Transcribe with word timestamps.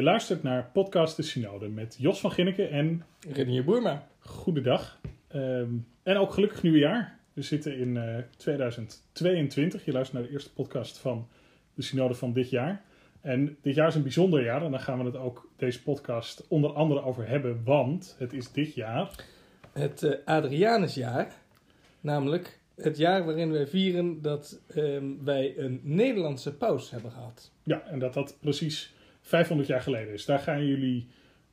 Je 0.00 0.06
luistert 0.06 0.42
naar 0.42 0.70
Podcast 0.72 1.16
de 1.16 1.22
Synode 1.22 1.68
met 1.68 1.96
Jos 1.98 2.20
van 2.20 2.32
Ginneke 2.32 2.66
en 2.66 3.04
Renier 3.28 3.64
Boerma. 3.64 4.06
Goedendag. 4.18 5.00
Ehm 5.28 5.68
en 6.02 6.16
ook 6.16 6.32
gelukkig 6.32 6.62
nieuwjaar. 6.62 7.18
We 7.32 7.42
zitten 7.42 7.78
in 7.78 7.96
eh, 7.96 8.16
2022. 8.36 9.84
Je 9.84 9.92
luistert 9.92 10.18
naar 10.18 10.28
de 10.28 10.32
eerste 10.34 10.52
podcast 10.52 10.98
van 10.98 11.28
de 11.74 11.82
Synode 11.82 12.14
van 12.14 12.32
dit 12.32 12.50
jaar. 12.50 12.84
En 13.20 13.56
dit 13.62 13.74
jaar 13.74 13.88
is 13.88 13.94
een 13.94 14.02
bijzonder 14.02 14.44
jaar 14.44 14.64
en 14.64 14.70
daar 14.70 14.80
gaan 14.80 14.98
we 14.98 15.04
het 15.04 15.16
ook 15.16 15.48
deze 15.56 15.82
podcast 15.82 16.46
onder 16.48 16.72
andere 16.72 17.02
over 17.02 17.28
hebben, 17.28 17.60
want 17.64 18.16
het 18.18 18.32
is 18.32 18.52
dit 18.52 18.74
jaar 18.74 19.24
Het 19.72 20.02
eh, 20.02 20.18
Adrianusjaar. 20.24 21.32
Namelijk 22.00 22.58
het 22.74 22.96
jaar 22.96 23.24
waarin 23.24 23.52
wij 23.52 23.66
vieren 23.66 24.22
dat 24.22 24.60
ehm, 24.66 25.04
wij 25.24 25.58
een 25.58 25.80
Nederlandse 25.82 26.54
paus 26.54 26.90
hebben 26.90 27.10
gehad. 27.10 27.50
Ja, 27.62 27.82
en 27.86 27.98
dat 27.98 28.14
dat 28.14 28.36
precies 28.40 28.98
500 29.30 29.68
jaar 29.68 29.80
geleden 29.80 30.12
is. 30.12 30.24
Daar 30.24 30.38
gaan 30.38 30.66
jullie 30.66 31.08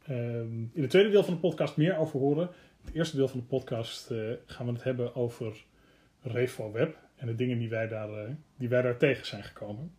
ehm, 0.08 0.62
in 0.73 0.81
het 0.81 0.90
tweede 0.90 1.09
deel 1.09 1.23
van 1.23 1.34
de 1.34 1.40
podcast 1.40 1.77
meer 1.77 1.98
over 1.98 2.20
horen. 2.20 2.48
In 2.48 2.86
het 2.86 2.95
eerste 2.95 3.16
deel 3.16 3.27
van 3.27 3.40
de 3.40 3.45
podcast 3.45 4.12
eh, 4.12 4.17
gaan 4.45 4.66
we 4.66 4.72
het 4.72 4.84
hebben 4.84 5.16
over 5.16 5.66
RefoWeb 6.22 6.98
en 7.16 7.27
de 7.27 7.36
dingen 7.36 7.59
die 7.59 7.70
wij 7.70 7.88
daar, 7.88 8.09
eh, 8.09 8.30
die 8.58 8.70
wij 8.70 8.81
daar 8.81 8.98
tegen 8.98 9.26
zijn 9.26 9.44
gekomen. 9.44 9.91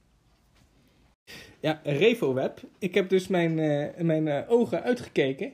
Ja, 1.61 1.81
RevoWeb. 1.85 2.61
Ik 2.79 2.95
heb 2.95 3.09
dus 3.09 3.29
mijn, 3.29 3.59
eh, 3.59 4.03
mijn 4.05 4.47
ogen 4.49 4.83
uitgekeken. 4.83 5.53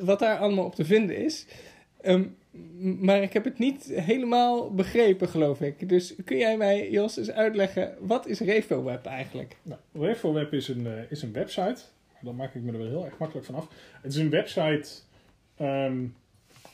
Wat 0.00 0.18
daar 0.18 0.38
allemaal 0.38 0.64
op 0.64 0.74
te 0.74 0.84
vinden 0.84 1.16
is. 1.16 1.46
Ehm, 2.00 2.24
maar 2.78 3.22
ik 3.22 3.32
heb 3.32 3.44
het 3.44 3.58
niet 3.58 3.84
helemaal 3.94 4.74
begrepen, 4.74 5.28
geloof 5.28 5.60
ik. 5.60 5.88
Dus 5.88 6.14
kun 6.24 6.38
jij 6.38 6.56
mij, 6.56 6.90
Jos, 6.90 7.16
eens 7.16 7.30
uitleggen, 7.30 7.94
wat 8.00 8.26
is 8.26 8.40
RevoWeb 8.40 9.06
eigenlijk? 9.06 9.56
Nou, 9.62 9.80
RefoWeb 9.92 10.52
is 10.52 10.68
een, 10.68 10.86
eh, 10.86 11.10
is 11.10 11.22
een 11.22 11.32
website. 11.32 11.80
Dan 12.20 12.36
maak 12.36 12.54
ik 12.54 12.62
me 12.62 12.72
er 12.72 12.78
wel 12.78 12.86
heel 12.86 13.04
erg 13.04 13.18
makkelijk 13.18 13.46
van 13.46 13.54
af. 13.54 13.68
Het 14.02 14.12
is 14.12 14.18
een 14.18 14.30
website, 14.30 14.88
ehm, 15.56 16.06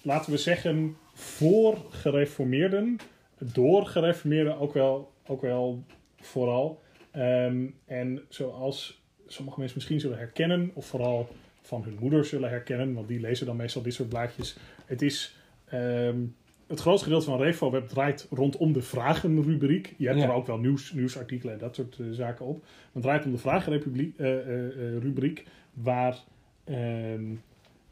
laten 0.03 0.33
we 0.33 0.39
zeggen, 0.39 0.97
voor 1.13 1.79
gereformeerden. 1.91 2.97
Door 3.39 3.87
gereformeerden 3.87 4.59
ook 4.59 4.73
wel, 4.73 5.13
ook 5.27 5.41
wel 5.41 5.85
vooral. 6.21 6.83
Ehm, 7.11 7.67
en 7.85 8.23
zoals 8.29 9.03
sommige 9.27 9.59
mensen 9.59 9.79
misschien 9.79 10.01
zullen 10.01 10.19
herkennen, 10.19 10.71
of 10.75 10.87
vooral 10.87 11.29
van 11.63 11.83
hun 11.85 11.97
moeder 12.01 12.25
zullen 12.25 12.51
herkennen, 12.51 12.95
want 12.95 13.09
die 13.09 13.21
lezen 13.21 13.47
dan 13.47 13.57
meestal 13.57 13.83
dit 13.83 13.95
soort 13.95 14.09
blaadjes. 14.09 14.57
Het 14.87 15.03
is... 15.03 15.37
ehm, 15.65 16.19
het 16.67 16.81
grootste 16.81 17.05
gedeelte 17.05 17.27
van 17.27 17.41
RefoWeb 17.41 17.89
draait 17.89 18.27
rondom 18.31 18.73
de 18.73 18.83
vragenrubriek. 18.83 19.95
Je 19.97 20.07
hebt 20.07 20.19
Ja. 20.19 20.25
er 20.25 20.33
ook 20.33 20.47
wel 20.47 20.59
nieuws, 20.59 20.93
nieuwsartikelen 20.93 21.55
en 21.55 21.61
dat 21.61 21.75
soort 21.75 21.99
eh, 22.01 22.07
zaken 22.11 22.45
op. 22.47 22.57
Maar 22.63 22.69
het 22.93 23.03
draait 23.03 23.25
om 23.25 23.31
de 23.31 23.39
vragenrubriek, 23.39 24.19
eh, 24.19 24.97
eh, 24.97 25.37
waar 25.73 26.19
ehm, 26.65 27.25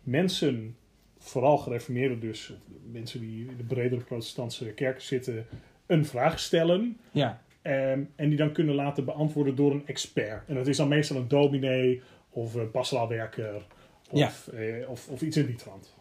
mensen, 0.03 0.77
vooral 1.19 1.59
gereformeerden 1.59 2.21
dus, 2.21 2.53
mensen 2.93 3.21
die 3.21 3.47
in 3.47 3.57
de 3.57 3.65
bredere 3.65 4.03
protestantse 4.05 4.65
kerken 4.65 5.03
zitten, 5.03 5.47
een 5.87 6.07
vraag 6.07 6.39
stellen. 6.41 6.97
Ja, 7.11 7.43
ehm, 7.63 8.01
en 8.17 8.29
die 8.29 8.39
dan 8.39 8.53
kunnen 8.53 8.75
laten 8.75 9.05
beantwoorden 9.05 9.55
door 9.55 9.73
een 9.73 9.87
expert. 9.87 10.49
En 10.49 10.55
dat 10.55 10.67
is 10.67 10.77
dan 10.77 10.89
meestal 10.89 11.17
een 11.17 11.29
dominee 11.29 12.03
of 12.31 12.55
een 12.55 12.71
pastoraalwerker 12.71 13.67
of, 14.11 14.49
eh, 14.49 14.89
of, 14.89 15.09
of 15.09 15.23
iets 15.23 15.37
in 15.37 15.47
die 15.47 15.55
trant. 15.55 15.95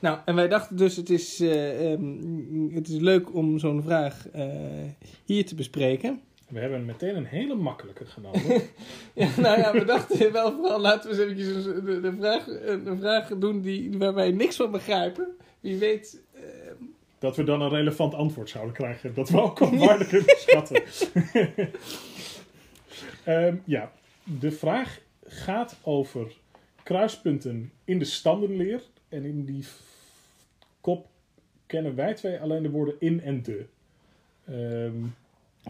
Nou, 0.00 0.18
en 0.24 0.34
wij 0.34 0.48
dachten 0.48 0.76
dus, 0.76 0.96
het 0.96 1.10
is, 1.10 1.40
eh, 1.40 1.92
ehm, 1.92 2.74
het 2.74 2.88
is 2.88 2.98
leuk 2.98 3.34
om 3.34 3.58
zo'n 3.58 3.82
vraag 3.82 4.28
eh, 4.28 4.46
hier 5.24 5.46
te 5.46 5.54
bespreken. 5.54 6.20
We 6.48 6.60
hebben 6.60 6.84
meteen 6.84 7.16
een 7.16 7.24
hele 7.24 7.54
makkelijke 7.54 8.06
genomen. 8.06 8.42
Ja, 9.14 9.28
nou 9.36 9.58
ja, 9.58 9.72
we 9.72 9.84
dachten 9.84 10.32
wel 10.32 10.52
vooral, 10.52 10.80
laten 10.80 11.10
we 11.10 11.16
eens 11.16 11.24
eventjes 11.24 11.66
een, 11.66 11.84
de, 11.84 12.00
de 12.00 12.16
vraag, 12.18 12.46
een 12.86 12.98
vraag 12.98 13.28
doen 13.28 13.60
die, 13.60 13.98
waar 13.98 14.14
wij 14.14 14.30
niks 14.30 14.56
van 14.56 14.70
begrijpen. 14.70 15.28
Wie 15.60 15.78
weet, 15.78 16.22
eh, 16.32 16.42
dat 17.18 17.36
we 17.36 17.44
dan 17.44 17.60
een 17.60 17.68
relevant 17.68 18.14
antwoord 18.14 18.50
zouden 18.50 18.74
krijgen. 18.74 19.14
Dat 19.14 19.28
we 19.28 19.40
ook 19.40 19.60
op 19.60 19.74
waarde 19.86 20.06
kunnen 20.06 20.36
schatten. 20.36 20.82
Ehm, 23.24 23.56
ja, 23.64 23.92
de 24.24 24.50
vraag 24.50 25.00
gaat 25.26 25.76
over 25.82 26.32
kruispunten 26.82 27.72
in 27.84 27.98
de 27.98 28.04
standenleer. 28.04 28.82
En 29.14 29.24
in 29.24 29.44
die 29.44 29.64
kop 30.80 31.06
kennen 31.66 31.94
wij 31.94 32.14
twee 32.14 32.38
alleen 32.38 32.62
de 32.62 32.70
woorden 32.70 32.94
in 32.98 33.20
en 33.20 33.42
de. 33.42 33.64
Ehm, 34.44 35.04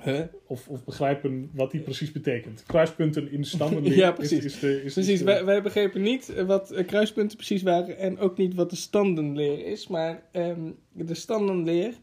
huh? 0.02 0.20
of, 0.46 0.68
of 0.68 0.84
begrijpen 0.84 1.50
wat 1.52 1.70
die 1.70 1.80
precies 1.80 2.12
betekent. 2.12 2.62
Kruispunten 2.66 3.30
in 3.30 3.44
standenleer. 3.44 3.96
Ja, 4.04 4.12
precies. 4.12 4.44
Is, 4.44 4.58
de, 4.60 4.82
is, 4.82 4.92
precies, 4.92 5.12
is 5.12 5.18
de- 5.18 5.24
wij, 5.24 5.44
wij 5.44 5.62
begrepen 5.62 6.02
niet 6.02 6.28
eh, 6.28 6.44
wat 6.44 6.70
eh, 6.70 6.86
kruispunten 6.86 7.36
precies 7.36 7.62
waren 7.62 7.98
en 7.98 8.18
ook 8.18 8.36
niet 8.36 8.54
wat 8.54 8.70
de 8.70 8.76
standenleer 8.76 9.66
is. 9.66 9.86
Maar 9.86 10.22
ehm, 10.30 10.70
de 10.92 11.14
standenleer, 11.14 11.94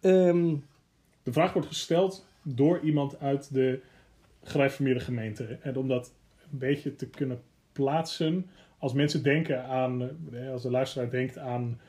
ehm, 0.00 0.54
De 1.22 1.32
vraag 1.32 1.52
wordt 1.52 1.68
gesteld 1.68 2.26
door 2.42 2.80
iemand 2.80 3.20
uit 3.20 3.54
de 3.54 3.80
gereformeerde 4.42 5.00
gemeente. 5.00 5.44
En 5.62 5.76
om 5.76 5.88
dat 5.88 6.12
een 6.52 6.58
beetje 6.58 6.94
te 6.96 7.06
kunnen 7.06 7.42
plaatsen, 7.72 8.46
als 8.82 8.92
mensen 8.92 9.22
denken 9.22 9.64
aan, 9.64 10.02
eh, 10.32 10.50
als 10.50 10.62
de 10.62 10.70
luisteraar 10.70 11.10
denkt 11.10 11.38
aan 11.38 11.80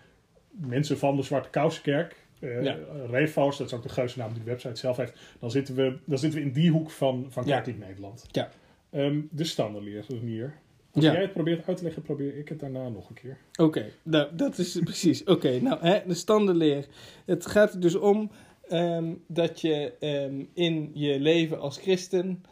mensen 0.49 0.97
van 0.97 1.15
de 1.15 1.21
Zwarte 1.21 1.49
Kousenkerk, 1.49 2.25
eh 2.39 2.63
Ja. 2.63 2.77
Refo's, 3.09 3.57
dat 3.57 3.67
is 3.67 3.73
ook 3.73 3.83
de 3.83 3.89
geuzennaam 3.89 4.33
die 4.33 4.43
de 4.43 4.49
website 4.49 4.75
zelf 4.75 4.97
heeft, 4.97 5.19
dan 5.39 5.51
zitten 5.51 5.75
we, 5.75 5.97
dan 6.05 6.17
zitten 6.17 6.39
we 6.39 6.45
in 6.45 6.51
die 6.51 6.71
hoek 6.71 6.89
van, 6.91 7.25
van 7.29 7.45
Ja. 7.45 7.63
Nederland. 7.79 8.25
Ja. 8.31 8.49
Ehm, 8.89 9.21
de 9.31 9.43
standaardleer, 9.43 10.05
hier. 10.21 10.53
Als 10.91 11.03
Ja. 11.03 11.11
jij 11.11 11.21
het 11.21 11.33
probeert 11.33 11.67
uit 11.67 11.77
te 11.77 11.83
leggen, 11.83 12.01
probeer 12.01 12.37
ik 12.37 12.49
het 12.49 12.59
daarna 12.59 12.89
nog 12.89 13.09
een 13.09 13.15
keer. 13.15 13.37
Oké, 13.55 13.85
nou, 14.03 14.35
dat 14.35 14.57
is 14.57 14.79
precies. 14.83 15.23
Oké, 15.33 15.59
nou, 15.59 15.77
hè, 15.81 15.99
de 16.07 16.13
standenleer. 16.13 16.85
Het 17.25 17.45
gaat 17.45 17.73
er 17.73 17.79
dus 17.79 17.95
om 17.95 18.31
ehm, 18.69 19.13
dat 19.27 19.61
je 19.61 19.93
ehm, 19.99 20.43
in 20.53 20.91
je 20.93 21.19
leven 21.19 21.59
als 21.59 21.77
christen, 21.77 22.43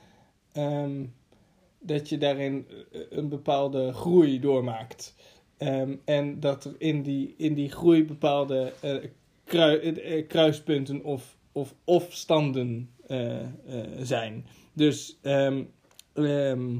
dat 1.81 2.09
je 2.09 2.17
daarin 2.17 2.67
eh, 2.91 3.01
een 3.09 3.29
bepaalde 3.29 3.93
groei 3.93 4.39
doormaakt. 4.39 5.15
Ehm, 5.57 5.95
en 6.05 6.39
dat 6.39 6.63
er 6.63 6.75
in 6.77 7.01
die, 7.01 7.33
in 7.37 7.53
die 7.53 7.69
groei 7.69 8.05
bepaalde 8.05 8.73
eh, 8.81 10.27
kruispunten 10.27 11.03
of, 11.03 11.37
of, 11.51 11.75
of 11.83 12.07
standen 12.09 12.89
zijn. 14.01 14.45
Dus 14.73 15.17
ehm, 15.21 15.63
ehm, 16.13 16.77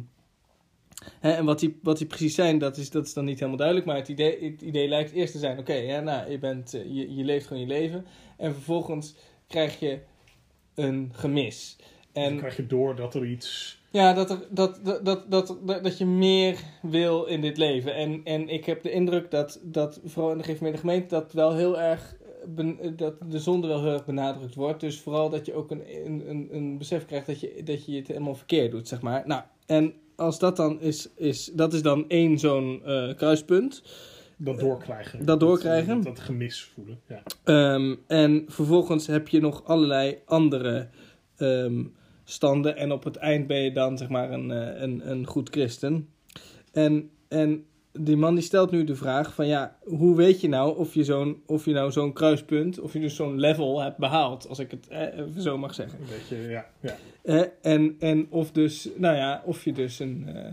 Hè, 1.20 1.32
en 1.32 1.46
wat 1.46 1.60
die, 1.60 1.80
wat 1.82 1.98
die 1.98 2.08
precies 2.08 2.36
zijn, 2.36 2.58
dat 2.58 2.78
is, 2.78 2.90
dat 2.90 3.06
is 3.06 3.14
dan 3.14 3.26
niet 3.26 3.36
helemaal 3.36 3.58
duidelijk. 3.58 3.88
Maar 3.88 3.96
het 3.96 4.08
idee, 4.08 4.52
het 4.52 4.62
idee 4.62 4.88
lijkt 4.88 5.12
eerst 5.12 5.34
te 5.34 5.40
zijn: 5.40 5.60
oké, 5.60 5.74
ja, 5.74 6.00
nou, 6.00 6.32
je, 6.32 6.40
bent, 6.40 6.72
je, 6.72 7.16
je 7.16 7.24
leeft 7.24 7.48
gewoon 7.48 7.62
je 7.62 7.68
leven. 7.68 8.06
En 8.38 8.54
vervolgens 8.54 9.16
krijg 9.48 9.80
je 9.80 10.00
een 10.76 11.12
gemis. 11.14 11.78
Dan 12.14 12.24
En 12.24 12.38
krijg 12.38 12.56
je 12.56 12.68
door 12.68 12.96
dat 12.96 13.16
er 13.16 13.26
iets... 13.26 13.80
ja, 13.92 14.14
dat, 14.14 14.30
er, 14.30 14.38
dat, 14.50 14.80
dat, 14.84 15.06
dat, 15.06 15.32
dat, 15.32 15.58
dat, 15.84 15.98
je 15.98 16.06
meer 16.06 16.58
wil 16.82 17.26
in 17.26 17.42
dit 17.42 17.58
leven. 17.58 17.96
En, 17.96 18.22
en 18.24 18.50
ik 18.50 18.66
heb 18.66 18.84
de 18.84 18.92
indruk 18.92 19.32
dat, 19.32 19.60
dat 19.64 20.00
vooral 20.06 20.32
in 20.32 20.38
de 20.38 20.44
gereformeerde 20.44 20.80
gemeente 20.80 21.08
dat 21.08 21.34
wel 21.34 21.56
heel 21.56 21.80
erg. 21.80 22.16
eh, 22.22 22.28
ben- 22.48 22.80
eh, 22.80 22.90
dat 22.96 23.14
de 23.30 23.40
zonde 23.40 23.68
wel 23.68 23.82
heel 23.84 23.94
erg 23.94 24.06
benadrukt 24.06 24.56
wordt. 24.56 24.80
Dus 24.80 25.00
vooral 25.00 25.30
dat 25.30 25.46
je 25.46 25.54
ook 25.54 25.72
een, 25.72 25.84
een, 26.06 26.30
een, 26.30 26.48
een 26.52 26.78
besef 26.78 27.06
krijgt 27.06 27.26
dat 27.28 27.40
je, 27.40 27.62
dat 27.64 27.86
je 27.86 27.96
het 27.96 28.08
helemaal 28.08 28.36
verkeerd 28.36 28.72
doet, 28.72 28.88
zeg 28.88 29.02
maar. 29.02 29.24
Nou, 29.26 29.42
en 29.66 29.94
als 30.16 30.40
dat 30.40 30.56
dan 30.56 30.82
is, 30.82 31.10
is 31.16 31.46
dat 31.54 31.74
is 31.74 31.82
dan 31.82 32.06
één 32.08 32.40
zo'n 32.40 32.82
eh, 32.86 33.16
kruispunt. 33.16 33.84
Dat 34.38 34.60
doorkrijgen. 34.60 35.26
Dat 35.26 35.40
doorkrijgen. 35.40 35.96
Dat, 35.96 36.04
dat 36.16 36.20
gemis 36.20 36.64
voelen. 36.74 37.00
Ja. 37.08 37.24
Ehm, 37.44 37.96
en 38.08 38.46
vervolgens 38.48 39.08
heb 39.08 39.28
je 39.28 39.40
nog 39.40 39.64
allerlei 39.66 40.18
andere 40.26 40.88
ehm, 41.38 41.84
standen. 42.24 42.78
En 42.78 42.92
op 42.92 43.04
het 43.04 43.16
eind 43.16 43.48
ben 43.48 43.62
je 43.62 43.72
dan 43.72 43.98
zeg 43.98 44.10
maar 44.10 44.32
een, 44.32 44.52
eh, 44.52 44.82
een, 44.82 45.12
een 45.12 45.28
goed 45.28 45.50
christen. 45.50 46.10
En, 46.72 47.10
en 47.28 47.66
die 47.94 48.18
man 48.18 48.36
die 48.36 48.44
stelt 48.44 48.72
nu 48.72 48.84
de 48.84 48.96
vraag 48.96 49.34
van 49.34 49.48
ja, 49.48 49.78
hoe 49.84 50.16
weet 50.16 50.42
je 50.42 50.48
nou 50.50 50.78
of 50.78 50.94
je, 50.94 51.04
zo'n, 51.04 51.42
of 51.46 51.66
je 51.66 51.74
nou 51.74 51.92
zo'n 51.92 52.14
kruispunt, 52.14 52.80
of 52.80 52.94
je 52.94 53.00
dus 53.00 53.16
zo'n 53.16 53.40
level 53.40 53.82
hebt 53.82 53.98
behaald, 53.98 54.48
als 54.48 54.60
ik 54.60 54.72
het 54.72 54.88
eh, 54.88 55.08
zo 55.38 55.58
mag 55.58 55.74
zeggen. 55.74 56.00
Een 56.00 56.06
beetje, 56.18 56.50
ja. 56.50 56.66
ja. 56.80 56.96
Eh, 57.24 57.42
en, 57.62 57.96
en 58.00 58.28
of 58.30 58.52
dus, 58.52 58.90
nou 58.98 59.16
ja, 59.16 59.42
of 59.46 59.64
je 59.64 59.74
dus 59.74 60.00
een. 60.00 60.24
eh, 60.28 60.52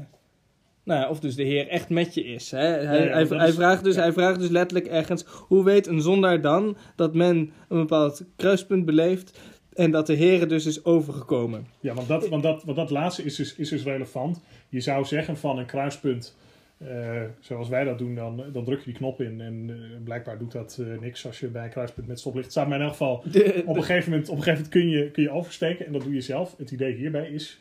nou 0.84 1.00
ja, 1.00 1.08
of 1.08 1.20
dus 1.20 1.34
de 1.34 1.42
Heer 1.42 1.68
echt 1.68 1.88
met 1.88 2.14
je 2.14 2.24
is. 2.24 2.50
Hè? 2.50 2.58
Hij, 2.58 2.82
Ja, 2.82 2.92
ja, 2.92 3.12
hij, 3.12 3.26
hij 3.38 3.52
vraagt 3.52 3.84
dus, 3.84 3.96
hij 3.96 4.12
vraagt 4.12 4.40
dus 4.40 4.48
letterlijk 4.48 4.86
ergens: 4.90 5.24
hoe 5.26 5.64
weet 5.64 5.86
een 5.86 6.00
zondaar 6.00 6.40
dan 6.40 6.76
dat 6.96 7.14
men 7.14 7.36
een 7.68 7.78
bepaald 7.78 8.24
kruispunt 8.36 8.84
beleeft 8.84 9.40
en 9.78 9.90
dat 9.90 10.06
de 10.06 10.14
Heer 10.14 10.48
dus 10.48 10.66
is 10.66 10.84
overgekomen? 10.84 11.66
Ja, 11.80 11.94
want 11.94 12.08
dat, 12.08 12.28
want 12.28 12.42
dat, 12.42 12.64
want 12.64 12.76
dat 12.76 12.90
laatste 12.90 13.22
is 13.22 13.36
dus, 13.36 13.54
is 13.54 13.68
dus 13.68 13.82
relevant. 13.82 14.40
Je 14.68 14.80
zou 14.80 15.04
zeggen 15.04 15.36
van 15.36 15.58
een 15.58 15.66
kruispunt, 15.66 16.36
eh, 16.78 17.22
zoals 17.40 17.68
wij 17.68 17.84
dat 17.84 17.98
doen, 17.98 18.14
dan, 18.14 18.42
dan 18.52 18.64
druk 18.64 18.78
je 18.78 18.84
die 18.84 18.94
knop 18.94 19.20
in. 19.20 19.40
En 19.40 19.70
eh, 19.70 20.02
blijkbaar 20.04 20.38
doet 20.38 20.52
dat 20.52 20.78
eh, 20.80 21.00
niks 21.00 21.26
als 21.26 21.40
je 21.40 21.46
bij 21.46 21.64
een 21.64 21.70
kruispunt 21.70 22.06
met 22.08 22.18
stoplicht 22.20 22.50
staat. 22.50 22.68
Maar 22.68 22.76
in 22.76 22.82
elk 22.82 22.92
geval, 22.92 23.22
De- 23.32 23.62
op 23.66 23.76
een 23.76 23.82
gegeven 23.84 24.10
moment, 24.10 24.28
op 24.28 24.36
een 24.36 24.42
gegeven 24.42 24.64
moment 24.64 24.68
kun, 24.68 24.88
je, 24.88 25.10
kun 25.10 25.22
je 25.22 25.30
oversteken. 25.30 25.86
En 25.86 25.92
dat 25.92 26.02
doe 26.02 26.14
je 26.14 26.20
zelf. 26.20 26.54
Het 26.58 26.70
idee 26.70 26.94
hierbij 26.94 27.30
is, 27.30 27.58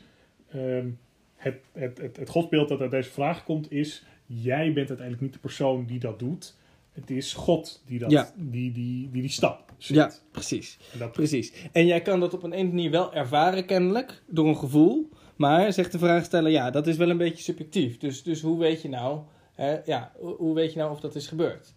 ehm, 0.52 0.88
het, 1.36 1.56
het, 1.72 1.98
het, 1.98 2.18
het 2.18 2.30
godsbeeld 2.30 2.70
dat 2.70 2.82
uit 2.82 2.92
deze 2.92 3.10
vraag 3.10 3.44
komt 3.44 3.72
is... 3.72 4.06
jij 4.26 4.66
bent 4.74 4.88
uiteindelijk 4.88 5.22
niet 5.22 5.34
de 5.34 5.40
persoon 5.40 5.86
die 5.86 6.00
dat 6.00 6.20
doet. 6.20 6.56
Het 6.92 7.10
is 7.10 7.34
God 7.34 7.84
die 7.86 8.00
dat, 8.00 8.12
Ja. 8.12 8.32
die, 8.36 8.72
die, 8.72 9.10
die 9.12 9.22
die 9.22 9.32
stap 9.32 9.67
Ja, 9.78 10.12
precies. 10.32 10.78
Dat, 11.00 11.12
Precies. 11.12 11.54
En 11.72 11.86
jij 11.86 12.02
kan 12.02 12.20
dat 12.20 12.34
op 12.34 12.44
een, 12.44 12.60
een 12.60 12.68
manier 12.68 12.92
wel 12.92 13.14
ervaren, 13.14 13.66
kennelijk, 13.66 14.22
door 14.28 14.48
een 14.48 14.58
gevoel. 14.58 15.10
Maar, 15.36 15.74
zegt 15.74 15.92
de 15.92 15.98
vraagsteller, 16.00 16.52
ja, 16.52 16.70
dat 16.72 16.88
is 16.88 16.98
wel 16.98 17.10
een 17.10 17.18
beetje 17.18 17.44
subjectief. 17.44 17.98
Dus, 17.98 18.24
dus 18.24 18.42
hoe 18.42 18.60
weet 18.60 18.82
je 18.82 18.90
nou, 18.90 19.20
hè, 19.56 19.78
ja, 19.86 20.12
hoe 20.38 20.54
weet 20.56 20.74
je 20.74 20.80
nou 20.80 20.92
of 20.92 21.00
dat 21.00 21.16
is 21.16 21.28
gebeurd? 21.28 21.74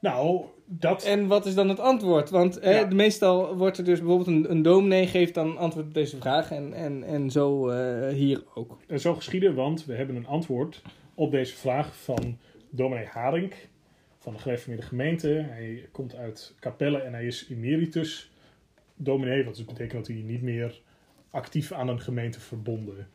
nou, 0.00 0.44
dat... 0.66 1.04
En 1.04 1.26
wat 1.26 1.46
is 1.46 1.54
dan 1.54 1.68
het 1.68 1.80
antwoord? 1.80 2.30
Want 2.30 2.60
hè, 2.60 2.78
Ja. 2.78 2.86
meestal 2.86 3.56
wordt 3.56 3.78
er 3.78 3.84
dus 3.84 3.98
bijvoorbeeld 3.98 4.28
een, 4.28 4.50
een 4.50 4.62
dominee 4.62 5.06
geeft 5.06 5.34
dan 5.34 5.58
antwoord 5.58 5.86
op 5.86 5.94
deze 5.94 6.16
vraag. 6.16 6.50
En, 6.50 6.72
en, 6.72 7.02
en 7.04 7.30
zo 7.30 7.68
eh, 7.68 8.14
hier 8.14 8.42
ook. 8.54 8.78
En 8.86 9.00
zo 9.00 9.14
geschieden, 9.14 9.54
want 9.54 9.84
we 9.84 9.94
hebben 9.94 10.16
een 10.16 10.26
antwoord 10.26 10.82
op 11.14 11.30
deze 11.30 11.54
vraag 11.54 11.96
van 11.96 12.38
dominee 12.70 13.06
Haring 13.06 13.52
van 14.24 14.32
de 14.32 14.38
gereformeerde 14.38 14.86
gemeente. 14.86 15.28
Hij 15.28 15.88
komt 15.92 16.14
uit 16.14 16.54
Capelle 16.60 16.98
en 16.98 17.12
hij 17.12 17.26
is 17.26 17.46
emeritus 17.50 18.30
dominee, 18.96 19.44
wat 19.44 19.56
dus 19.56 19.64
betekent 19.64 20.06
dat 20.06 20.16
hij 20.16 20.24
niet 20.24 20.42
meer 20.42 20.80
actief 21.30 21.72
aan 21.72 21.88
een 21.88 22.00
gemeente 22.00 22.40
verbonden 22.40 23.08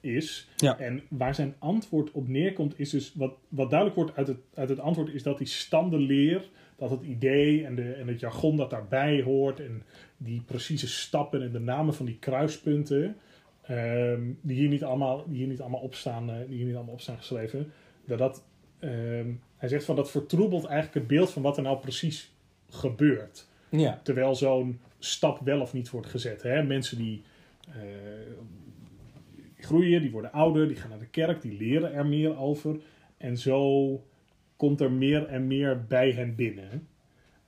is. 0.00 0.48
Ja. 0.56 0.78
En 0.78 1.02
waar 1.08 1.34
zijn 1.34 1.54
antwoord 1.58 2.10
op 2.10 2.28
neerkomt, 2.28 2.78
is 2.78 2.90
dus 2.90 3.12
wat, 3.14 3.34
wat 3.48 3.70
duidelijk 3.70 3.98
wordt 3.98 4.16
uit 4.16 4.26
het, 4.26 4.38
uit 4.54 4.68
het 4.68 4.80
antwoord, 4.80 5.14
is 5.14 5.22
dat 5.22 5.38
die 5.38 5.46
standenleer, 5.46 6.48
dat 6.76 6.90
het 6.90 7.02
idee 7.02 7.66
en, 7.66 7.74
de, 7.74 7.92
en 7.92 8.08
het 8.08 8.20
jargon 8.20 8.56
dat 8.56 8.70
daarbij 8.70 9.22
hoort 9.22 9.60
en 9.60 9.82
die 10.16 10.40
precieze 10.40 10.88
stappen 10.88 11.42
en 11.42 11.52
de 11.52 11.58
namen 11.58 11.94
van 11.94 12.06
die 12.06 12.18
kruispunten, 12.18 13.16
ehm, 13.62 14.22
die, 14.40 14.56
hier 14.56 14.68
niet 14.68 14.84
allemaal, 14.84 15.24
die 15.28 15.36
hier 15.36 15.46
niet 15.46 15.60
allemaal 15.60 15.80
opstaan, 15.80 16.30
eh, 16.30 16.36
die 16.46 16.56
hier 16.56 16.66
niet 16.66 16.74
allemaal 16.74 16.94
opstaan 16.94 17.16
geschreven, 17.16 17.72
dat 18.06 18.18
dat, 18.18 18.44
ehm, 18.78 19.28
hij 19.64 19.72
zegt 19.72 19.84
van 19.84 19.96
dat 19.96 20.10
vertroebelt 20.10 20.64
eigenlijk 20.64 20.94
het 20.94 21.06
beeld 21.06 21.30
van 21.30 21.42
wat 21.42 21.56
er 21.56 21.62
nou 21.62 21.78
precies 21.78 22.32
gebeurt. 22.68 23.48
Ja. 23.68 24.00
Terwijl 24.02 24.34
zo'n 24.34 24.80
stap 24.98 25.40
wel 25.44 25.60
of 25.60 25.72
niet 25.72 25.90
wordt 25.90 26.06
gezet. 26.06 26.42
Hè? 26.42 26.62
Mensen 26.62 26.96
die 26.96 27.22
eh, 27.68 27.74
groeien, 29.58 30.00
die 30.00 30.10
worden 30.10 30.32
ouder, 30.32 30.68
die 30.68 30.76
gaan 30.76 30.90
naar 30.90 30.98
de 30.98 31.06
kerk, 31.06 31.42
die 31.42 31.56
leren 31.58 31.92
er 31.92 32.06
meer 32.06 32.38
over. 32.38 32.76
En 33.16 33.38
zo 33.38 34.04
komt 34.56 34.80
er 34.80 34.92
meer 34.92 35.26
en 35.26 35.46
meer 35.46 35.84
bij 35.86 36.10
hen 36.10 36.34
binnen. 36.34 36.88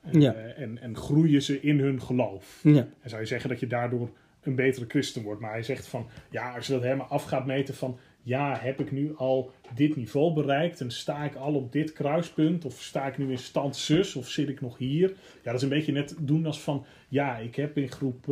Eh, 0.01 0.21
Ja. 0.21 0.33
en, 0.33 0.77
en 0.81 0.95
groeien 0.95 1.41
ze 1.41 1.61
in 1.61 1.79
hun 1.79 2.01
geloof. 2.01 2.59
Ja. 2.63 2.87
En 3.01 3.09
zou 3.09 3.21
je 3.21 3.27
zeggen 3.27 3.49
dat 3.49 3.59
je 3.59 3.67
daardoor 3.67 4.09
een 4.41 4.55
betere 4.55 4.85
christen 4.87 5.23
wordt. 5.23 5.41
Maar 5.41 5.51
hij 5.51 5.63
zegt 5.63 5.87
van, 5.87 6.07
ja, 6.29 6.55
als 6.55 6.67
je 6.67 6.73
dat 6.73 6.81
helemaal 6.81 7.07
af 7.07 7.23
gaat 7.23 7.45
meten 7.45 7.73
van... 7.75 7.97
Ja, 8.27 8.57
heb 8.59 8.79
ik 8.79 8.91
nu 8.91 9.15
al 9.15 9.51
dit 9.75 9.95
niveau 9.95 10.33
bereikt 10.33 10.81
en 10.81 10.91
sta 10.91 11.23
ik 11.23 11.35
al 11.35 11.53
op 11.53 11.71
dit 11.71 11.93
kruispunt? 11.93 12.65
Of 12.65 12.81
sta 12.81 13.07
ik 13.07 13.17
nu 13.17 13.31
in 13.31 13.37
stand 13.37 13.75
zus 13.75 14.15
of 14.15 14.27
zit 14.29 14.49
ik 14.49 14.61
nog 14.61 14.77
hier? 14.77 15.09
Ja, 15.09 15.51
dat 15.51 15.55
is 15.55 15.61
een 15.61 15.69
beetje 15.69 15.91
net 15.91 16.15
doen 16.19 16.45
als 16.45 16.61
van... 16.61 16.85
Ja, 17.07 17.37
ik 17.37 17.55
heb 17.55 17.77
in 17.77 17.91
groep 17.91 18.25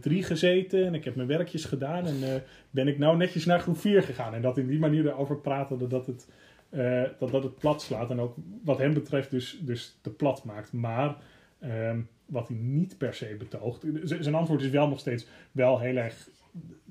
3 0.00 0.22
gezeten 0.22 0.86
en 0.86 0.94
ik 0.94 1.04
heb 1.04 1.14
mijn 1.14 1.28
werkjes 1.28 1.64
gedaan... 1.64 2.06
en 2.06 2.22
eh, 2.22 2.40
ben 2.70 2.88
ik 2.88 2.98
nou 2.98 3.16
netjes 3.16 3.44
naar 3.44 3.60
groep 3.60 3.78
4 3.78 4.02
gegaan. 4.02 4.34
En 4.34 4.42
dat 4.42 4.58
in 4.58 4.66
die 4.66 4.78
manier 4.78 5.06
erover 5.06 5.36
praten 5.36 5.88
dat 5.88 6.06
het, 6.06 6.28
eh, 6.68 7.02
dat, 7.18 7.30
dat 7.30 7.42
het 7.42 7.58
plat 7.58 7.82
slaat. 7.82 8.10
En 8.10 8.20
ook 8.20 8.34
wat 8.62 8.78
hem 8.78 8.94
betreft 8.94 9.30
dus, 9.30 9.58
dus 9.60 9.98
te 10.00 10.10
plat 10.10 10.44
maakt. 10.44 10.72
Maar... 10.72 11.16
ehm, 11.60 12.00
wat 12.26 12.48
hij 12.48 12.56
niet 12.56 12.98
per 12.98 13.14
se 13.14 13.36
betoogt. 13.38 13.84
Zijn 14.02 14.34
antwoord 14.34 14.62
is 14.62 14.70
wel 14.70 14.88
nog 14.88 14.98
steeds 14.98 15.26
wel 15.52 15.78
heel 15.78 15.96
erg 15.96 16.28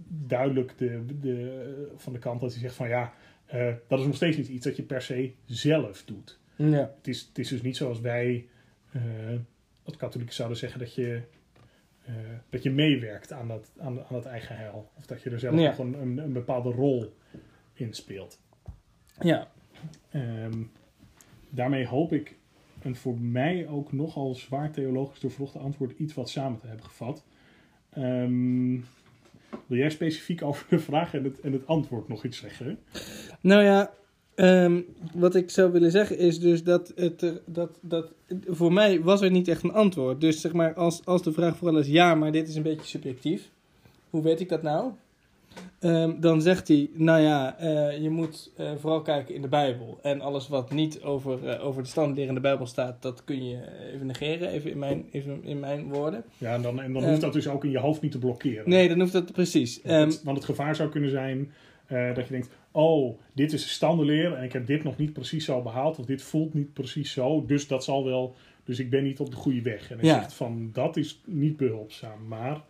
duidelijk 0.07 0.77
de, 0.77 1.05
de, 1.21 1.91
van 1.95 2.13
de 2.13 2.19
kant 2.19 2.41
dat 2.41 2.51
hij 2.51 2.61
zegt 2.61 2.75
van 2.75 2.87
ja, 2.87 3.13
eh, 3.45 3.73
dat 3.87 3.99
is 3.99 4.05
nog 4.05 4.15
steeds 4.15 4.37
niet 4.37 4.47
iets 4.47 4.65
dat 4.65 4.75
je 4.75 4.83
per 4.83 5.01
se 5.01 5.33
zelf 5.45 6.03
doet. 6.05 6.39
Ja. 6.55 6.93
Het 6.97 7.07
is, 7.07 7.21
het 7.21 7.37
is 7.39 7.47
dus 7.49 7.61
niet 7.61 7.77
zoals 7.77 7.99
wij, 7.99 8.47
eh 8.91 9.01
als 9.83 9.97
katholieken 9.97 10.35
zouden 10.35 10.57
zeggen, 10.57 10.79
dat 10.79 10.95
je, 10.95 11.21
eh, 12.05 12.13
dat 12.49 12.63
je 12.63 12.71
meewerkt 12.71 13.31
aan 13.31 13.47
dat, 13.47 13.71
aan, 13.77 13.99
aan 13.99 14.05
dat 14.09 14.25
eigen 14.25 14.57
heil. 14.57 14.91
Of 14.97 15.05
dat 15.05 15.21
je 15.21 15.29
er 15.29 15.39
zelf 15.39 15.59
Ja. 15.59 15.69
nog 15.69 15.77
een, 15.77 16.01
een, 16.01 16.17
een 16.17 16.33
bepaalde 16.33 16.71
rol 16.71 17.13
in 17.73 17.93
speelt. 17.93 18.39
Ja. 19.19 19.51
Ehm, 20.09 20.63
daarmee 21.49 21.87
hoop 21.87 22.13
ik 22.13 22.37
een 22.81 22.95
voor 22.95 23.19
mij 23.19 23.67
ook 23.67 23.91
nogal 23.91 24.35
zwaar 24.35 24.71
theologisch 24.71 25.19
doorvrochte 25.19 25.59
antwoord 25.59 25.99
iets 25.99 26.13
wat 26.13 26.29
samen 26.29 26.59
te 26.59 26.67
hebben 26.67 26.85
gevat. 26.85 27.25
Ehm, 27.89 28.79
wil 29.67 29.77
jij 29.77 29.89
specifiek 29.89 30.41
over 30.43 30.65
de 30.69 30.79
vraag 30.79 31.13
en 31.13 31.23
het, 31.23 31.39
en 31.39 31.53
het 31.53 31.67
antwoord 31.67 32.07
nog 32.07 32.23
iets 32.23 32.37
zeggen? 32.37 32.79
Nou 33.41 33.63
ja, 33.63 33.93
ehm, 34.35 34.81
wat 35.13 35.35
ik 35.35 35.49
zou 35.49 35.71
willen 35.71 35.91
zeggen 35.91 36.17
is 36.17 36.39
dus 36.39 36.63
dat 36.63 36.91
het 36.95 37.41
dat, 37.45 37.77
dat 37.81 38.11
voor 38.45 38.73
mij 38.73 39.01
was 39.01 39.21
er 39.21 39.31
niet 39.31 39.47
echt 39.47 39.63
een 39.63 39.73
antwoord. 39.73 40.21
Dus 40.21 40.41
zeg 40.41 40.53
maar, 40.53 40.73
als, 40.73 41.05
als 41.05 41.23
de 41.23 41.31
vraag 41.31 41.57
vooral 41.57 41.79
is 41.79 41.87
ja, 41.87 42.15
maar 42.15 42.31
dit 42.31 42.47
is 42.47 42.55
een 42.55 42.63
beetje 42.63 42.87
subjectief. 42.87 43.49
Hoe 44.09 44.23
weet 44.23 44.39
ik 44.39 44.49
dat 44.49 44.61
nou? 44.61 44.91
Ehm, 45.79 46.19
dan 46.19 46.41
zegt 46.41 46.67
hij, 46.67 46.89
nou 46.93 47.21
ja, 47.21 47.57
eh, 47.57 48.01
je 48.01 48.09
moet 48.09 48.51
eh, 48.57 48.71
vooral 48.77 49.01
kijken 49.01 49.35
in 49.35 49.41
de 49.41 49.47
Bijbel. 49.47 49.99
En 50.01 50.21
alles 50.21 50.47
wat 50.47 50.71
niet 50.71 51.01
over, 51.01 51.47
eh, 51.47 51.65
over 51.65 51.83
de 51.83 51.89
standleer 51.89 52.27
in 52.27 52.33
de 52.33 52.39
Bijbel 52.39 52.65
staat, 52.65 53.01
dat 53.01 53.23
kun 53.23 53.47
je 53.49 53.59
even 53.93 54.05
negeren, 54.07 54.49
even 54.49 54.71
in 54.71 54.79
mijn, 54.79 55.05
even 55.11 55.43
in 55.43 55.59
mijn 55.59 55.89
woorden. 55.89 56.23
Ja, 56.37 56.53
en 56.53 56.61
dan, 56.61 56.81
en 56.81 56.93
dan 56.93 57.01
Ehm, 57.01 57.09
hoeft 57.09 57.21
dat 57.21 57.33
dus 57.33 57.47
ook 57.47 57.63
in 57.63 57.71
je 57.71 57.79
hoofd 57.79 58.01
niet 58.01 58.11
te 58.11 58.17
blokkeren. 58.19 58.69
Nee, 58.69 58.87
dan 58.87 58.99
hoeft 58.99 59.11
dat 59.13 59.31
precies. 59.31 59.81
Want, 59.83 59.95
Ehm, 59.95 60.07
het, 60.09 60.23
want 60.23 60.37
het 60.37 60.45
gevaar 60.45 60.75
zou 60.75 60.89
kunnen 60.89 61.09
zijn 61.09 61.51
dat 62.15 62.25
je 62.27 62.31
denkt: 62.31 62.49
oh, 62.71 63.19
dit 63.33 63.53
is 63.53 63.63
een 63.63 63.69
standenleer 63.69 64.33
en 64.33 64.43
ik 64.43 64.53
heb 64.53 64.67
dit 64.67 64.83
nog 64.83 64.97
niet 64.97 65.13
precies 65.13 65.45
zo 65.45 65.61
behaald, 65.61 65.99
of 65.99 66.05
dit 66.05 66.21
voelt 66.21 66.53
niet 66.53 66.73
precies 66.73 67.11
zo, 67.11 67.45
dus 67.45 67.67
dat 67.67 67.83
zal 67.83 68.05
wel, 68.05 68.35
dus 68.63 68.79
ik 68.79 68.89
ben 68.89 69.03
niet 69.03 69.19
op 69.19 69.29
de 69.29 69.35
goede 69.35 69.61
weg. 69.61 69.91
En 69.91 69.97
hij 69.99 70.07
Ja. 70.07 70.13
zegt 70.19 70.33
van 70.33 70.69
dat 70.73 70.97
is 70.97 71.21
niet 71.25 71.57
behulpzaam, 71.57 72.27
maar. 72.27 72.61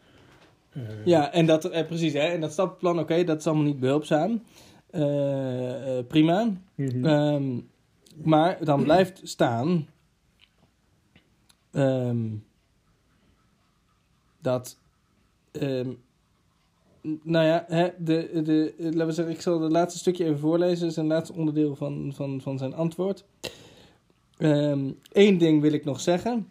Eh, 0.73 0.81
Ja, 1.05 1.31
en 1.33 1.45
dat, 1.45 1.65
eh, 1.65 1.85
precies, 1.87 2.13
hè, 2.13 2.19
en 2.19 2.41
dat 2.41 2.51
stappenplan, 2.51 2.99
oké, 2.99 3.23
dat 3.23 3.39
is 3.39 3.47
allemaal 3.47 3.65
niet 3.65 3.79
behulpzaam. 3.79 4.43
Eh, 4.89 5.97
eh, 5.97 6.05
prima. 6.05 6.51
mhm. 6.75 7.05
Ehm, 7.05 7.59
maar 8.23 8.65
dan 8.65 8.83
blijft 8.83 9.19
staan 9.23 9.87
ehm, 11.71 12.27
dat, 14.41 14.77
n- 15.63 15.97
nou 17.23 17.45
ja, 17.45 17.65
hè, 17.67 17.89
de, 17.97 18.41
de, 18.43 18.73
laten 18.77 19.05
we 19.05 19.11
zeggen, 19.11 19.33
ik 19.33 19.41
zal 19.41 19.61
het 19.61 19.71
laatste 19.71 19.99
stukje 19.99 20.25
even 20.25 20.39
voorlezen, 20.39 20.87
is 20.87 20.95
een 20.95 21.07
laatste 21.07 21.35
onderdeel 21.35 21.75
van, 21.75 22.11
van, 22.15 22.41
van 22.41 22.57
zijn 22.57 22.73
antwoord. 22.73 23.25
Eén 24.37 25.37
ding 25.37 25.61
wil 25.61 25.73
ik 25.73 25.85
nog 25.85 25.99
zeggen. 26.01 26.47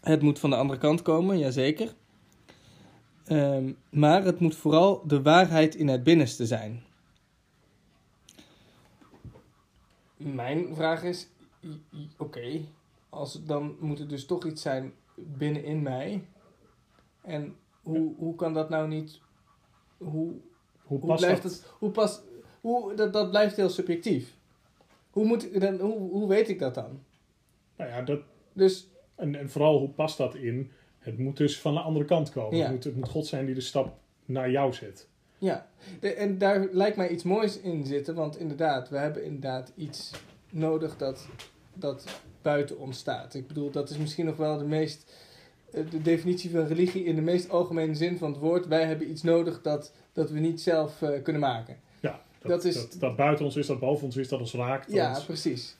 Het 0.00 0.22
moet 0.22 0.38
van 0.38 0.50
de 0.50 0.56
andere 0.56 0.78
kant 0.78 1.02
komen, 1.02 1.38
jazeker. 1.38 1.94
Ehm 3.26 3.72
maar 3.90 4.24
het 4.24 4.40
moet 4.40 4.56
vooral 4.56 5.06
de 5.06 5.22
waarheid 5.22 5.74
in 5.74 5.88
het 5.88 6.02
binnenste 6.02 6.46
zijn. 6.46 6.82
Mijn 10.16 10.74
vraag 10.74 11.02
is, 11.02 11.28
oké, 12.16 12.60
als 13.08 13.44
dan 13.44 13.76
moet 13.80 13.98
het 13.98 14.08
dus 14.08 14.26
toch 14.26 14.44
iets 14.44 14.62
zijn 14.62 14.92
binnenin 15.14 15.82
mij. 15.82 16.24
En 17.20 17.56
hoe, 17.82 18.14
hoe 18.16 18.34
kan 18.34 18.54
dat 18.54 18.68
nou 18.68 18.88
niet, 18.88 19.20
hoe, 19.96 20.08
hoe 20.08 20.40
hoe 20.82 20.98
past 20.98 21.20
blijft 21.24 21.42
dat? 21.42 21.52
het, 21.52 21.64
hoe 21.78 21.90
pas, 21.90 22.20
hoe, 22.60 22.94
dat, 22.94 23.12
dat 23.12 23.30
blijft 23.30 23.56
heel 23.56 23.68
subjectief. 23.68 24.34
Hoe, 25.10 25.24
moet, 25.24 25.60
dan, 25.60 25.78
hoe, 25.80 26.10
hoe 26.10 26.28
weet 26.28 26.48
ik 26.48 26.58
dat 26.58 26.74
dan? 26.74 27.02
Nou 27.76 27.90
ja, 27.90 28.02
dat, 28.02 28.20
Dus, 28.52 28.88
en, 29.14 29.34
en 29.34 29.50
vooral 29.50 29.78
hoe 29.78 29.88
past 29.88 30.18
dat 30.18 30.34
in? 30.34 30.70
Het 31.06 31.18
moet 31.18 31.36
dus 31.36 31.60
van 31.60 31.74
de 31.74 31.80
andere 31.80 32.04
kant 32.04 32.30
komen. 32.30 32.56
Ja. 32.56 32.62
Het, 32.64 32.72
moet, 32.72 32.84
het 32.84 32.96
moet 32.96 33.08
God 33.08 33.26
zijn 33.26 33.46
die 33.46 33.54
de 33.54 33.60
stap 33.60 33.96
naar 34.24 34.50
jou 34.50 34.72
zet. 34.72 35.06
ja, 35.38 35.66
de, 36.00 36.12
en 36.14 36.38
daar 36.38 36.66
lijkt 36.72 36.96
mij 36.96 37.08
iets 37.08 37.22
moois 37.22 37.60
in 37.60 37.84
zitten, 37.86 38.14
want 38.14 38.38
inderdaad, 38.38 38.88
we 38.88 38.96
hebben 38.96 39.24
inderdaad 39.24 39.72
iets 39.76 40.10
nodig 40.50 40.96
dat, 40.96 41.26
dat 41.74 42.04
buiten 42.42 42.78
ons 42.78 42.98
staat. 42.98 43.34
Ik 43.34 43.46
bedoel, 43.46 43.70
dat 43.70 43.90
is 43.90 43.96
misschien 43.98 44.24
nog 44.26 44.36
wel 44.36 44.58
de 44.58 44.64
meest, 44.64 45.12
eh, 45.72 45.82
de 45.90 46.02
definitie 46.02 46.50
van 46.50 46.66
religie 46.66 47.04
in 47.04 47.14
de 47.14 47.20
meest 47.22 47.50
algemene 47.50 47.94
zin 47.94 48.18
van 48.18 48.30
het 48.30 48.40
woord. 48.40 48.66
Wij 48.66 48.84
hebben 48.84 49.10
iets 49.10 49.22
nodig 49.22 49.62
dat, 49.62 49.92
dat 50.12 50.30
we 50.30 50.38
niet 50.38 50.60
zelf 50.60 51.02
eh, 51.02 51.22
kunnen 51.22 51.42
maken. 51.42 51.76
Ja, 52.00 52.20
dat, 52.40 52.50
Dat 52.50 52.64
is- 52.64 52.74
dat, 52.74 52.96
dat 52.98 53.16
buiten 53.16 53.44
ons 53.44 53.56
is, 53.56 53.66
dat 53.66 53.78
boven 53.80 54.04
ons 54.04 54.16
is, 54.16 54.28
dat 54.28 54.40
ons 54.40 54.52
raakt. 54.54 54.92
Ja, 54.92 55.20
precies. 55.26 55.76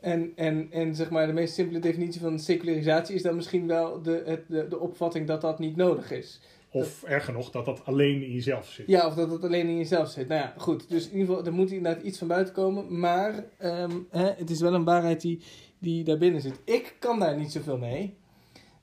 En, 0.00 0.32
en, 0.34 0.68
en 0.70 0.94
zeg 0.94 1.10
maar, 1.10 1.26
de 1.26 1.32
meest 1.32 1.54
simpele 1.54 1.78
definitie 1.78 2.20
van 2.20 2.38
secularisatie 2.38 3.14
is 3.14 3.22
dan 3.22 3.36
misschien 3.36 3.66
wel 3.66 4.02
de, 4.02 4.22
het, 4.24 4.42
de, 4.48 4.68
de 4.68 4.78
opvatting 4.78 5.26
dat 5.26 5.40
dat 5.40 5.58
niet 5.58 5.76
nodig 5.76 6.10
is. 6.10 6.40
of 6.70 7.02
erger 7.02 7.32
nog, 7.32 7.50
dat 7.50 7.64
dat 7.64 7.84
alleen 7.84 8.22
in 8.22 8.32
jezelf 8.32 8.68
zit. 8.68 8.86
Ja, 8.86 9.06
of 9.06 9.14
dat 9.14 9.30
het 9.30 9.44
alleen 9.44 9.68
in 9.68 9.76
jezelf 9.76 10.08
zit. 10.08 10.28
Nou 10.28 10.40
ja, 10.40 10.54
goed. 10.56 10.88
Dus 10.88 11.06
in 11.08 11.12
ieder 11.12 11.26
geval, 11.26 11.46
er 11.46 11.52
moet 11.52 11.70
inderdaad 11.70 12.02
iets 12.02 12.18
van 12.18 12.28
buiten 12.28 12.54
komen. 12.54 12.98
Maar 12.98 13.44
ehm, 13.58 13.96
hè, 14.10 14.30
het 14.30 14.50
is 14.50 14.60
wel 14.60 14.74
een 14.74 14.84
waarheid 14.84 15.20
die, 15.20 15.40
die 15.78 16.04
daarbinnen 16.04 16.40
zit. 16.40 16.60
Ik 16.64 16.96
kan 16.98 17.18
daar 17.18 17.36
niet 17.36 17.52
zoveel 17.52 17.78
mee. 17.78 18.16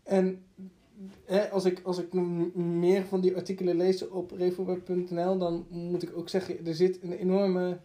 En 0.03 0.43
hè, 1.25 1.49
als 1.49 1.65
ik, 1.65 1.81
als 1.83 1.97
ik 1.99 2.13
meer 2.53 3.03
van 3.05 3.21
die 3.21 3.35
artikelen 3.35 3.77
lees 3.77 4.07
op 4.07 4.31
reformweb.nl, 4.31 5.37
dan 5.37 5.65
moet 5.69 6.03
ik 6.03 6.17
ook 6.17 6.29
zeggen, 6.29 6.65
er 6.65 6.75
zit 6.75 6.99
een 7.03 7.13
enorme 7.13 7.77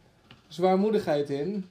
zwaarmoedigheid 0.48 1.30
in. 1.30 1.64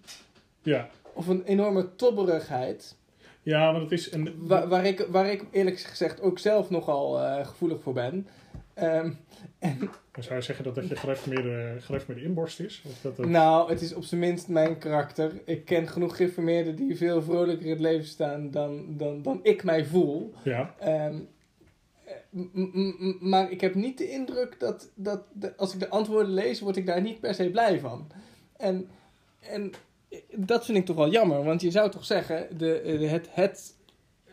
Ja, 0.61 0.89
Of 1.13 1.27
een 1.27 1.43
enorme 1.43 1.95
tobberigheid. 1.95 2.95
ja 3.41 3.71
maar 3.71 3.79
dat 3.81 3.91
is... 3.91 4.11
Een, 4.11 4.33
Waar, 4.37 4.67
waar, 4.67 4.85
ik, 4.85 5.07
waar 5.09 5.31
ik 5.31 5.43
eerlijk 5.51 5.79
gezegd 5.79 6.21
ook 6.21 6.39
zelf 6.39 6.69
nogal 6.69 7.19
eh, 7.23 7.47
gevoelig 7.47 7.81
voor 7.81 7.93
ben. 7.93 8.27
Ehm, 8.73 9.11
Dan 10.11 10.23
zou 10.23 10.35
je 10.35 10.41
zeggen 10.41 10.65
dat 10.65 10.75
dat 10.75 10.87
je 10.87 10.95
gereformeerde, 10.95 11.75
gereformeerde 11.79 12.27
inborst 12.29 12.59
is? 12.59 12.83
Of 12.85 12.99
dat 13.01 13.17
het, 13.17 13.27
nou, 13.29 13.69
het 13.69 13.81
is 13.81 13.93
op 13.93 14.03
zijn 14.03 14.19
minst 14.21 14.47
mijn 14.47 14.77
karakter. 14.77 15.31
Ik 15.45 15.65
ken 15.65 15.87
genoeg 15.87 16.15
geïnformeerden 16.15 16.75
die 16.75 16.97
veel 16.97 17.21
vrolijker 17.21 17.65
in 17.65 17.71
het 17.71 17.79
leven 17.79 18.05
staan 18.05 18.51
dan, 18.51 18.85
dan, 18.97 19.21
dan 19.21 19.39
ik 19.43 19.63
mij 19.63 19.85
voel. 19.85 20.33
Ja, 20.43 20.75
Ehm, 20.79 21.15
eh, 22.05 22.13
maar 23.19 23.51
ik 23.51 23.61
heb 23.61 23.75
niet 23.75 23.97
de 23.97 24.09
indruk 24.09 24.59
dat, 24.59 24.89
dat 24.95 25.23
de- 25.33 25.57
als 25.57 25.73
ik 25.73 25.79
de 25.79 25.89
antwoorden 25.89 26.33
lees, 26.33 26.59
word 26.59 26.75
ik 26.77 26.85
daar 26.85 27.01
niet 27.01 27.19
per 27.19 27.33
se 27.33 27.49
blij 27.49 27.79
van. 27.79 28.07
En, 28.57 28.87
en 29.39 29.71
dat 30.35 30.65
vind 30.65 30.77
ik 30.77 30.85
toch 30.85 30.95
wel 30.95 31.09
jammer, 31.11 31.43
want 31.43 31.61
je 31.61 31.71
zou 31.71 31.91
toch 31.91 32.05
zeggen, 32.05 32.57
de, 32.57 32.81
de- 32.83 33.07
het, 33.07 33.27
het 33.31 33.77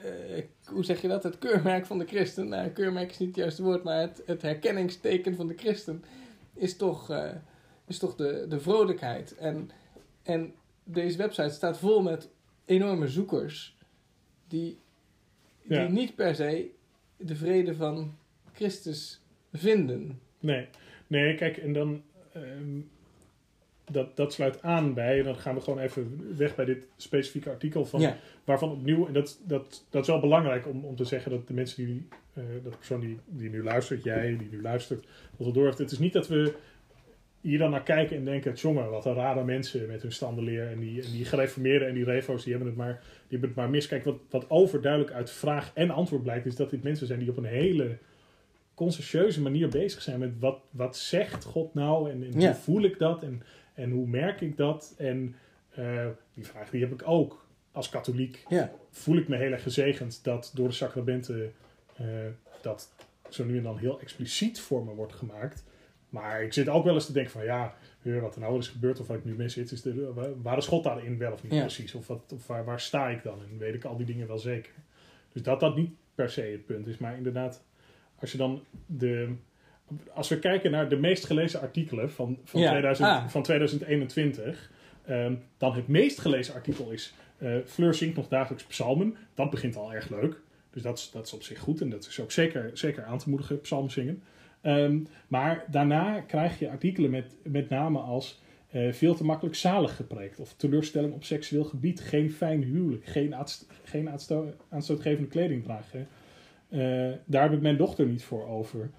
eh, 0.03 0.45
hoe 0.65 0.85
zeg 0.85 1.03
je 1.03 1.09
dat, 1.09 1.23
het 1.23 1.39
keurmerk 1.39 1.87
van 1.87 1.99
de 1.99 2.07
christen, 2.07 2.49
nou 2.49 2.69
keurmerk 2.69 3.11
is 3.11 3.19
niet 3.19 3.29
het 3.29 3.37
juiste 3.37 3.63
woord, 3.63 3.83
maar 3.83 4.01
het, 4.01 4.23
het 4.27 4.43
herkenningsteken 4.43 5.37
van 5.37 5.47
de 5.47 5.55
christen 5.57 6.05
is 6.55 6.77
toch, 6.77 7.11
eh, 7.11 7.31
is 7.87 7.99
toch 7.99 8.15
de, 8.15 8.47
de 8.49 8.61
vrolijkheid. 8.61 9.35
En, 9.37 9.71
en 10.23 10.55
deze 10.85 11.17
website 11.19 11.49
staat 11.55 11.79
vol 11.79 12.03
met 12.03 12.29
enorme 12.65 13.09
zoekers 13.09 13.77
die, 14.49 14.79
die 15.63 15.79
Ja. 15.79 15.89
niet 15.89 16.15
per 16.15 16.35
se 16.35 16.71
de 17.17 17.37
vrede 17.37 17.75
van 17.75 18.15
Christus 18.53 19.21
vinden. 19.53 20.21
nee. 20.41 20.69
Nee, 21.09 21.35
kijk, 21.35 21.57
en 21.57 21.73
dan... 21.73 22.03
ehm, 22.33 22.79
dat, 23.91 24.17
dat 24.17 24.33
sluit 24.33 24.63
aan 24.63 24.95
bij, 24.95 25.19
en 25.19 25.25
dan 25.25 25.37
gaan 25.37 25.55
we 25.55 25.61
gewoon 25.61 25.79
even 25.79 26.35
weg 26.37 26.55
bij 26.55 26.65
dit 26.65 26.87
specifieke 26.97 27.51
artikel 27.51 27.85
van 27.85 28.01
ja, 28.01 28.17
waarvan 28.45 28.71
opnieuw, 28.71 29.07
en 29.07 29.13
dat, 29.13 29.41
dat, 29.47 29.85
dat 29.91 30.03
is 30.03 30.09
wel 30.09 30.21
belangrijk 30.21 30.67
om, 30.69 30.85
om 30.85 30.97
te 30.97 31.05
zeggen 31.05 31.31
dat 31.31 31.49
de 31.49 31.55
mensen 31.55 31.87
die, 31.87 32.09
eh, 32.35 32.43
dat 32.63 32.73
de 32.73 32.79
persoon 32.79 33.01
die, 33.01 33.19
die 33.27 33.51
nu 33.51 33.63
luistert, 33.63 34.03
jij 34.05 34.37
die 34.37 34.49
nu 34.51 34.63
luistert, 34.63 35.07
dat 35.37 35.47
het 35.47 35.55
door 35.55 35.65
heeft. 35.65 35.79
Het 35.79 35.91
is 35.91 35.99
niet 35.99 36.13
dat 36.13 36.29
we 36.29 36.53
hier 37.41 37.59
dan 37.59 37.71
naar 37.71 37.83
kijken 37.83 38.17
en 38.17 38.25
denken, 38.25 38.53
jongen, 38.53 38.91
wat 38.91 39.07
een 39.07 39.15
rare 39.15 39.45
mensen 39.45 39.87
met 39.87 40.03
hun 40.03 40.13
standenleer 40.13 40.71
en 40.71 40.79
die, 40.79 41.03
en 41.03 41.11
die 41.11 41.25
gereformeerden 41.25 41.89
en 41.89 41.95
die 41.95 42.05
refo's, 42.05 42.43
die 42.43 42.53
hebben 42.53 42.69
het 42.71 42.79
maar, 42.79 43.01
die 43.03 43.31
hebben 43.39 43.49
het 43.49 43.59
maar 43.59 43.71
mis. 43.71 43.87
Kijk, 43.87 44.05
wat, 44.05 44.19
wat 44.31 44.51
overduidelijk 44.51 45.13
uit 45.13 45.31
vraag 45.31 45.71
en 45.75 45.91
antwoord 45.91 46.23
blijkt, 46.23 46.47
is 46.47 46.57
dat 46.57 46.71
dit 46.71 46.83
mensen 46.83 47.07
zijn 47.07 47.19
die 47.19 47.31
op 47.31 47.37
een 47.37 47.45
hele 47.45 47.97
conscientieuze 48.75 49.43
manier 49.43 49.69
bezig 49.69 50.03
zijn 50.03 50.19
met 50.19 50.39
wat, 50.39 50.59
wat 50.71 50.97
zegt 50.97 51.45
God 51.45 51.75
nou 51.75 52.11
en, 52.11 52.23
en 52.33 52.41
Ja. 52.41 52.47
hoe 52.47 52.57
voel 52.57 52.83
ik 52.83 52.99
dat 52.99 53.23
en, 53.23 53.43
en 53.77 53.91
hoe 53.91 54.07
merk 54.07 54.41
ik 54.41 54.57
dat 54.57 54.95
en 54.97 55.35
eh, 55.71 56.07
die 56.35 56.47
vraag 56.47 56.71
die 56.71 56.81
heb 56.81 56.93
ik 56.93 57.03
ook 57.09 57.47
als 57.73 57.89
katholiek 57.89 58.45
ja, 58.49 58.73
voel 58.91 59.17
ik 59.17 59.29
me 59.29 59.37
heel 59.37 59.53
erg 59.53 59.63
gezegend 59.63 60.25
dat 60.25 60.51
door 60.55 60.69
de 60.69 60.75
sacramenten 60.75 61.53
eh, 61.97 62.07
dat 62.63 62.93
zo 63.29 63.45
nu 63.45 63.57
en 63.57 63.63
dan 63.63 63.79
heel 63.79 64.01
expliciet 64.01 64.61
voor 64.61 64.85
me 64.85 64.95
wordt 64.95 65.13
gemaakt. 65.13 65.65
Maar 66.09 66.43
ik 66.43 66.53
zit 66.53 66.69
ook 66.69 66.85
wel 66.85 66.95
eens 66.95 67.07
te 67.07 67.13
denken 67.13 67.33
van 67.33 67.45
ja, 67.45 67.75
wat 68.03 68.35
er 68.35 68.41
nou 68.41 68.59
is 68.59 68.69
gebeurd 68.69 69.01
of 69.01 69.07
wat 69.07 69.17
ik 69.17 69.25
nu 69.25 69.35
mee 69.35 69.49
zit, 69.49 69.71
is 69.71 69.83
de, 69.83 70.13
wa- 70.13 70.35
waar 70.43 70.57
is 70.57 70.67
God 70.67 70.85
daarin 70.85 71.19
wel 71.19 71.33
of 71.33 71.43
niet 71.43 71.53
Ja. 71.53 71.61
precies? 71.61 71.95
Of, 71.95 72.07
wat, 72.07 72.33
of 72.35 72.47
waar, 72.47 72.65
waar 72.65 72.81
sta 72.81 73.09
ik 73.09 73.23
dan? 73.23 73.41
En 73.51 73.59
weet 73.59 73.75
ik 73.75 73.85
al 73.85 73.97
die 73.97 74.07
dingen 74.07 74.27
wel 74.27 74.39
zeker. 74.39 74.73
Dus 75.33 75.43
dat 75.43 75.61
dat 75.61 75.77
niet 75.77 75.91
per 76.15 76.31
se 76.31 76.41
het 76.41 76.67
punt 76.67 76.87
is. 76.87 76.99
Maar 76.99 77.17
inderdaad, 77.17 77.63
als 78.21 78.33
je 78.33 78.39
dan 78.39 78.63
de... 78.87 79.35
Als 80.15 80.29
we 80.29 80.39
kijken 80.39 80.71
naar 80.71 80.89
de 80.89 80.97
meest 80.97 81.25
gelezen 81.25 81.61
artikelen 81.61 82.11
van, 82.11 82.39
van, 82.45 82.61
Ja. 82.61 82.71
2000, 82.71 83.09
Ah. 83.09 83.29
van 83.29 83.43
2021, 83.43 84.71
ehm, 85.05 85.35
dan 85.59 85.75
het 85.75 85.89
meest 85.89 86.19
gelezen 86.19 86.55
artikel 86.55 86.91
is 86.91 87.15
eh 87.39 87.55
Fleur 87.67 87.95
zingt 87.95 88.17
nog 88.17 88.29
dagelijks 88.29 88.65
psalmen. 88.65 89.17
Dat 89.35 89.51
begint 89.51 89.77
al 89.77 89.93
erg 89.95 90.09
leuk. 90.11 90.41
Dus 90.71 90.83
dat 90.83 90.99
is, 90.99 91.11
dat 91.11 91.27
is 91.27 91.33
op 91.33 91.43
zich 91.43 91.59
goed 91.59 91.81
en 91.81 91.91
dat 91.91 92.07
is 92.07 92.21
ook 92.21 92.33
zeker, 92.33 92.71
zeker 92.75 93.05
aan 93.05 93.19
te 93.19 93.29
moedigen, 93.29 93.61
psalm 93.61 93.91
zingen. 93.91 94.23
Ehm, 94.61 94.99
maar 95.29 95.65
daarna 95.71 96.21
krijg 96.21 96.59
je 96.59 96.71
artikelen 96.71 97.11
met, 97.11 97.35
met 97.43 97.69
name 97.69 97.99
als 97.99 98.41
eh, 98.71 98.93
veel 98.93 99.15
te 99.15 99.25
makkelijk 99.25 99.57
zalig 99.57 99.97
gepreekt. 99.97 100.39
Of 100.41 100.55
teleurstelling 100.55 101.13
op 101.15 101.25
seksueel 101.25 101.65
gebied. 101.65 102.01
Geen 102.01 102.31
fijn 102.33 102.63
huwelijk. 102.63 103.05
Geen, 103.05 103.35
geen 103.85 104.11
aansto- 104.11 104.53
aanstootgevende 104.69 105.29
kleding 105.29 105.65
dragen. 105.65 106.09
Eh, 106.69 106.79
daar 107.25 107.43
heb 107.43 107.53
ik 107.53 107.61
mijn 107.61 107.77
dochter 107.77 108.07
niet 108.07 108.25
voor 108.25 108.47
over. 108.49 108.91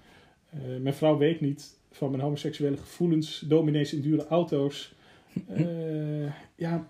Eh, 0.50 0.60
mijn 0.80 0.94
vrouw 0.94 1.16
weet 1.16 1.40
niet 1.40 1.76
van 1.90 2.10
mijn 2.10 2.22
homoseksuele 2.22 2.76
gevoelens. 2.76 3.40
Dominees 3.40 3.92
in 3.92 4.00
dure 4.00 4.26
auto's. 4.26 4.94
Eh, 5.48 6.32
ja, 6.66 6.88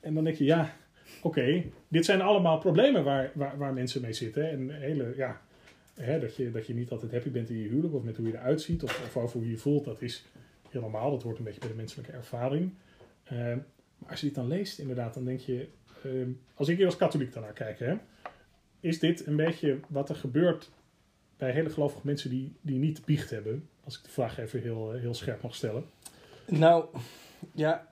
en 0.00 0.14
dan 0.14 0.24
denk 0.24 0.36
je, 0.36 0.44
ja, 0.44 0.76
oké, 1.22 1.64
dit 1.88 2.04
zijn 2.04 2.20
allemaal 2.20 2.58
problemen 2.58 3.04
waar, 3.04 3.30
waar, 3.34 3.58
waar 3.58 3.72
mensen 3.72 4.00
mee 4.00 4.12
zitten. 4.12 4.50
En 4.50 4.70
hele, 4.70 5.12
ja, 5.16 5.40
hè, 5.94 6.20
dat, 6.20 6.36
je, 6.36 6.50
dat 6.50 6.66
je 6.66 6.74
niet 6.74 6.90
altijd 6.90 7.12
happy 7.12 7.30
bent 7.30 7.50
in 7.50 7.58
je 7.58 7.68
huwelijk 7.68 7.94
of 7.94 8.02
met 8.02 8.16
hoe 8.16 8.26
je 8.26 8.32
eruit 8.32 8.60
ziet 8.60 8.82
of, 8.82 9.02
of 9.04 9.16
over 9.16 9.36
hoe 9.36 9.46
je 9.46 9.50
je 9.50 9.58
voelt, 9.58 9.84
dat 9.84 10.02
is 10.02 10.24
heel 10.70 10.80
normaal. 10.80 11.10
Dat 11.10 11.22
hoort 11.22 11.38
een 11.38 11.44
beetje 11.44 11.60
bij 11.60 11.68
de 11.68 11.74
menselijke 11.74 12.12
ervaring. 12.12 12.72
Eh, 13.24 13.36
maar 13.98 14.10
als 14.10 14.20
je 14.20 14.26
dit 14.26 14.34
dan 14.34 14.48
leest, 14.48 14.78
inderdaad, 14.78 15.14
dan 15.14 15.24
denk 15.24 15.40
je, 15.40 15.68
als 16.54 16.68
ik 16.68 16.76
hier 16.76 16.86
als 16.86 16.96
katholiek 16.96 17.32
dan 17.32 17.42
naar 17.42 17.52
kijk, 17.52 17.78
hè, 17.78 17.94
is 18.80 18.98
dit 18.98 19.26
een 19.26 19.36
beetje 19.36 19.78
wat 19.88 20.08
er 20.08 20.14
gebeurt 20.14 20.70
bij 21.36 21.50
hele 21.50 21.70
gelovige 21.70 22.00
mensen 22.04 22.30
die, 22.30 22.52
die 22.60 22.78
niet 22.78 23.04
biecht 23.04 23.30
hebben? 23.30 23.68
Als 23.84 23.98
ik 23.98 24.04
de 24.04 24.10
vraag 24.10 24.38
even 24.38 24.60
heel, 24.62 24.94
eh, 24.94 25.00
heel 25.00 25.14
scherp 25.14 25.42
mag 25.42 25.54
stellen. 25.54 25.84
Nou, 26.46 26.84
ja, 27.52 27.86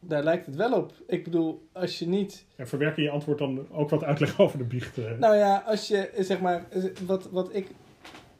daar 0.00 0.22
lijkt 0.22 0.46
het 0.46 0.56
wel 0.56 0.72
op. 0.72 0.92
Ik 1.06 1.24
bedoel, 1.24 1.68
als 1.72 1.98
je 1.98 2.06
niet... 2.06 2.44
En 2.56 2.68
verwerk 2.68 2.96
je 2.96 3.10
antwoord 3.10 3.38
dan 3.38 3.70
ook 3.70 3.90
wat 3.90 4.04
uitleg 4.04 4.40
over 4.40 4.58
de 4.58 4.64
biecht? 4.64 4.98
eh? 4.98 5.18
Nou 5.18 5.36
ja, 5.36 5.62
als 5.66 5.88
je, 5.88 6.08
eh, 6.08 6.24
zeg 6.24 6.40
maar, 6.40 6.66
wat, 7.06 7.30
wat 7.30 7.54
ik 7.54 7.66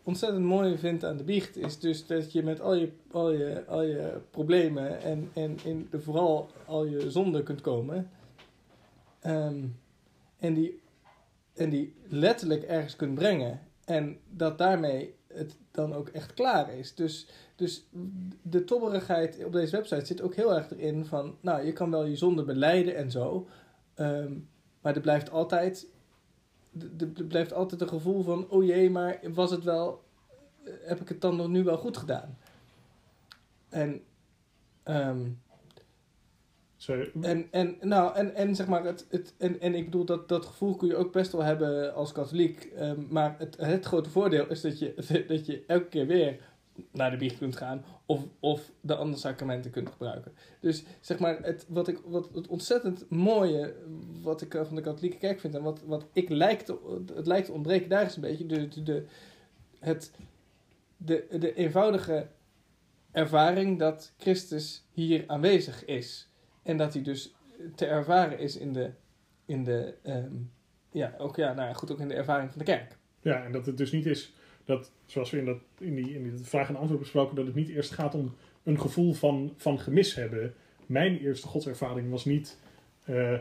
ontzettend 0.02 0.44
mooi 0.44 0.78
vind 0.78 1.04
aan 1.04 1.16
de 1.16 1.24
biecht... 1.24 1.56
is 1.56 1.78
dus 1.78 2.06
dat 2.06 2.32
je 2.32 2.42
met 2.42 2.60
al 2.60 2.74
je, 2.74 2.92
al 3.10 3.32
je, 3.32 3.64
al 3.66 3.82
je 3.82 4.20
problemen 4.30 5.02
en, 5.02 5.30
en 5.34 5.58
in 5.64 5.88
de, 5.90 6.00
vooral 6.00 6.50
al 6.66 6.84
je 6.84 7.10
zonden 7.10 7.42
kunt 7.42 7.60
komen... 7.60 8.10
Ehm, 9.20 9.64
en, 10.38 10.54
die, 10.54 10.80
en 11.54 11.70
die 11.70 11.94
letterlijk 12.08 12.62
ergens 12.62 12.96
kunt 12.96 13.14
brengen. 13.14 13.60
En 13.86 14.20
dat 14.28 14.58
daarmee 14.58 15.14
het 15.26 15.56
dan 15.70 15.94
ook 15.94 16.08
echt 16.08 16.34
klaar 16.34 16.72
is. 16.74 16.94
Dus, 16.94 17.28
dus 17.56 17.86
de 18.42 18.64
tobberigheid 18.64 19.44
op 19.44 19.52
deze 19.52 19.76
website 19.76 20.06
zit 20.06 20.20
ook 20.22 20.34
heel 20.34 20.54
erg 20.54 20.70
erin 20.70 21.04
van... 21.04 21.36
Nou, 21.40 21.64
je 21.66 21.72
kan 21.72 21.90
wel 21.90 22.04
je 22.04 22.16
zonde 22.16 22.44
beleiden 22.44 22.96
en 22.96 23.10
zo... 23.10 23.48
ehm, 23.94 24.32
maar 24.80 24.94
er 24.94 25.00
blijft 25.00 25.30
altijd... 25.30 25.86
Er 26.98 27.24
blijft 27.28 27.52
altijd 27.52 27.80
een 27.80 27.88
gevoel 27.88 28.22
van... 28.22 28.50
Oh 28.50 28.64
jee, 28.64 28.90
maar 28.90 29.20
was 29.32 29.50
het 29.50 29.64
wel... 29.64 30.04
eh, 30.64 30.72
Heb 30.82 31.00
ik 31.00 31.08
het 31.08 31.20
dan 31.20 31.36
nog 31.36 31.48
nu 31.48 31.64
wel 31.64 31.78
goed 31.78 31.96
gedaan? 31.96 32.38
En... 33.68 34.02
ehm, 34.82 35.28
En, 37.20 37.46
en, 37.50 37.76
nou, 37.80 38.14
en, 38.14 38.34
en 38.34 38.54
zeg 38.54 38.66
maar, 38.66 38.84
het, 38.84 39.06
het, 39.10 39.34
en, 39.38 39.60
en 39.60 39.74
ik 39.74 39.84
bedoel, 39.84 40.04
dat, 40.04 40.28
dat 40.28 40.46
gevoel 40.46 40.76
kun 40.76 40.88
je 40.88 40.96
ook 40.96 41.12
best 41.12 41.32
wel 41.32 41.42
hebben 41.42 41.94
als 41.94 42.12
katholiek. 42.12 42.64
ehm, 42.64 43.00
maar 43.08 43.34
het, 43.38 43.56
het 43.56 43.84
grote 43.84 44.10
voordeel 44.10 44.46
is 44.50 44.60
dat 44.60 44.78
je, 44.78 44.94
dat 45.28 45.46
je 45.46 45.64
elke 45.66 45.88
keer 45.88 46.06
weer 46.06 46.40
naar 46.90 47.10
de 47.10 47.16
biecht 47.16 47.38
kunt 47.38 47.56
gaan 47.56 47.84
of, 48.06 48.22
of 48.40 48.72
de 48.80 48.94
andere 48.94 49.18
sacramenten 49.18 49.70
kunt 49.70 49.90
gebruiken. 49.90 50.32
Dus 50.60 50.84
zeg 51.00 51.18
maar, 51.18 51.42
het, 51.42 51.66
wat, 51.68 51.88
ik, 51.88 52.00
wat 52.04 52.28
het 52.34 52.46
ontzettend 52.46 53.10
mooie 53.10 53.74
wat 54.22 54.42
ik 54.42 54.54
eh, 54.54 54.64
van 54.64 54.76
de 54.76 54.82
katholieke 54.82 55.18
kerk 55.18 55.40
vind 55.40 55.54
en 55.54 55.62
wat, 55.62 55.82
wat 55.86 56.06
ik 56.12 56.28
lijkt, 56.28 56.72
het 57.14 57.26
lijkt 57.26 57.46
te 57.46 57.52
ontbreken, 57.52 57.88
daar 57.88 58.06
is 58.06 58.14
een 58.14 58.20
beetje 58.20 58.46
de, 58.46 58.82
de, 58.82 59.04
het, 59.78 60.10
de, 60.96 61.26
de 61.38 61.54
eenvoudige 61.54 62.26
ervaring 63.12 63.78
dat 63.78 64.12
Christus 64.16 64.84
hier 64.92 65.24
aanwezig 65.26 65.84
is. 65.84 66.28
En 66.66 66.76
dat 66.76 66.92
hij 66.92 67.02
dus 67.02 67.34
te 67.74 67.86
ervaren 67.86 68.38
is 68.38 68.56
in 68.56 68.72
de, 68.72 68.90
in 69.44 69.64
de 69.64 69.94
ehm, 70.02 70.34
ja, 70.90 71.14
ook, 71.18 71.36
ja, 71.36 71.52
nou 71.52 71.74
goed, 71.74 71.92
ook 71.92 72.00
in 72.00 72.08
de 72.08 72.14
ervaring 72.14 72.50
van 72.50 72.58
de 72.58 72.64
kerk. 72.64 72.96
Ja, 73.20 73.44
en 73.44 73.52
dat 73.52 73.66
het 73.66 73.76
dus 73.76 73.92
niet 73.92 74.06
is 74.06 74.32
dat, 74.64 74.92
zoals 75.06 75.30
we 75.30 75.38
in, 75.38 75.44
dat, 75.44 75.58
in, 75.78 75.94
die, 75.94 76.14
in 76.14 76.22
die 76.22 76.44
vraag 76.44 76.68
en 76.68 76.76
antwoord 76.76 77.00
besproken, 77.00 77.36
dat 77.36 77.46
het 77.46 77.54
niet 77.54 77.68
eerst 77.68 77.90
gaat 77.90 78.14
om 78.14 78.34
een 78.62 78.80
gevoel 78.80 79.12
van, 79.12 79.54
van 79.56 79.80
gemis 79.80 80.14
hebben. 80.14 80.54
Mijn 80.86 81.18
eerste 81.18 81.46
godservaring 81.46 82.10
was 82.10 82.24
niet, 82.24 82.58
eh 83.04 83.38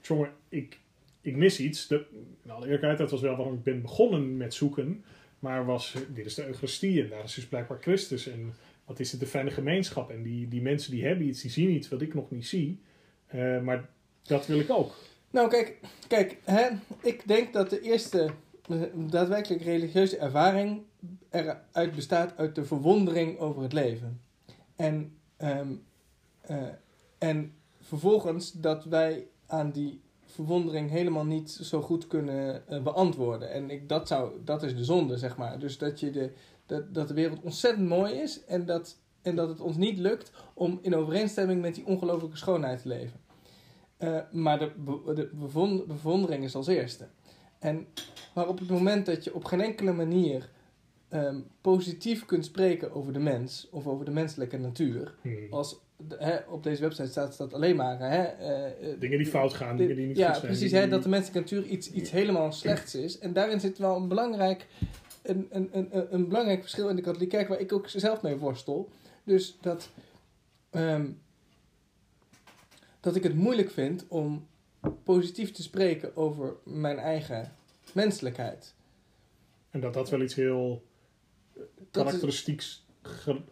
jongen, 0.00 0.30
ik, 0.48 0.80
ik 1.20 1.36
mis 1.36 1.60
iets. 1.60 1.86
De, 1.86 2.04
in 2.42 2.50
alle 2.50 2.64
eerlijkheid, 2.64 2.98
dat 2.98 3.10
was 3.10 3.20
wel 3.20 3.36
waarom 3.36 3.54
ik 3.54 3.62
ben 3.62 3.82
begonnen 3.82 4.36
met 4.36 4.54
zoeken. 4.54 5.04
Maar 5.38 5.64
was, 5.64 5.94
dit 6.14 6.26
is 6.26 6.34
de 6.34 6.46
Eucharistie 6.46 7.02
en 7.02 7.08
daar 7.08 7.24
is 7.24 7.34
dus 7.34 7.46
blijkbaar 7.46 7.78
Christus. 7.80 8.26
En 8.26 8.54
wat 8.84 9.00
is 9.00 9.10
het, 9.10 9.20
de 9.20 9.26
fijne 9.26 9.50
gemeenschap. 9.50 10.10
En 10.10 10.22
die, 10.22 10.48
die 10.48 10.62
mensen 10.62 10.90
die 10.90 11.04
hebben 11.04 11.26
iets, 11.26 11.42
die 11.42 11.50
zien 11.50 11.70
iets 11.70 11.88
wat 11.88 12.00
ik 12.00 12.14
nog 12.14 12.30
niet 12.30 12.46
zie. 12.46 12.80
Eh, 13.26 13.60
maar 13.60 13.88
dat 14.22 14.46
wil 14.46 14.58
ik 14.58 14.70
ook. 14.70 14.94
Nou, 15.30 15.48
kijk, 15.48 15.78
kijk 16.08 16.38
hè, 16.44 16.68
ik 17.00 17.22
denk 17.26 17.52
dat 17.52 17.70
de 17.70 17.80
eerste 17.80 18.30
een 18.68 19.10
daadwerkelijk 19.10 19.62
religieuze 19.62 20.16
ervaring 20.16 20.82
eruit 21.30 21.94
bestaat 21.94 22.36
uit 22.36 22.54
de 22.54 22.64
verwondering 22.64 23.38
over 23.38 23.62
het 23.62 23.72
leven. 23.72 24.20
En, 24.76 25.16
ehm, 25.36 25.72
eh, 26.40 26.62
en 27.18 27.52
vervolgens 27.80 28.52
dat 28.52 28.84
wij 28.84 29.26
aan 29.46 29.70
die 29.70 30.00
verwondering 30.26 30.90
helemaal 30.90 31.24
niet 31.24 31.50
zo 31.50 31.80
goed 31.80 32.06
kunnen 32.06 32.68
eh, 32.68 32.82
beantwoorden. 32.82 33.50
En 33.50 33.70
ik, 33.70 33.88
dat, 33.88 34.08
zou, 34.08 34.32
dat 34.44 34.62
is 34.62 34.76
de 34.76 34.84
zonde, 34.84 35.16
zeg 35.16 35.36
maar. 35.36 35.58
Dus 35.58 35.78
dat, 35.78 36.00
je 36.00 36.10
de, 36.10 36.30
dat, 36.66 36.94
dat 36.94 37.08
de 37.08 37.14
wereld 37.14 37.40
ontzettend 37.42 37.88
mooi 37.88 38.12
is 38.12 38.44
en 38.44 38.64
dat, 38.64 38.96
en 39.22 39.36
dat 39.36 39.48
het 39.48 39.60
ons 39.60 39.76
niet 39.76 39.98
lukt 39.98 40.32
om 40.54 40.78
in 40.82 40.94
overeenstemming 40.94 41.60
met 41.60 41.74
die 41.74 41.86
ongelooflijke 41.86 42.36
schoonheid 42.36 42.82
te 42.82 42.88
leven. 42.88 43.20
Uh, 43.98 44.18
maar 44.32 44.58
de, 44.58 44.70
de 45.14 45.84
bewondering 45.86 46.44
is 46.44 46.54
als 46.54 46.66
eerste. 46.66 47.06
En 47.58 47.86
maar 48.34 48.48
op 48.48 48.58
het 48.58 48.68
moment 48.68 49.06
dat 49.06 49.24
je 49.24 49.34
op 49.34 49.44
geen 49.44 49.60
enkele 49.60 49.92
manier 49.92 50.50
um, 51.10 51.46
positief 51.60 52.24
kunt 52.24 52.44
spreken 52.44 52.92
over 52.92 53.12
de 53.12 53.18
mens 53.18 53.68
of 53.70 53.86
over 53.86 54.04
de 54.04 54.10
menselijke 54.10 54.58
natuur, 54.58 55.14
hmm. 55.22 55.46
als 55.50 55.80
hè, 56.18 56.36
op 56.48 56.62
deze 56.62 56.80
website 56.80 57.08
staat 57.08 57.36
dat 57.36 57.54
alleen 57.54 57.76
maar. 57.76 57.98
Hè, 57.98 58.22
uh, 58.80 59.00
dingen 59.00 59.18
die 59.18 59.26
fout 59.26 59.54
gaan, 59.54 59.76
dingen 59.76 59.96
die 59.96 60.06
niet 60.06 60.16
ja, 60.16 60.26
goed 60.26 60.36
zijn. 60.36 60.46
precies, 60.46 60.72
hè, 60.72 60.88
dat 60.88 61.02
de 61.02 61.08
menselijke 61.08 61.38
natuur 61.38 61.70
iets, 61.70 61.90
iets 61.90 62.10
helemaal 62.10 62.52
slechts 62.52 62.94
is. 62.94 63.18
En 63.18 63.32
daarin 63.32 63.60
zit 63.60 63.78
wel 63.78 63.96
een 63.96 64.08
belangrijk, 64.08 64.66
een, 65.24 65.48
een, 65.50 65.68
een, 65.72 66.14
een 66.14 66.28
belangrijk 66.28 66.60
verschil 66.60 66.88
in 66.88 66.96
de 66.96 67.02
katholieke 67.02 67.36
kerk, 67.36 67.48
waar 67.48 67.60
ik 67.60 67.72
ook 67.72 67.88
zelf 67.88 68.22
mee 68.22 68.36
worstel. 68.36 68.88
Dus 69.24 69.58
dat, 69.60 69.88
um, 70.70 71.20
dat 73.00 73.16
ik 73.16 73.22
het 73.22 73.34
moeilijk 73.34 73.70
vind 73.70 74.04
om 74.08 74.46
positief 75.02 75.52
te 75.52 75.62
spreken 75.62 76.16
over 76.16 76.56
mijn 76.64 76.98
eigen 76.98 77.52
menselijkheid. 77.92 78.74
En 79.70 79.80
dat 79.80 79.94
dat 79.94 80.10
wel 80.10 80.22
iets 80.22 80.34
heel 80.34 80.82
karakteristieks 81.90 82.84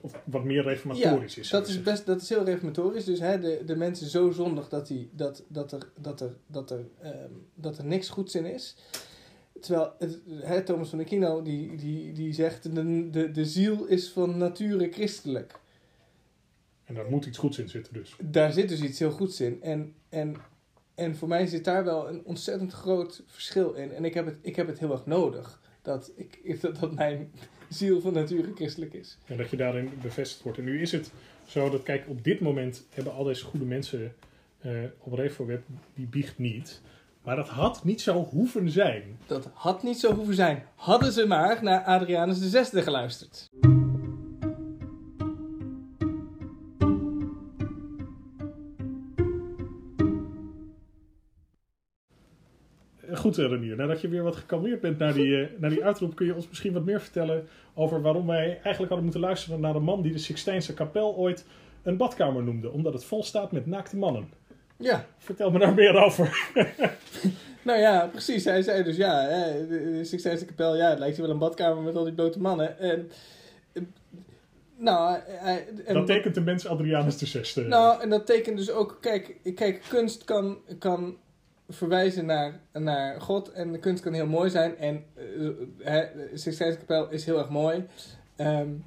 of 0.00 0.22
wat 0.24 0.44
meer 0.44 0.62
reformatorisch 0.62 1.34
ja, 1.34 1.40
is. 1.40 1.48
Dat 1.48 1.68
is, 1.68 1.82
best, 1.82 2.06
dat 2.06 2.22
is 2.22 2.28
heel 2.28 2.44
reformatorisch. 2.44 3.04
Dus 3.04 3.18
hè, 3.18 3.38
de, 3.40 3.62
de 3.66 3.76
mensen 3.76 4.06
zo 4.06 4.30
zondig 4.30 4.68
dat, 4.68 4.86
die, 4.86 5.10
dat, 5.12 5.42
dat, 5.48 5.72
er, 5.72 5.90
dat, 6.00 6.20
er, 6.20 6.36
dat, 6.46 6.70
er, 6.70 6.84
um, 7.04 7.46
dat 7.54 7.78
er 7.78 7.84
niks 7.84 8.08
goeds 8.08 8.34
in 8.34 8.44
is. 8.44 8.76
Terwijl 9.60 9.92
het, 9.98 10.18
hè, 10.40 10.62
Thomas 10.62 10.88
van 10.88 11.00
Aquino 11.00 11.42
die, 11.42 11.76
die, 11.76 12.12
die 12.12 12.32
zegt: 12.32 12.74
de, 12.74 13.10
de, 13.10 13.30
de 13.30 13.44
ziel 13.44 13.86
is 13.86 14.10
van 14.10 14.38
nature 14.38 14.92
christelijk. 14.92 15.60
En 16.84 16.94
daar 16.94 17.10
moet 17.10 17.26
iets 17.26 17.38
goeds 17.38 17.58
in 17.58 17.68
zitten, 17.68 17.92
dus. 17.92 18.16
Daar 18.22 18.52
zit 18.52 18.68
dus 18.68 18.82
iets 18.82 18.98
heel 18.98 19.10
goeds 19.10 19.40
in. 19.40 19.62
En, 19.62 19.94
en, 20.08 20.36
en 20.94 21.16
voor 21.16 21.28
mij 21.28 21.46
zit 21.46 21.64
daar 21.64 21.84
wel 21.84 22.08
een 22.08 22.24
ontzettend 22.24 22.72
groot 22.72 23.22
verschil 23.26 23.72
in. 23.72 23.92
En 23.92 24.04
ik 24.04 24.14
heb 24.14 24.26
het, 24.26 24.36
ik 24.40 24.56
heb 24.56 24.66
het 24.66 24.78
heel 24.78 24.92
erg 24.92 25.06
nodig. 25.06 25.60
Dat, 25.82 26.12
ik, 26.16 26.40
dat, 26.60 26.80
dat 26.80 26.94
mijn 26.94 27.32
ziel 27.68 28.00
van 28.00 28.12
nature 28.12 28.52
christelijk 28.54 28.94
is. 28.94 29.18
En 29.26 29.36
dat 29.36 29.50
je 29.50 29.56
daarin 29.56 29.90
bevestigd 30.02 30.42
wordt. 30.42 30.58
En 30.58 30.64
nu 30.64 30.80
is 30.80 30.92
het 30.92 31.10
zo 31.46 31.70
dat, 31.70 31.82
kijk, 31.82 32.08
op 32.08 32.24
dit 32.24 32.40
moment 32.40 32.86
hebben 32.90 33.12
al 33.12 33.24
deze 33.24 33.44
goede 33.44 33.66
mensen 33.66 34.14
uh, 34.66 34.82
op 34.98 35.12
Reforweb, 35.12 35.62
die 35.94 36.06
biecht 36.06 36.38
niet. 36.38 36.80
Maar 37.22 37.36
dat 37.36 37.48
had 37.48 37.84
niet 37.84 38.00
zo 38.00 38.28
hoeven 38.30 38.70
zijn. 38.70 39.02
Dat 39.26 39.50
had 39.54 39.82
niet 39.82 39.98
zo 39.98 40.14
hoeven 40.14 40.34
zijn. 40.34 40.62
Hadden 40.74 41.12
ze 41.12 41.26
maar 41.26 41.62
naar 41.62 41.84
Adrianus 41.84 42.38
de 42.38 42.48
Zesde 42.48 42.82
geluisterd. 42.82 43.50
Goed, 53.14 53.38
eh, 53.38 53.46
Renier. 53.46 53.76
Nadat 53.76 54.00
je 54.00 54.08
weer 54.08 54.22
wat 54.22 54.36
gekalmeerd 54.36 54.80
bent 54.80 54.98
naar 54.98 55.12
die, 55.12 55.26
uh, 55.26 55.48
naar 55.58 55.70
die 55.70 55.84
uitroep, 55.84 56.14
kun 56.14 56.26
je 56.26 56.34
ons 56.34 56.48
misschien 56.48 56.72
wat 56.72 56.84
meer 56.84 57.00
vertellen 57.00 57.48
over 57.74 58.02
waarom 58.02 58.26
wij 58.26 58.46
eigenlijk 58.46 58.78
hadden 58.78 59.02
moeten 59.02 59.20
luisteren 59.20 59.60
naar 59.60 59.74
een 59.74 59.82
man 59.82 60.02
die 60.02 60.12
de 60.12 60.18
Sixtijnse 60.18 60.74
kapel 60.74 61.16
ooit 61.16 61.46
een 61.82 61.96
badkamer 61.96 62.42
noemde, 62.42 62.70
omdat 62.70 62.92
het 62.92 63.04
vol 63.04 63.24
staat 63.24 63.52
met 63.52 63.66
naakte 63.66 63.96
mannen. 63.96 64.28
Ja. 64.82 65.06
Vertel 65.18 65.50
me 65.50 65.58
daar 65.58 65.74
meer 65.74 65.94
over. 66.04 66.50
nou 67.62 67.78
ja, 67.78 68.06
precies. 68.06 68.44
Hij 68.44 68.62
zei 68.62 68.82
dus 68.82 68.96
ja, 68.96 69.26
de 69.68 70.00
Sixtijnse 70.02 70.44
kapel, 70.44 70.76
ja, 70.76 70.90
het 70.90 70.98
lijkt 70.98 71.16
wel 71.16 71.30
een 71.30 71.38
badkamer 71.38 71.82
met 71.82 71.96
al 71.96 72.04
die 72.04 72.12
blote 72.12 72.40
mannen. 72.40 72.78
En, 72.78 73.10
nou, 74.76 75.18
en, 75.84 75.94
dat 75.94 76.06
tekent 76.06 76.34
de 76.34 76.40
mens 76.40 76.66
Adrianus 76.66 77.18
de 77.18 77.26
Zesde. 77.26 77.62
Nou, 77.62 78.02
en 78.02 78.10
dat 78.10 78.26
tekent 78.26 78.56
dus 78.56 78.70
ook, 78.70 78.98
kijk, 79.00 79.36
kijk 79.54 79.82
kunst 79.88 80.24
kan, 80.24 80.58
kan 80.78 81.16
verwijzen 81.68 82.26
naar, 82.26 82.60
naar 82.72 83.20
God. 83.20 83.52
En 83.52 83.72
de 83.72 83.78
kunst 83.78 84.02
kan 84.02 84.12
heel 84.12 84.26
mooi 84.26 84.50
zijn. 84.50 84.76
En 84.78 85.04
uh, 85.78 85.98
Sixtijnse 86.34 86.78
kapel 86.78 87.10
is 87.10 87.24
heel 87.24 87.38
erg 87.38 87.48
mooi. 87.48 87.86
Um, 88.36 88.84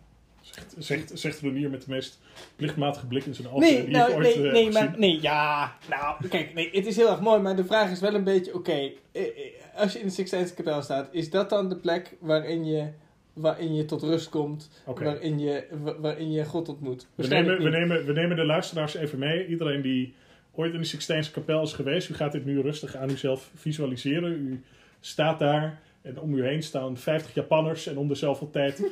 zegt, 0.52 0.76
zegt, 0.78 1.20
zegt 1.20 1.40
Renier 1.40 1.70
met 1.70 1.82
de 1.82 1.92
meest 1.92 2.20
plichtmatige 2.56 3.08
blik 3.08 3.26
in 3.26 3.36
zijn 3.36 3.48
ogen. 3.48 3.60
Nee, 3.60 3.88
nou, 3.88 4.14
ooit, 4.14 4.36
nee, 4.36 4.46
uh, 4.46 4.52
nee, 4.52 4.72
maar, 4.72 4.94
nee, 4.98 5.22
ja. 5.22 5.78
Nou, 5.90 6.28
kijk, 6.28 6.54
nee, 6.54 6.70
het 6.72 6.86
is 6.86 6.96
heel 6.96 7.10
erg 7.10 7.22
mooi. 7.22 7.42
Maar 7.42 7.56
de 7.56 7.66
vraag 7.66 7.92
is 7.92 8.00
wel 8.00 8.14
een 8.14 8.24
beetje, 8.24 8.54
oké. 8.54 8.70
Okay, 8.70 9.54
als 9.76 9.94
je 9.94 10.00
in 10.00 10.06
de 10.06 10.12
Sixtijnse 10.12 10.54
kapel 10.54 10.82
staat, 10.82 11.10
is 11.12 11.30
dat 11.30 11.50
dan 11.50 11.70
de 11.70 11.76
plek 11.76 12.16
waarin 12.20 12.66
je 12.66 12.90
waarin 13.34 13.76
je 13.76 13.86
tot 13.86 14.04
rust 14.04 14.30
komt, 14.30 14.70
okay. 14.86 15.06
waarin, 15.06 15.40
je, 15.40 15.68
waarin 16.00 16.32
je 16.32 16.46
God 16.46 16.70
ontmoet. 16.70 17.08
We 17.16 17.28
nemen, 17.28 17.64
we, 17.64 17.70
nemen, 17.70 18.06
we 18.06 18.14
nemen 18.14 18.36
de 18.36 18.46
luisteraars 18.46 18.96
even 18.96 19.20
mee. 19.20 19.48
Iedereen 19.48 19.82
die 19.82 20.14
ooit 20.52 20.74
in 20.74 20.80
de 20.80 20.86
Sixtijnse 20.86 21.32
kapel 21.32 21.62
is 21.62 21.74
geweest. 21.74 22.10
U 22.10 22.14
gaat 22.14 22.32
dit 22.32 22.46
nu 22.46 22.62
rustig 22.62 22.96
aan 22.96 23.10
uzelf 23.10 23.52
visualiseren. 23.56 24.32
U 24.32 24.64
staat 25.00 25.40
daar 25.40 25.82
en 26.02 26.20
om 26.20 26.34
u 26.34 26.44
heen 26.44 26.64
staan 26.64 26.98
50 26.98 27.34
Japanners 27.34 27.88
en 27.88 27.98
om 27.98 28.08
dezelfde 28.08 28.50
tijd 28.50 28.84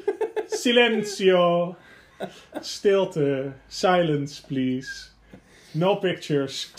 silencio, 0.64 1.76
stilte, 2.62 3.52
silence 3.68 4.42
please. 4.48 5.12
No 5.76 5.96
pictures. 5.96 6.74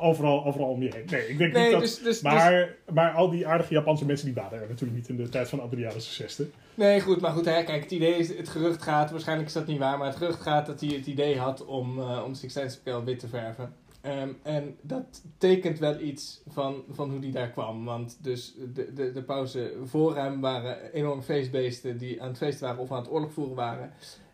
Overal, 0.00 0.44
overal 0.44 0.68
om 0.68 0.82
je 0.82 0.90
heen. 0.94 1.06
Nee, 1.10 1.28
ik 1.28 1.38
denk 1.38 1.56
niet 1.56 1.70
dat... 1.70 1.80
Dus, 1.80 1.98
dus, 1.98 2.20
maar, 2.20 2.52
dus... 2.86 2.94
maar 2.94 3.12
al 3.12 3.30
die 3.30 3.46
aardige 3.46 3.72
Japanse 3.72 4.04
mensen 4.04 4.26
die 4.26 4.34
waren 4.34 4.60
er 4.60 4.68
natuurlijk 4.68 4.98
niet 4.98 5.08
in 5.08 5.16
de 5.16 5.28
tijd 5.28 5.48
van 5.48 5.60
Adrianus 5.60 6.22
VI. 6.36 6.44
Nee, 6.74 7.00
goed, 7.00 7.20
maar 7.20 7.32
goed, 7.32 7.44
hè, 7.44 7.64
kijk, 7.64 7.82
het 7.82 7.90
idee 7.90 8.14
is, 8.14 8.36
het 8.36 8.48
gerucht 8.48 8.82
gaat, 8.82 9.10
waarschijnlijk 9.10 9.48
is 9.48 9.54
dat 9.54 9.66
niet 9.66 9.78
waar, 9.78 9.98
maar 9.98 10.06
het 10.06 10.16
gerucht 10.16 10.40
gaat 10.40 10.66
dat 10.66 10.80
hij 10.80 10.88
het 10.88 11.06
idee 11.06 11.38
had 11.38 11.64
om, 11.64 11.98
uh, 11.98 12.22
om 12.26 12.34
Sixtijnse 12.34 12.76
kapel 12.76 13.04
wit 13.04 13.18
te 13.18 13.28
verven. 13.28 13.72
Um, 14.02 14.36
en 14.42 14.76
dat 14.82 15.22
tekent 15.38 15.78
wel 15.78 16.00
iets 16.00 16.42
van, 16.46 16.84
van 16.90 17.10
hoe 17.10 17.20
die 17.20 17.32
daar 17.32 17.50
kwam. 17.50 17.84
Want 17.84 18.18
dus 18.20 18.54
de, 18.74 18.92
de, 18.92 19.12
de 19.12 19.22
pauze 19.22 19.76
voor 19.84 20.16
hem 20.16 20.40
waren 20.40 20.92
enorme 20.92 21.22
feestbeesten 21.22 21.98
die 21.98 22.22
aan 22.22 22.28
het 22.28 22.36
feesten 22.36 22.66
waren 22.66 22.82
of 22.82 22.92
aan 22.92 23.02
het 23.02 23.10
oorlog 23.10 23.32
voeren 23.32 23.54
waren. 23.54 23.92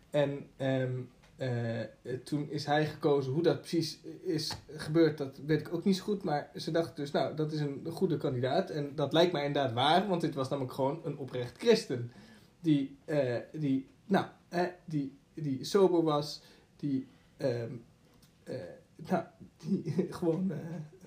En 0.09 0.47
um, 0.57 1.09
uh, 1.37 1.81
toen 2.23 2.49
is 2.49 2.65
hij 2.65 2.85
gekozen. 2.85 3.33
Hoe 3.33 3.43
dat 3.43 3.59
precies 3.59 3.99
is 4.21 4.51
gebeurd, 4.75 5.17
dat 5.17 5.39
weet 5.45 5.59
ik 5.59 5.73
ook 5.73 5.83
niet 5.83 5.97
zo 5.97 6.03
goed. 6.03 6.23
Maar 6.23 6.51
ze 6.55 6.71
dachten 6.71 6.95
dus, 6.95 7.11
nou, 7.11 7.35
dat 7.35 7.51
is 7.51 7.59
een 7.59 7.87
goede 7.91 8.17
kandidaat. 8.17 8.69
En 8.69 8.91
dat 8.95 9.13
lijkt 9.13 9.31
mij 9.31 9.45
inderdaad 9.45 9.73
waar, 9.73 10.07
want 10.07 10.21
dit 10.21 10.35
was 10.35 10.49
namelijk 10.49 10.73
gewoon 10.73 11.01
een 11.03 11.17
oprecht 11.17 11.57
christen. 11.57 12.11
Die, 12.59 12.97
uh, 13.05 13.37
die 13.51 13.87
nou, 14.05 14.25
eh, 14.49 14.63
die, 14.85 15.17
die 15.33 15.63
sober 15.63 16.03
was, 16.03 16.41
die, 16.75 17.07
um, 17.37 17.83
uh, 18.43 18.55
nou, 19.09 19.23
die 19.57 19.93
gewoon 20.19 20.51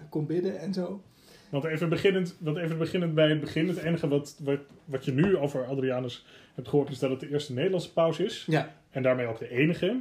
kon 0.09 0.27
bidden 0.27 0.61
en 0.61 0.73
zo. 0.73 1.03
Want 1.51 1.65
even 1.65 1.89
beginnend, 1.89 2.37
want 2.41 2.57
even 2.57 2.79
beginnend 2.79 3.15
bij 3.15 3.29
het 3.29 3.41
begin. 3.41 3.69
Het 3.69 3.77
enige 3.77 4.09
wat, 4.09 4.41
wat, 4.43 4.61
wat 4.85 5.05
je 5.05 5.13
nu 5.13 5.37
over 5.37 5.65
Adrianus 5.65 6.27
hebt 6.55 6.69
gehoord 6.69 6.91
is 6.91 6.99
dat 6.99 7.11
het 7.11 7.21
de 7.21 7.29
eerste 7.31 7.53
Nederlandse 7.53 7.93
paus 7.93 8.19
is. 8.19 8.45
Ja. 8.47 8.75
En 8.91 9.03
daarmee 9.03 9.27
ook 9.27 9.39
de 9.39 9.51
enige. 9.51 10.01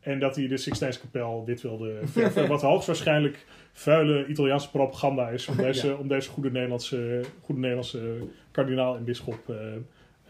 En 0.00 0.18
dat 0.18 0.36
hij 0.36 0.48
de 0.48 0.56
Sixtijnse 0.56 1.00
kapel 1.00 1.44
wit 1.44 1.62
wilde 1.62 2.00
verven. 2.04 2.48
wat 2.56 2.62
hoogstwaarschijnlijk 2.62 3.44
vuile 3.72 4.26
Italiaanse 4.26 4.70
propaganda 4.70 5.28
is. 5.28 5.48
Om 5.48 5.56
deze, 5.56 5.96
om 5.96 6.08
deze 6.08 6.30
goede, 6.30 6.50
Nederlandse, 6.50 7.20
goede 7.40 7.60
Nederlandse 7.60 8.18
kardinaal 8.50 8.96
en 8.96 9.04
bisschop 9.04 9.48
uh, 9.48 9.56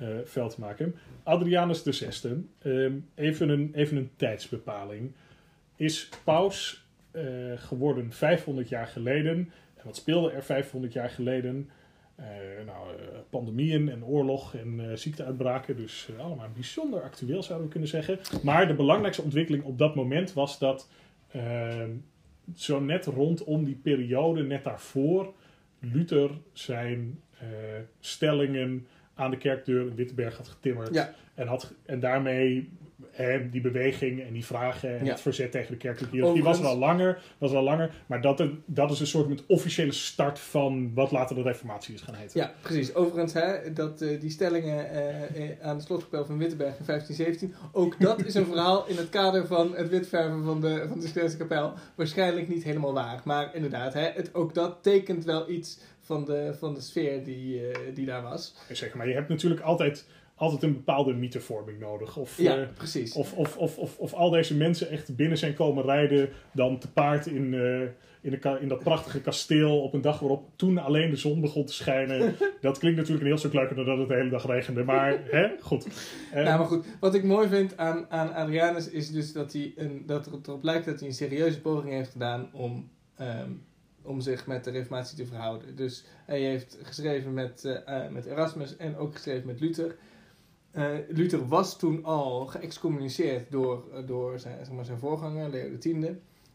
uh, 0.02 0.08
fel 0.26 0.48
te 0.48 0.60
maken. 0.60 0.94
Adrianus 1.22 1.82
VI. 1.82 2.46
Uh, 2.62 2.92
even, 3.14 3.48
een, 3.48 3.70
even 3.74 3.96
een 3.96 4.10
tijdsbepaling. 4.16 5.12
Is 5.76 6.08
paus 6.24 6.74
uh, 6.74 6.85
geworden 7.56 8.12
500 8.12 8.68
jaar 8.68 8.86
geleden. 8.86 9.52
En 9.74 9.84
wat 9.84 9.96
speelde 9.96 10.30
er 10.30 10.42
500 10.42 10.92
jaar 10.92 11.10
geleden? 11.10 11.70
Uh, 12.20 12.26
nou, 12.66 12.88
uh, 12.92 13.18
pandemieën 13.30 13.88
en 13.88 14.04
oorlog 14.04 14.54
en 14.54 14.98
ziekteuitbraken. 14.98 15.76
Dus 15.76 16.08
allemaal 16.18 16.48
bijzonder 16.54 17.02
actueel 17.02 17.42
zouden 17.42 17.66
we 17.66 17.72
kunnen 17.72 17.88
zeggen. 17.88 18.18
Maar 18.42 18.66
de 18.66 18.74
belangrijkste 18.74 19.22
ontwikkeling 19.22 19.64
op 19.64 19.78
dat 19.78 19.94
moment 19.94 20.32
was 20.32 20.58
dat 20.58 20.88
ehm, 21.30 21.90
zo 22.54 22.80
net 22.80 23.06
rondom 23.06 23.64
die 23.64 23.78
periode, 23.82 24.42
net 24.42 24.64
daarvoor, 24.64 25.34
Luther 25.78 26.30
zijn 26.52 27.20
stellingen 28.00 28.86
aan 29.14 29.30
de 29.30 29.36
kerkdeur 29.36 29.86
in 29.86 29.94
Wittenberg 29.94 30.36
had 30.36 30.48
getimmerd. 30.48 30.94
Ja. 30.94 31.14
En, 31.34 31.46
had, 31.46 31.74
en 31.84 32.00
daarmee 32.00 32.70
hè, 33.10 33.50
die 33.50 33.60
beweging 33.60 34.22
en 34.22 34.32
die 34.32 34.44
vragen 34.44 34.98
en 34.98 35.04
Ja. 35.04 35.10
het 35.10 35.20
verzet 35.20 35.50
tegen 35.52 35.70
de 35.72 35.76
kerkelijke 35.76 36.16
hiërarchie 36.16 36.42
was 36.42 36.58
er 36.58 36.64
al 36.64 36.70
Overigens- 36.72 36.98
langer. 37.00 37.22
Was 37.38 37.52
al 37.52 37.62
langer 37.62 37.94
maar 38.06 38.20
dat, 38.20 38.38
het- 38.38 38.52
dat 38.66 38.90
is 38.90 39.00
een 39.00 39.06
soort 39.06 39.28
met 39.28 39.46
officiële 39.46 39.92
start 39.92 40.38
van 40.38 40.94
wat 40.94 41.10
later 41.10 41.36
de 41.36 41.42
reformatie 41.42 41.94
is 41.94 42.00
gaan 42.00 42.14
heten. 42.14 42.40
Ja, 42.40 42.52
precies. 42.62 42.94
Overigens, 42.94 43.32
hè, 43.32 43.72
dat, 43.72 44.00
eh, 44.00 44.20
die 44.20 44.30
stellingen 44.30 44.90
eh, 44.90 45.50
eh, 45.50 45.60
aan 45.62 45.76
de 45.76 45.82
slotkapel 45.82 46.24
van 46.24 46.38
Wittenberg 46.38 46.78
in 46.78 46.84
1517, 46.84 47.54
ook 47.72 48.00
dat 48.00 48.24
is 48.24 48.34
een 48.34 48.46
verhaal 48.46 48.86
in 48.88 48.96
het 48.96 49.08
kader 49.08 49.46
van 49.46 49.74
het 49.74 49.88
witverven 49.88 50.44
van 50.44 50.60
de, 50.60 50.84
van 50.88 51.00
de 51.00 51.34
kapel. 51.38 51.72
Waarschijnlijk 51.94 52.48
niet 52.48 52.64
helemaal 52.64 52.92
waar, 52.94 53.20
maar 53.24 53.54
inderdaad, 53.54 53.94
hè, 53.94 54.10
het, 54.14 54.34
ook 54.34 54.54
dat 54.54 54.78
tekent 54.82 55.24
wel 55.24 55.50
iets 55.50 55.78
van 56.00 56.24
de, 56.24 56.54
van 56.58 56.74
de 56.74 56.80
sfeer 56.80 57.24
die, 57.24 57.68
eh, 57.70 57.78
die 57.94 58.06
daar 58.06 58.22
was. 58.22 58.54
Zeg 58.72 58.94
maar, 58.94 59.08
je 59.08 59.14
hebt 59.14 59.28
natuurlijk 59.28 59.60
altijd, 59.60 60.06
altijd 60.36 60.62
een 60.62 60.72
bepaalde 60.72 61.14
mythevorming 61.14 61.78
nodig. 61.78 62.16
Of, 62.16 62.38
Ja, 62.38 62.56
eh, 62.56 62.68
precies. 62.74 63.14
Of, 63.14 63.32
of, 63.32 63.56
of, 63.56 63.78
of, 63.78 63.98
of 63.98 64.12
al 64.12 64.30
deze 64.30 64.56
mensen 64.56 64.90
echt 64.90 65.16
binnen 65.16 65.38
zijn 65.38 65.54
komen 65.54 65.84
rijden, 65.84 66.28
dan 66.52 66.78
te 66.78 66.92
paard 66.92 67.26
in, 67.26 67.54
eh, 67.54 67.80
in, 68.20 68.38
de, 68.40 68.58
in 68.60 68.68
dat 68.68 68.82
prachtige 68.82 69.20
kasteel 69.20 69.82
op 69.82 69.94
een 69.94 70.00
dag 70.00 70.18
waarop 70.18 70.50
toen 70.56 70.78
alleen 70.78 71.10
de 71.10 71.16
zon 71.16 71.40
begon 71.40 71.64
te 71.64 71.72
schijnen. 71.72 72.34
dat 72.60 72.78
klinkt 72.78 72.98
natuurlijk 72.98 73.24
een 73.24 73.30
heel 73.30 73.38
stuk 73.38 73.52
leuker 73.52 73.76
dan 73.76 73.84
dat 73.84 73.98
het 73.98 74.08
de 74.08 74.14
hele 74.14 74.30
dag 74.30 74.46
regende, 74.46 74.84
maar 74.84 75.18
hè, 75.24 75.48
goed. 75.60 75.86
Nou, 76.34 76.44
maar 76.44 76.66
goed, 76.66 76.86
wat 77.00 77.14
ik 77.14 77.24
mooi 77.24 77.48
vind 77.48 77.76
aan, 77.76 78.06
aan 78.08 78.32
Adrianus 78.32 78.90
is 78.90 79.10
dus 79.10 79.32
dat, 79.32 79.52
hij 79.52 79.72
een, 79.76 80.02
dat 80.06 80.26
het 80.26 80.46
erop 80.46 80.62
lijkt 80.62 80.86
dat 80.86 80.98
hij 80.98 81.08
een 81.08 81.14
serieuze 81.14 81.60
poging 81.60 81.92
heeft 81.92 82.10
gedaan 82.10 82.48
om, 82.52 82.90
ehm, 83.16 83.50
om 84.02 84.20
zich 84.20 84.46
met 84.46 84.64
de 84.64 84.70
reformatie 84.70 85.16
te 85.16 85.26
verhouden. 85.26 85.76
Dus 85.76 86.04
hij 86.26 86.40
heeft 86.40 86.78
geschreven 86.82 87.34
met, 87.34 87.82
met 88.10 88.26
Erasmus 88.26 88.76
en 88.76 88.96
ook 88.96 89.14
geschreven 89.14 89.46
met 89.46 89.60
Luther. 89.60 89.96
Eh, 90.76 90.98
Luther 91.08 91.48
was 91.48 91.78
toen 91.78 92.04
al 92.04 92.46
geëxcommuniceerd 92.46 93.50
door, 93.50 93.84
eh, 93.92 94.06
door 94.06 94.38
zijn, 94.38 94.64
zeg 94.64 94.74
maar, 94.74 94.84
zijn 94.84 94.98
voorganger, 94.98 95.50
Leo 95.50 95.78
X. 95.78 95.86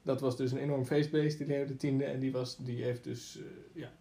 Dat 0.02 0.22
was 0.22 0.38
dus 0.38 0.52
een 0.52 0.58
enorm 0.58 0.86
feestbeest, 0.86 1.38
die 1.38 1.48
Leo 1.48 1.66
X. 1.78 1.84
En 1.84 2.20
die, 2.20 2.32
was, 2.32 2.58
die 2.58 2.84
heeft 2.84 3.04
dus, 3.04 3.40
eh, 3.40 3.82
ja, 3.82 3.92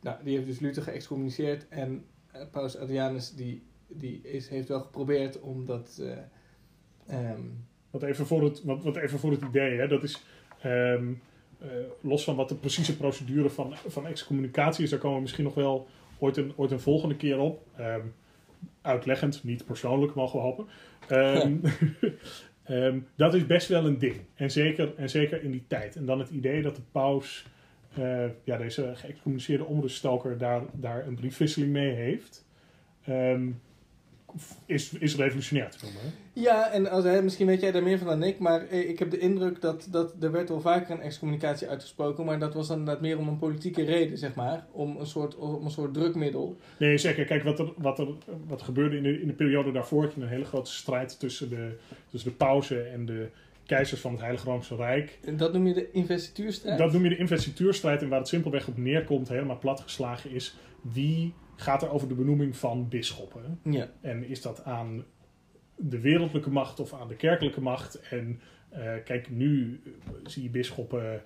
nou, 0.00 0.16
die 0.24 0.34
heeft 0.34 0.46
dus 0.46 0.58
Luther 0.58 0.82
geëxcommuniceerd. 0.82 1.68
En 1.68 2.04
Paus 2.50 2.76
Adrianus 2.76 3.34
die 3.34 3.62
die 3.88 4.20
is, 4.22 4.48
heeft 4.48 4.68
wel 4.68 4.80
geprobeerd 4.80 5.40
om 5.40 5.66
dat. 5.66 6.02
eh, 6.02 7.30
ehm, 7.30 7.40
Wat 7.90 8.02
even 8.02 8.26
voor 8.26 8.44
het, 8.44 8.62
wat, 8.64 8.82
wat 8.82 8.96
even 8.96 9.18
voor 9.18 9.30
het 9.30 9.42
idee, 9.42 9.78
hè, 9.78 9.88
dat 9.88 10.02
is 10.02 10.22
ehm, 10.60 11.12
eh, 11.58 11.68
los 12.00 12.24
van 12.24 12.36
wat 12.36 12.48
de 12.48 12.54
precieze 12.54 12.96
procedure 12.96 13.50
van, 13.50 13.76
van 13.86 14.06
excommunicatie 14.06 14.84
is, 14.84 14.90
daar 14.90 14.98
komen 14.98 15.16
we 15.16 15.22
misschien 15.22 15.44
nog 15.44 15.54
wel 15.54 15.86
ooit 16.18 16.36
een, 16.36 16.52
ooit 16.56 16.70
een 16.70 16.80
volgende 16.80 17.16
keer 17.16 17.38
op. 17.38 17.66
Ehm, 17.76 18.00
uitleggend, 18.82 19.44
niet 19.44 19.64
persoonlijk, 19.64 20.14
mogen 20.14 20.38
we 20.38 20.44
hopen. 20.44 20.66
Ehm, 21.08 21.56
ehm, 22.74 22.98
dat 23.16 23.34
is 23.34 23.46
best 23.46 23.68
wel 23.68 23.86
een 23.86 23.98
ding. 23.98 24.16
En 24.34 24.50
zeker, 24.50 24.94
en 24.96 25.10
zeker 25.10 25.42
in 25.42 25.50
die 25.50 25.64
tijd. 25.66 25.96
En 25.96 26.06
dan 26.06 26.18
het 26.18 26.30
idee 26.30 26.62
dat 26.62 26.76
de 26.76 26.82
paus, 26.92 27.46
eh, 27.94 28.24
ja, 28.44 28.56
deze 28.56 28.92
geëxcommuniceerde 28.94 29.64
omruststoker, 29.64 30.38
daar, 30.38 30.62
daar 30.72 31.06
een 31.06 31.14
briefwisseling 31.14 31.72
mee 31.72 31.94
heeft. 31.94 32.44
ehm, 33.04 33.48
is, 34.66 34.92
is 34.92 35.16
revolutionair 35.16 35.70
te 35.70 35.78
noemen. 35.82 36.00
hè? 36.02 36.08
ja, 36.40 36.70
en 36.70 36.90
als, 36.90 37.04
hè, 37.04 37.22
misschien 37.22 37.46
weet 37.46 37.60
jij 37.60 37.72
daar 37.72 37.82
meer 37.82 37.98
van 37.98 38.06
dan 38.06 38.22
ik, 38.22 38.38
maar 38.38 38.66
eh, 38.66 38.88
ik 38.88 38.98
heb 38.98 39.10
de 39.10 39.18
indruk 39.18 39.60
dat, 39.60 39.88
dat 39.90 40.14
er 40.20 40.30
werd 40.30 40.48
wel 40.48 40.60
vaker 40.60 40.94
een 40.94 41.00
excommunicatie 41.00 41.68
uitgesproken, 41.68 42.24
maar 42.24 42.38
dat 42.38 42.54
was 42.54 42.68
dan 42.68 42.78
inderdaad 42.78 43.02
meer 43.02 43.18
om 43.18 43.28
een 43.28 43.38
politieke 43.38 43.84
reden, 43.84 44.18
zeg 44.18 44.34
maar. 44.34 44.66
Om 44.72 44.96
een 44.96 45.06
soort, 45.06 45.36
om 45.36 45.64
een 45.64 45.70
soort 45.70 45.94
drukmiddel. 45.94 46.56
Nee, 46.78 46.98
zeker. 46.98 47.24
Kijk, 47.24 47.42
wat 47.42 47.58
er, 47.58 47.72
wat 47.76 47.98
er 47.98 48.08
wat 48.46 48.62
gebeurde 48.62 48.96
in 48.96 49.02
de, 49.02 49.20
in 49.20 49.26
de 49.26 49.32
periode 49.32 49.72
daarvoor, 49.72 50.02
had 50.02 50.14
je 50.14 50.20
een 50.20 50.28
hele 50.28 50.44
grote 50.44 50.72
strijd 50.72 51.18
tussen 51.18 51.48
de, 51.48 51.76
tussen 52.10 52.30
de 52.30 52.36
pausen 52.36 52.92
en 52.92 53.06
de 53.06 53.28
keizers 53.66 54.00
van 54.00 54.12
het 54.12 54.20
Heilige 54.20 54.46
Roomse 54.46 54.76
Rijk. 54.76 55.18
En 55.24 55.36
Dat 55.36 55.52
noem 55.52 55.66
je 55.66 55.74
de 55.74 55.90
investituurstrijd? 55.92 56.78
Dat 56.78 56.92
noem 56.92 57.02
je 57.02 57.08
de 57.08 57.16
investituurstrijd 57.16 58.02
en 58.02 58.08
waar 58.08 58.18
het 58.18 58.28
simpelweg 58.28 58.68
op 58.68 58.76
neerkomt, 58.76 59.28
helemaal 59.28 59.58
platgeslagen 59.58 60.30
is, 60.30 60.56
wie 60.80 61.34
gaat 61.56 61.82
er 61.82 61.90
over 61.90 62.08
de 62.08 62.14
benoeming 62.14 62.56
van 62.56 62.88
bisschoppen? 62.88 63.60
Ja, 63.62 63.88
En 64.00 64.28
is 64.28 64.42
dat 64.42 64.64
aan 64.64 65.04
de 65.76 66.00
wereldlijke 66.00 66.50
macht 66.50 66.80
of 66.80 66.92
aan 66.92 67.08
de 67.08 67.16
kerkelijke 67.16 67.60
macht? 67.60 68.00
En 68.10 68.40
eh, 68.68 68.92
kijk, 69.04 69.30
nu 69.30 69.80
eh, 69.84 69.90
zie 70.24 70.42
je 70.42 70.48
bisschoppen 70.48 71.22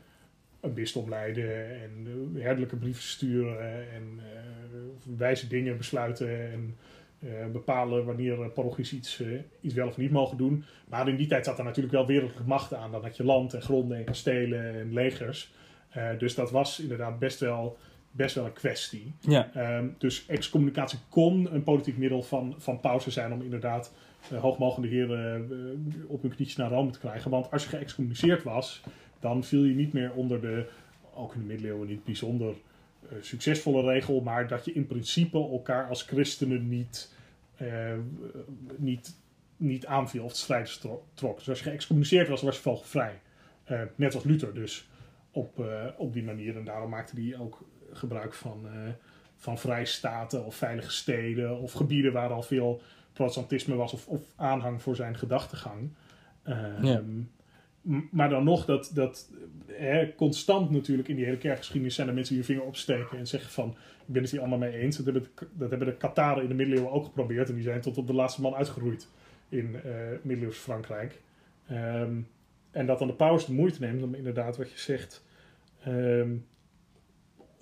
een 0.60 0.74
bisdom 0.74 1.08
leiden 1.08 1.80
en 1.82 2.06
eh, 2.06 2.42
herderlijke 2.42 2.76
brieven 2.76 3.02
sturen 3.02 3.92
en 3.92 4.20
wijze 5.16 5.48
dingen 5.48 5.76
besluiten 5.76 6.52
en 6.52 6.76
bepalen 7.52 8.04
wanneer 8.04 8.50
parochies 8.50 8.92
iets, 8.92 9.22
iets 9.60 9.74
wel 9.74 9.86
of 9.86 9.96
niet 9.96 10.10
mogen 10.10 10.36
doen. 10.36 10.64
Maar 10.88 11.08
in 11.08 11.16
die 11.16 11.26
tijd 11.26 11.44
zat 11.44 11.58
er 11.58 11.64
natuurlijk 11.64 11.94
wel 11.94 12.06
wereldlijke 12.06 12.46
macht 12.46 12.74
aan. 12.74 12.90
Dan 12.90 13.02
had 13.02 13.16
je 13.16 13.24
land 13.24 13.54
en 13.54 13.62
gronden 13.62 13.98
en 13.98 14.04
kastelen 14.04 14.74
en 14.74 14.92
legers. 14.92 15.52
Dus 16.18 16.34
dat 16.34 16.50
was 16.50 16.80
inderdaad 16.80 17.18
best 17.18 17.40
wel, 17.40 17.78
best 18.10 18.34
wel 18.34 18.44
een 18.44 18.52
kwestie. 18.52 19.12
ja. 19.20 19.50
Ehm, 19.54 19.88
dus 19.98 20.26
excommunicatie 20.26 20.98
kon 21.08 21.54
een 21.54 21.62
politiek 21.62 21.96
middel 21.96 22.22
van, 22.22 22.54
van 22.58 22.80
pauze 22.80 23.10
zijn 23.10 23.32
om 23.32 23.42
inderdaad 23.42 23.92
eh, 24.30 24.40
hoogmogende 24.40 24.88
heren 24.88 25.50
eh, 25.50 26.10
op 26.10 26.22
hun 26.22 26.34
knietjes 26.34 26.56
naar 26.56 26.70
Rome 26.70 26.90
te 26.90 26.98
krijgen. 26.98 27.30
Want 27.30 27.50
als 27.50 27.62
je 27.62 27.68
geëxcommuniceerd 27.68 28.42
was, 28.42 28.82
dan 29.20 29.44
viel 29.44 29.64
je 29.64 29.74
niet 29.74 29.92
meer 29.92 30.12
onder 30.12 30.40
de, 30.40 30.66
ook 31.14 31.34
in 31.34 31.40
de 31.40 31.46
middeleeuwen 31.46 31.88
niet 31.88 32.04
bijzonder 32.04 32.54
eh, 33.08 33.16
succesvolle 33.20 33.82
regel, 33.82 34.20
maar 34.20 34.48
dat 34.48 34.64
je 34.64 34.72
in 34.72 34.86
principe 34.86 35.38
elkaar 35.38 35.88
als 35.88 36.02
christenen 36.02 36.68
niet, 36.68 37.14
niet, 38.76 39.16
niet 39.56 39.86
aanviel 39.86 40.24
of 40.24 40.32
de 40.32 40.76
tro- 40.80 41.04
trok. 41.14 41.38
Dus 41.38 41.48
als 41.48 41.58
je 41.58 41.70
geëxcommuniceerd 41.70 42.28
was, 42.28 42.42
was 42.42 42.56
je 42.56 42.62
vogelvrij. 42.62 43.20
Net 43.94 44.14
als 44.14 44.24
Luther 44.24 44.54
dus 44.54 44.88
op, 45.30 45.64
op 45.96 46.12
die 46.12 46.22
manier. 46.22 46.56
En 46.56 46.64
daarom 46.64 46.90
maakte 46.90 47.20
hij 47.20 47.38
ook 47.38 47.64
gebruik 47.92 48.34
van, 48.34 48.66
eh, 48.66 48.92
van 49.36 49.58
vrijstaten 49.58 50.44
of 50.44 50.54
veilige 50.54 50.90
steden 50.90 51.58
of 51.58 51.72
gebieden 51.72 52.12
waar 52.12 52.30
al 52.30 52.42
veel 52.42 52.80
protestantisme 53.12 53.74
was 53.74 53.92
of, 53.92 54.06
of 54.06 54.20
aanhang 54.36 54.82
voor 54.82 54.96
zijn 54.96 55.16
gedachtegang. 55.16 55.90
Ehm, 56.42 56.86
Ja. 56.86 57.02
Maar 58.10 58.28
dan 58.28 58.44
nog, 58.44 58.64
dat, 58.64 58.90
dat 58.94 59.30
hè, 59.66 60.14
constant 60.14 60.70
natuurlijk 60.70 61.08
in 61.08 61.16
die 61.16 61.24
hele 61.24 61.36
kerkgeschiedenis 61.36 61.94
zijn 61.94 62.08
er 62.08 62.14
mensen 62.14 62.34
die 62.34 62.44
hun 62.44 62.54
vinger 62.54 62.68
opsteken 62.68 63.18
en 63.18 63.26
zeggen 63.26 63.50
van, 63.50 63.70
ik 64.06 64.12
ben 64.12 64.22
het 64.22 64.30
hier 64.30 64.40
allemaal 64.40 64.58
mee 64.58 64.76
eens. 64.78 64.96
Dat 64.96 65.04
hebben 65.04 65.22
de, 65.22 65.46
dat 65.52 65.70
hebben 65.70 65.88
de 65.88 65.96
Kataren 65.96 66.42
in 66.42 66.48
de 66.48 66.54
middeleeuwen 66.54 66.92
ook 66.92 67.04
geprobeerd 67.04 67.48
en 67.48 67.54
die 67.54 67.62
zijn 67.62 67.80
tot 67.80 67.98
op 67.98 68.06
de 68.06 68.12
laatste 68.12 68.40
man 68.40 68.54
uitgeroeid 68.54 69.08
in 69.48 69.76
eh 69.84 69.92
middeleeuws 70.22 70.56
Frankrijk. 70.58 71.20
Ehm, 71.68 72.20
en 72.70 72.86
dat 72.86 72.98
dan 72.98 73.08
de 73.08 73.14
paus 73.14 73.46
de 73.46 73.52
moeite 73.52 73.80
neemt 73.80 74.02
om 74.02 74.14
inderdaad 74.14 74.56
wat 74.56 74.70
je 74.70 74.78
zegt, 74.78 75.24
ehm, 75.82 76.30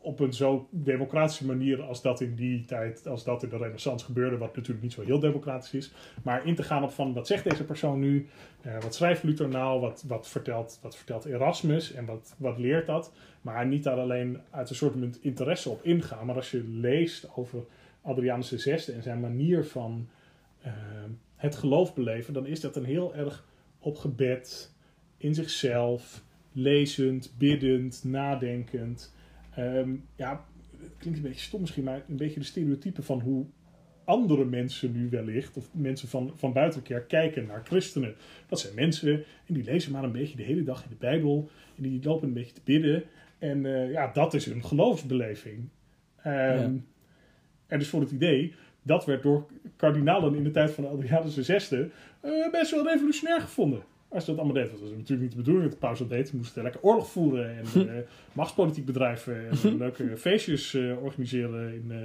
op 0.01 0.21
een 0.21 0.33
zo 0.33 0.69
democratische 0.71 1.47
manier 1.47 1.83
als 1.83 2.03
dat 2.03 2.21
in 2.21 2.35
die 2.35 2.65
tijd, 2.65 3.07
als 3.07 3.25
dat 3.25 3.43
in 3.43 3.49
de 3.49 3.57
renaissance 3.57 4.05
gebeurde, 4.05 4.39
wat 4.39 4.57
natuurlijk 4.57 4.83
niet 4.83 4.93
zo 4.93 5.03
heel 5.03 5.19
democratisch 5.19 5.75
is, 5.75 5.93
maar 6.23 6.47
in 6.47 6.55
te 6.55 6.63
gaan 6.63 6.83
op 6.83 6.91
van 6.91 7.13
wat 7.13 7.27
zegt 7.27 7.45
deze 7.45 7.65
persoon 7.65 7.99
nu, 7.99 8.29
Eh, 8.63 8.81
wat 8.81 8.95
schrijft 8.95 9.23
Luther 9.23 9.49
nou, 9.49 9.81
wat, 9.81 10.05
wat, 10.07 10.29
vertelt, 10.29 10.79
wat 10.83 10.97
vertelt 10.97 11.25
Erasmus 11.25 11.93
en 11.93 12.05
wat, 12.05 12.35
wat 12.39 12.59
leert 12.59 12.87
dat, 12.87 13.13
maar 13.41 13.67
niet 13.67 13.83
daar 13.83 13.99
alleen 13.99 14.39
uit 14.51 14.71
een 14.71 14.77
soort 14.77 15.19
interesse 15.21 15.71
op 15.71 15.85
ingaan, 15.85 16.27
maar 16.27 16.35
als 16.35 16.51
je 16.51 16.65
leest 16.65 17.29
over 17.37 17.65
Adrianus 18.03 18.49
VI 18.49 18.93
en 18.93 19.03
zijn 19.03 19.21
manier 19.21 19.65
van 19.65 20.09
ehm, 20.63 21.11
het 21.37 21.57
geloof 21.57 21.95
beleven, 21.95 22.35
dan 22.35 22.47
is 22.47 22.61
dat 22.61 22.77
een 22.77 22.85
heel 22.85 23.15
erg 23.15 23.47
op 23.79 23.97
gebed, 23.97 24.75
in 25.17 25.35
zichzelf, 25.35 26.23
lezend, 26.53 27.35
biddend, 27.39 28.05
nadenkend. 28.05 29.15
Ehm, 29.59 29.95
ja, 30.17 30.45
het 30.81 30.93
klinkt 30.99 31.19
een 31.19 31.25
beetje 31.25 31.45
stom 31.45 31.61
misschien, 31.61 31.85
maar 31.85 32.03
een 32.09 32.17
beetje 32.17 32.41
de 32.41 32.47
stereotype 32.47 33.03
van 33.03 33.21
hoe 33.21 33.47
andere 34.05 34.45
mensen 34.45 34.93
nu 34.93 35.09
wellicht, 35.11 35.57
of 35.57 35.69
mensen 35.73 36.09
van, 36.09 36.33
van 36.35 36.53
buiten 36.53 36.81
de 36.81 36.87
kerk, 36.87 37.09
kijken 37.09 37.47
naar 37.47 37.65
christenen. 37.65 38.15
Dat 38.47 38.61
zijn 38.61 38.75
mensen 38.75 39.13
en 39.47 39.55
die 39.55 39.65
lezen 39.65 39.93
maar 39.93 40.05
een 40.05 40.13
beetje 40.13 40.37
de 40.37 40.43
hele 40.43 40.63
dag 40.63 40.83
in 40.83 40.89
de 40.89 40.97
Bijbel 40.99 41.51
en 41.77 41.83
die 41.83 42.03
lopen 42.03 42.29
een 42.29 42.35
beetje 42.35 42.53
te 42.53 42.61
bidden. 42.65 43.05
En 43.39 43.67
eh, 43.67 43.91
ja, 43.91 44.13
dat 44.13 44.35
is 44.35 44.45
hun 44.45 44.65
geloofsbeleving. 44.65 45.69
Ehm, 46.23 46.35
Ja. 46.35 46.71
En 47.67 47.79
dus 47.79 47.89
voor 47.89 48.01
het 48.01 48.11
idee, 48.11 48.55
dat 48.83 49.05
werd 49.05 49.23
door 49.23 49.47
kardinalen 49.77 50.35
in 50.35 50.45
de 50.45 50.51
tijd 50.51 50.71
van 50.71 50.89
Adrianus 50.89 51.35
VI 51.35 51.91
eh, 52.21 52.51
best 52.51 52.71
wel 52.71 52.85
revolutionair 52.85 53.41
gevonden. 53.41 53.83
Als 54.09 54.25
je 54.25 54.31
dat 54.31 54.41
allemaal 54.41 54.63
deed. 54.63 54.71
Dat 54.71 54.81
was 54.81 54.91
natuurlijk 54.91 55.21
niet 55.21 55.31
de 55.31 55.37
bedoeling 55.37 55.65
dat 55.65 55.81
de 55.81 55.87
paus 55.87 55.99
dat 55.99 56.09
deed. 56.09 56.29
Ze 56.29 56.37
moesten 56.37 56.63
lekker 56.63 56.81
oorlog 56.83 57.11
voeren 57.11 57.57
en 57.57 57.65
eh, 57.97 58.03
machtspolitiek 58.33 58.85
bedrijven 58.85 59.51
en 59.51 59.77
leuke 59.77 60.17
feestjes 60.17 60.75
eh, 60.75 61.03
organiseren 61.03 61.75
in, 61.75 61.93
eh, 61.93 61.99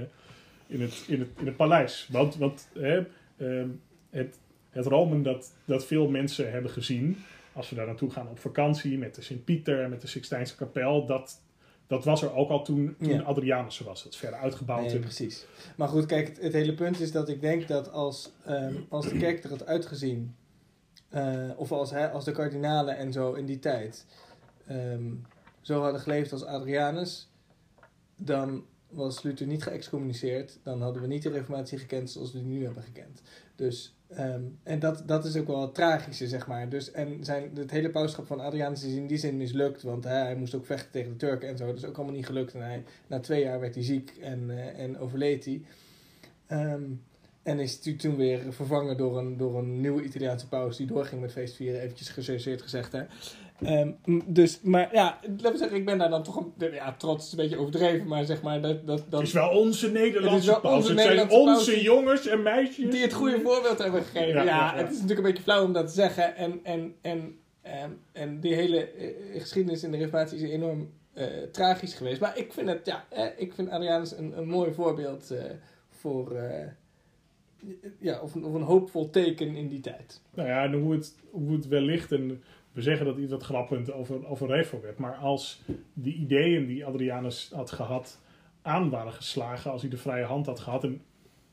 in, 0.68 0.82
het, 0.82 1.06
in, 1.08 1.20
het, 1.20 1.30
in 1.40 1.46
het 1.46 1.56
paleis. 1.56 2.08
Want, 2.12 2.36
want 2.36 2.70
hè, 2.74 3.04
ehm, 3.38 3.68
het, 4.10 4.40
het 4.70 4.86
Rome 4.86 5.22
dat, 5.22 5.54
dat 5.66 5.86
veel 5.86 6.10
mensen 6.10 6.52
hebben 6.52 6.72
gezien, 6.72 7.18
als 7.54 7.70
we 7.70 7.76
daar 7.76 7.86
naartoe 7.86 8.10
gaan 8.10 8.28
op 8.28 8.40
vakantie 8.40 8.98
met 8.98 9.16
de 9.16 9.22
Sint-Pieter 9.22 9.84
en 9.84 9.90
met 9.90 10.02
de 10.02 10.08
Sixtijnse 10.08 10.56
kapel, 10.56 11.06
dat, 11.06 11.42
dat 11.88 12.06
was 12.06 12.22
er 12.22 12.34
ook 12.34 12.50
al 12.50 12.64
toen, 12.64 12.96
toen 13.00 13.14
Ja. 13.14 13.22
Adrianus 13.22 13.80
was. 13.80 14.04
Dat 14.04 14.14
is 14.14 14.20
verder 14.20 14.40
uitgebouwd. 14.40 14.86
Nee, 14.86 15.00
precies. 15.00 15.46
Maar 15.76 15.88
goed, 15.88 16.06
kijk, 16.06 16.28
het, 16.28 16.42
het 16.42 16.54
hele 16.54 16.74
punt 16.74 17.00
is 17.00 17.12
dat 17.12 17.30
ik 17.30 17.42
denk 17.42 17.68
dat 17.68 17.92
als, 17.92 18.32
ehm, 18.46 18.76
als 18.90 19.10
de 19.10 19.18
kerk 19.18 19.44
er 19.44 19.50
had 19.50 19.66
uitgezien, 19.66 20.36
eh, 21.14 21.50
of 21.56 21.72
als, 21.72 21.92
hij, 21.92 22.12
als 22.12 22.26
de 22.26 22.32
kardinalen 22.32 22.98
en 22.98 23.12
zo 23.12 23.34
in 23.34 23.46
die 23.46 23.60
tijd 23.60 24.06
ehm, 24.68 25.12
zo 25.62 25.82
hadden 25.82 26.02
geleefd 26.02 26.32
als 26.32 26.46
Adrianus, 26.46 27.30
dan 28.16 28.66
was 28.90 29.24
Luther 29.24 29.48
niet 29.48 29.64
geëxcommuniceerd. 29.64 30.60
Dan 30.64 30.82
hadden 30.82 31.02
we 31.02 31.08
niet 31.08 31.24
de 31.24 31.30
reformatie 31.30 31.78
gekend 31.78 32.10
zoals 32.12 32.34
we 32.34 32.40
die 32.40 32.48
nu 32.48 32.64
hebben 32.64 32.84
gekend. 32.84 33.22
Dus, 33.56 33.96
ehm, 34.08 34.42
en 34.64 34.80
dat, 34.80 35.04
dat 35.06 35.26
is 35.26 35.36
ook 35.36 35.48
wel 35.48 35.62
het 35.62 35.74
tragische, 35.74 36.28
zeg 36.28 36.48
maar. 36.48 36.70
Dus, 36.70 36.92
en 36.92 37.24
zijn, 37.24 37.52
het 37.56 37.72
hele 37.72 37.90
pauschap 37.90 38.26
van 38.26 38.40
Adrianus 38.40 38.84
is 38.84 38.94
in 38.94 39.08
die 39.08 39.18
zin 39.18 39.38
mislukt, 39.38 39.82
want 39.82 40.04
hè, 40.04 40.16
hij 40.16 40.36
moest 40.36 40.56
ook 40.56 40.66
vechten 40.66 40.92
tegen 40.92 41.12
de 41.12 41.18
Turken 41.18 41.50
en 41.50 41.58
zo. 41.58 41.66
Dat 41.66 41.76
is 41.76 41.86
ook 41.86 41.96
allemaal 41.96 42.16
niet 42.16 42.26
gelukt. 42.26 42.54
En 42.54 42.62
hij, 42.62 42.84
na 43.08 43.20
twee 43.20 43.44
jaar 43.44 43.60
werd 43.60 43.76
hij 43.76 43.84
ziek 43.84 44.18
en, 44.22 44.50
eh, 44.50 44.84
en 44.84 44.98
overleed 44.98 45.46
hij. 45.46 45.62
Ehm, 46.48 46.84
en 47.44 47.60
is 47.60 47.80
tu- 47.80 47.96
toen 47.96 48.16
weer 48.16 48.40
vervangen 48.50 48.98
door 48.98 49.18
een, 49.18 49.38
door 49.38 49.58
een 49.58 49.82
nieuwe 49.82 50.04
Italiaanse 50.04 50.48
paus 50.48 50.78
die 50.78 50.88
doorging 50.88 51.22
met 51.22 51.32
feestvieren, 51.32 51.82
eventjes 51.82 52.10
gechargeerd 52.10 52.62
gezegd. 52.62 52.92
Hè. 52.92 53.02
Ehm, 53.64 53.92
m- 54.06 54.22
dus, 54.28 54.60
maar 54.62 54.90
ja, 54.94 55.20
laten 55.22 55.52
we 55.52 55.58
zeggen, 55.58 55.78
ik 55.78 55.86
ben 55.86 55.98
daar 55.98 56.10
dan 56.10 56.24
toch 56.24 56.36
een, 56.36 56.72
ja, 56.72 56.94
trots 56.98 57.32
een 57.32 57.38
beetje 57.38 57.58
overdreven, 57.58 58.08
maar 58.08 58.26
zeg 58.26 58.42
maar 58.42 58.62
dat, 58.62 58.88
dat, 58.88 59.02
dat 59.10 59.20
Het 59.20 59.28
is 59.28 59.34
wel 59.34 59.50
onze 59.50 59.92
Nederlandse 59.92 60.60
paus. 60.62 60.76
onze 60.76 60.92
Het 60.94 61.02
zijn 61.02 61.30
onze 61.30 61.82
jongens 61.82 62.28
en 62.28 62.42
meisjes. 62.44 62.92
die 62.92 63.02
het 63.02 63.14
goede 63.14 63.40
voorbeeld 63.42 63.78
hebben 63.78 64.04
gegeven. 64.04 64.28
Ja, 64.28 64.44
Ja, 64.44 64.46
ja, 64.46 64.72
ja. 64.76 64.78
het 64.78 64.88
is 64.92 64.94
natuurlijk 64.94 65.20
een 65.20 65.26
beetje 65.26 65.44
flauw 65.44 65.66
om 65.66 65.74
dat 65.74 65.88
te 65.88 65.94
zeggen. 65.94 66.36
En, 66.36 66.60
en, 66.64 66.96
en, 67.02 67.38
ehm, 67.62 67.90
en 68.12 68.40
die 68.40 68.54
hele 68.56 68.88
eh, 68.92 69.42
geschiedenis 69.42 69.84
in 69.84 69.92
de 69.92 69.98
reformatie 69.98 70.38
is 70.38 70.50
enorm 70.50 70.90
eh, 71.14 71.26
tragisch 71.52 71.94
geweest. 71.94 72.20
Maar 72.22 72.38
ik 72.38 72.54
vind 72.54 72.70
het, 72.70 72.86
ja, 72.86 73.06
eh, 73.10 73.26
ik 73.38 73.54
vind 73.54 73.70
Adrianus 73.70 74.18
een, 74.18 74.38
een 74.38 74.48
mooi 74.48 74.74
voorbeeld 74.74 75.32
eh, 75.32 75.44
voor, 75.90 76.36
ja, 78.00 78.20
of, 78.22 78.36
een- 78.36 78.46
of 78.46 78.54
een 78.54 78.62
hoopvol 78.62 79.10
teken 79.10 79.56
in 79.56 79.68
die 79.68 79.80
tijd. 79.80 80.22
Nou 80.34 80.48
ja, 80.50 80.64
en 80.64 80.74
hoe 80.74 80.92
het, 80.94 81.16
hoe 81.32 81.52
het 81.52 81.68
wellicht, 81.68 82.12
en 82.12 82.44
we 82.72 82.82
zeggen 82.82 83.06
dat 83.06 83.18
iets 83.18 83.32
wat 83.32 83.44
grappend 83.44 83.92
over, 83.92 84.28
over 84.28 84.48
Reformweb, 84.48 84.98
maar 84.98 85.16
als 85.16 85.62
die 85.94 86.14
ideeën 86.16 86.66
die 86.66 86.86
Adrianus 86.86 87.52
had 87.54 87.72
gehad 87.72 88.20
aan 88.62 88.90
waren 88.90 89.14
geslagen, 89.14 89.72
als 89.72 89.82
hij 89.82 89.90
de 89.90 89.98
vrije 89.98 90.26
hand 90.26 90.46
had 90.46 90.60
gehad, 90.60 90.84
en 90.84 91.02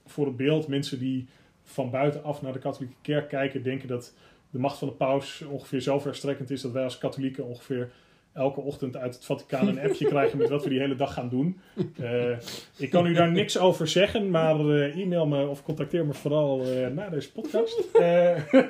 voor 0.07 0.27
het 0.27 0.37
beeld 0.37 0.69
mensen 0.69 0.99
die 0.99 1.27
van 1.63 1.91
buitenaf 1.91 2.43
naar 2.43 2.53
de 2.53 2.59
katholieke 2.59 2.97
kerk 3.03 3.29
kijken, 3.29 3.63
denken 3.63 3.89
dat 3.89 4.15
de 4.51 4.59
macht 4.59 4.79
van 4.79 4.89
de 4.89 4.95
paus 4.95 5.43
ongeveer 5.43 5.81
zo 5.81 5.99
verstrekkend 5.99 6.51
is 6.51 6.61
dat 6.61 6.73
wij 6.73 6.85
als 6.85 6.99
katholieken 6.99 7.45
ongeveer 7.47 7.93
elke 8.33 8.61
ochtend 8.61 8.97
uit 8.97 9.15
het 9.15 9.25
Vaticaan 9.25 9.69
een 9.69 9.81
appje 9.81 10.07
krijgen 10.15 10.39
met 10.39 10.49
wat 10.49 10.63
we 10.63 10.69
die 10.69 10.79
hele 10.79 10.95
dag 10.95 11.15
gaan 11.15 11.29
doen. 11.29 11.61
Eh, 11.97 12.39
ik 12.77 12.91
kan 12.91 13.07
u 13.07 13.13
daar 13.13 13.33
niks 13.33 13.59
over 13.59 13.89
zeggen, 13.89 14.31
maar 14.31 14.55
eh, 14.55 15.01
e-mail 15.03 15.27
me 15.27 15.47
of 15.47 15.63
contacteer 15.63 16.07
me 16.07 16.13
vooral 16.13 16.65
eh, 16.65 16.89
na 16.89 17.09
deze 17.09 17.33
podcast. 17.33 17.85
Eh, 17.93 18.53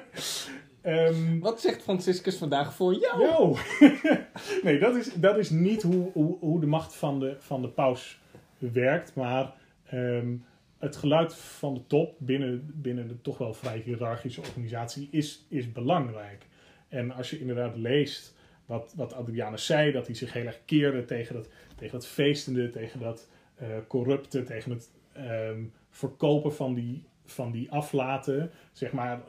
ehm, 0.83 1.39
Wat 1.39 1.61
zegt 1.61 1.83
Franciscus 1.83 2.37
vandaag 2.37 2.75
voor 2.75 2.95
jou? 2.95 3.23
Yo! 3.23 3.57
nee, 4.63 4.79
dat 4.79 4.97
is, 4.97 5.15
dat 5.15 5.39
is 5.39 5.51
niet 5.51 5.83
hoe, 5.83 6.11
hoe, 6.13 6.37
hoe 6.41 6.61
de 6.61 6.67
macht 6.67 6.95
van 6.95 7.21
de, 7.21 7.37
van 7.39 7.63
de 7.63 7.69
paus 7.69 8.21
werkt. 8.59 9.15
Maar 9.15 9.53
ehm, 9.87 10.37
het 10.79 10.97
geluid 10.97 11.35
van 11.35 11.75
de 11.75 11.87
top 11.87 12.15
binnen, 12.19 12.73
binnen 12.75 13.09
de 13.09 13.21
toch 13.21 13.39
wel 13.39 13.55
vrij 13.55 13.83
hiërarchische 13.85 14.41
organisatie 14.41 15.09
is, 15.11 15.47
is 15.49 15.73
belangrijk. 15.73 16.47
En 16.89 17.11
als 17.11 17.31
je 17.31 17.41
inderdaad 17.41 17.77
leest 17.77 18.35
wat, 18.71 18.93
wat 18.97 19.15
Adrianus 19.15 19.67
zei, 19.67 19.93
dat 19.93 20.07
hij 20.07 20.15
zich 20.15 20.33
heel 20.33 20.47
erg 20.47 20.61
keerde 20.65 21.05
tegen 21.05 21.35
dat, 21.35 21.49
tegen 21.77 21.93
dat 21.93 22.07
feestende, 22.07 22.71
tegen 22.71 23.01
dat 23.01 23.29
eh, 23.55 23.69
corrupte, 23.89 24.43
tegen 24.43 24.71
het 24.71 24.91
ehm, 25.13 25.63
verkopen 25.91 26.55
van 26.55 26.75
die, 26.75 27.05
van 27.25 27.51
die 27.51 27.71
aflaten. 27.71 28.51
Zeg 28.73 28.93
maar, 28.93 29.13
eh, 29.13 29.21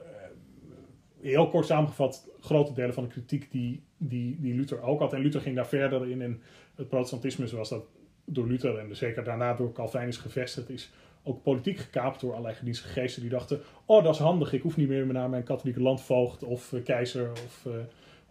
heel 1.21 1.49
kort 1.49 1.65
samengevat, 1.65 2.30
grote 2.39 2.73
delen 2.73 2.93
van 2.93 3.04
de 3.04 3.10
kritiek 3.10 3.51
die, 3.51 3.84
die, 3.97 4.38
die 4.39 4.54
Luther 4.54 4.82
ook 4.82 4.99
had. 4.99 5.13
En 5.13 5.21
Luther 5.21 5.41
ging 5.41 5.56
daar 5.56 5.67
verder 5.67 6.10
in. 6.10 6.21
En 6.21 6.41
het 6.75 6.88
protestantisme, 6.88 7.47
zoals 7.47 7.69
dat 7.69 7.86
door 8.25 8.47
Luther 8.47 8.77
en 8.77 8.95
zeker 8.95 9.23
daarna 9.23 9.54
door 9.54 9.71
Calvinus 9.71 10.17
gevestigd 10.17 10.69
is, 10.69 10.91
ook 11.23 11.43
politiek 11.43 11.77
gekaapt 11.77 12.21
door 12.21 12.32
allerlei 12.32 12.56
gedienstige 12.56 12.93
geesten 12.93 13.21
die 13.21 13.32
dachten: 13.32 13.62
Oh, 13.86 14.04
dat 14.04 14.13
is 14.13 14.19
handig, 14.19 14.54
ik 14.54 14.62
hoef 14.62 14.77
niet 14.77 14.88
meer 14.88 15.06
naar 15.06 15.30
mijn 15.30 15.43
katholieke 15.43 15.82
landvoogd 15.82 16.43
of 16.43 16.73
eh, 16.73 16.84
keizer 16.84 17.32
of 17.32 17.67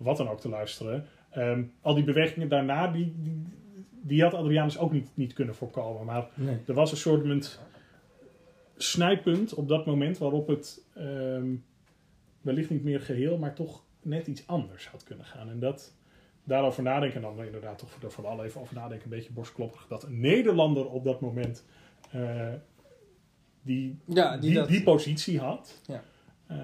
wat 0.00 0.16
dan 0.16 0.28
ook 0.28 0.40
te 0.40 0.48
luisteren. 0.48 1.06
Ehm, 1.30 1.62
al 1.80 1.94
die 1.94 2.04
bewegingen 2.04 2.48
daarna, 2.48 2.86
die, 2.88 3.14
die, 3.18 3.42
die 4.02 4.22
had 4.22 4.34
Adrianus 4.34 4.78
ook 4.78 4.92
niet, 4.92 5.08
niet 5.14 5.32
kunnen 5.32 5.54
voorkomen. 5.54 6.04
Maar 6.06 6.28
Nee. 6.34 6.58
er 6.66 6.74
was 6.74 6.90
een 6.90 6.96
soort 6.96 7.58
snijpunt 8.76 9.54
op 9.54 9.68
dat 9.68 9.86
moment 9.86 10.18
waarop 10.18 10.46
het 10.48 10.84
ehm, 10.94 11.54
wellicht 12.40 12.70
niet 12.70 12.84
meer 12.84 13.00
geheel, 13.00 13.38
maar 13.38 13.54
toch 13.54 13.82
net 14.02 14.26
iets 14.26 14.46
anders 14.46 14.88
had 14.88 15.04
kunnen 15.04 15.24
gaan. 15.26 15.48
En 15.50 15.58
dat 15.58 15.94
daarover 16.44 16.82
nadenken, 16.82 17.16
en 17.16 17.34
dan 17.36 17.44
inderdaad 17.44 17.78
toch 17.78 18.02
er 18.02 18.10
vooral 18.12 18.44
even 18.44 18.60
over 18.60 18.74
nadenken, 18.74 19.04
een 19.10 19.16
beetje 19.16 19.32
borstklopperig, 19.32 19.86
dat 19.86 20.02
een 20.02 20.20
Nederlander 20.20 20.86
op 20.90 21.04
dat 21.04 21.20
moment 21.20 21.64
eh, 22.10 22.48
die, 23.62 23.98
Ja, 24.04 24.30
die 24.32 24.40
die, 24.40 24.54
dat- 24.58 24.68
die 24.68 24.82
positie 24.82 25.38
had. 25.40 25.80
Ja. 25.86 26.02
Eh, 26.46 26.56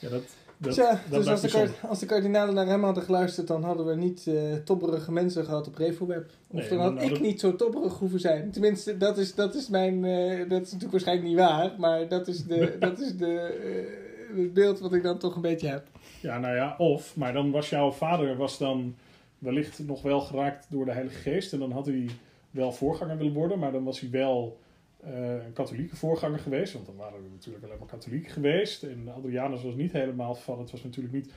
ja, 0.00 0.08
dat, 0.08 0.36
dat, 0.58 0.74
dat 0.76 0.96
dus 1.10 1.26
als 1.28 1.40
de, 1.40 1.48
kard- 1.48 1.88
als 1.88 1.98
de 1.98 2.06
kardinalen 2.06 2.54
naar 2.54 2.66
hem 2.66 2.84
hadden 2.84 3.02
geluisterd, 3.02 3.46
dan 3.46 3.62
hadden 3.64 3.86
we 3.86 3.94
niet 3.94 4.26
eh 4.26 4.34
tobberige 4.64 5.12
mensen 5.12 5.44
gehad 5.44 5.66
op 5.66 5.76
RevoWeb. 5.76 6.30
Of 6.50 6.60
Nee, 6.60 6.68
dan 6.68 6.78
had 6.98 7.02
ik 7.02 7.20
niet 7.20 7.40
zo 7.40 7.56
tobberig 7.56 7.98
hoeven 7.98 8.20
zijn. 8.20 8.50
Tenminste, 8.50 8.96
dat 8.96 9.18
is, 9.18 9.34
dat 9.34 9.54
is 9.54 9.68
mijn. 9.68 10.04
eh, 10.04 10.38
dat 10.38 10.60
is 10.62 10.72
natuurlijk 10.72 10.90
waarschijnlijk 10.90 11.28
niet 11.28 11.38
waar, 11.38 11.72
maar 11.78 12.08
dat 12.08 12.28
is, 12.28 12.44
de, 12.44 12.76
dat 12.80 13.00
is 13.00 13.16
de, 13.16 13.34
eh, 13.36 14.36
het 14.42 14.54
beeld 14.54 14.78
wat 14.80 14.92
ik 14.92 15.02
dan 15.02 15.18
toch 15.18 15.34
een 15.36 15.42
beetje 15.42 15.68
heb. 15.68 15.86
Ja, 16.20 16.38
nou 16.38 16.54
ja, 16.54 16.74
of, 16.78 17.16
maar 17.16 17.32
dan 17.32 17.50
was 17.50 17.70
jouw 17.70 17.90
vader 17.90 18.36
was 18.36 18.58
dan 18.58 18.94
wellicht 19.38 19.78
nog 19.86 20.02
wel 20.02 20.20
geraakt 20.20 20.66
door 20.70 20.84
de 20.84 20.92
Heilige 20.92 21.18
Geest. 21.18 21.52
En 21.52 21.58
dan 21.58 21.70
had 21.72 21.86
hij 21.86 22.06
wel 22.50 22.72
voorganger 22.72 23.16
willen 23.16 23.32
worden, 23.32 23.58
maar 23.58 23.72
dan 23.72 23.84
was 23.84 24.00
hij 24.00 24.10
wel 24.10 24.58
een 25.02 25.52
katholieke 25.52 25.96
voorganger 25.96 26.38
geweest. 26.38 26.72
Want 26.72 26.86
dan 26.86 26.96
waren 26.96 27.24
er 27.24 27.30
natuurlijk 27.30 27.64
alleen 27.64 27.78
maar 27.78 27.88
katholiek 27.88 28.28
geweest. 28.28 28.82
En 28.82 29.08
Adrianus 29.08 29.62
was 29.62 29.74
niet 29.74 29.92
helemaal 29.92 30.34
van. 30.34 30.58
Het 30.58 30.70
was 30.70 30.82
natuurlijk 30.82 31.14
niet. 31.14 31.32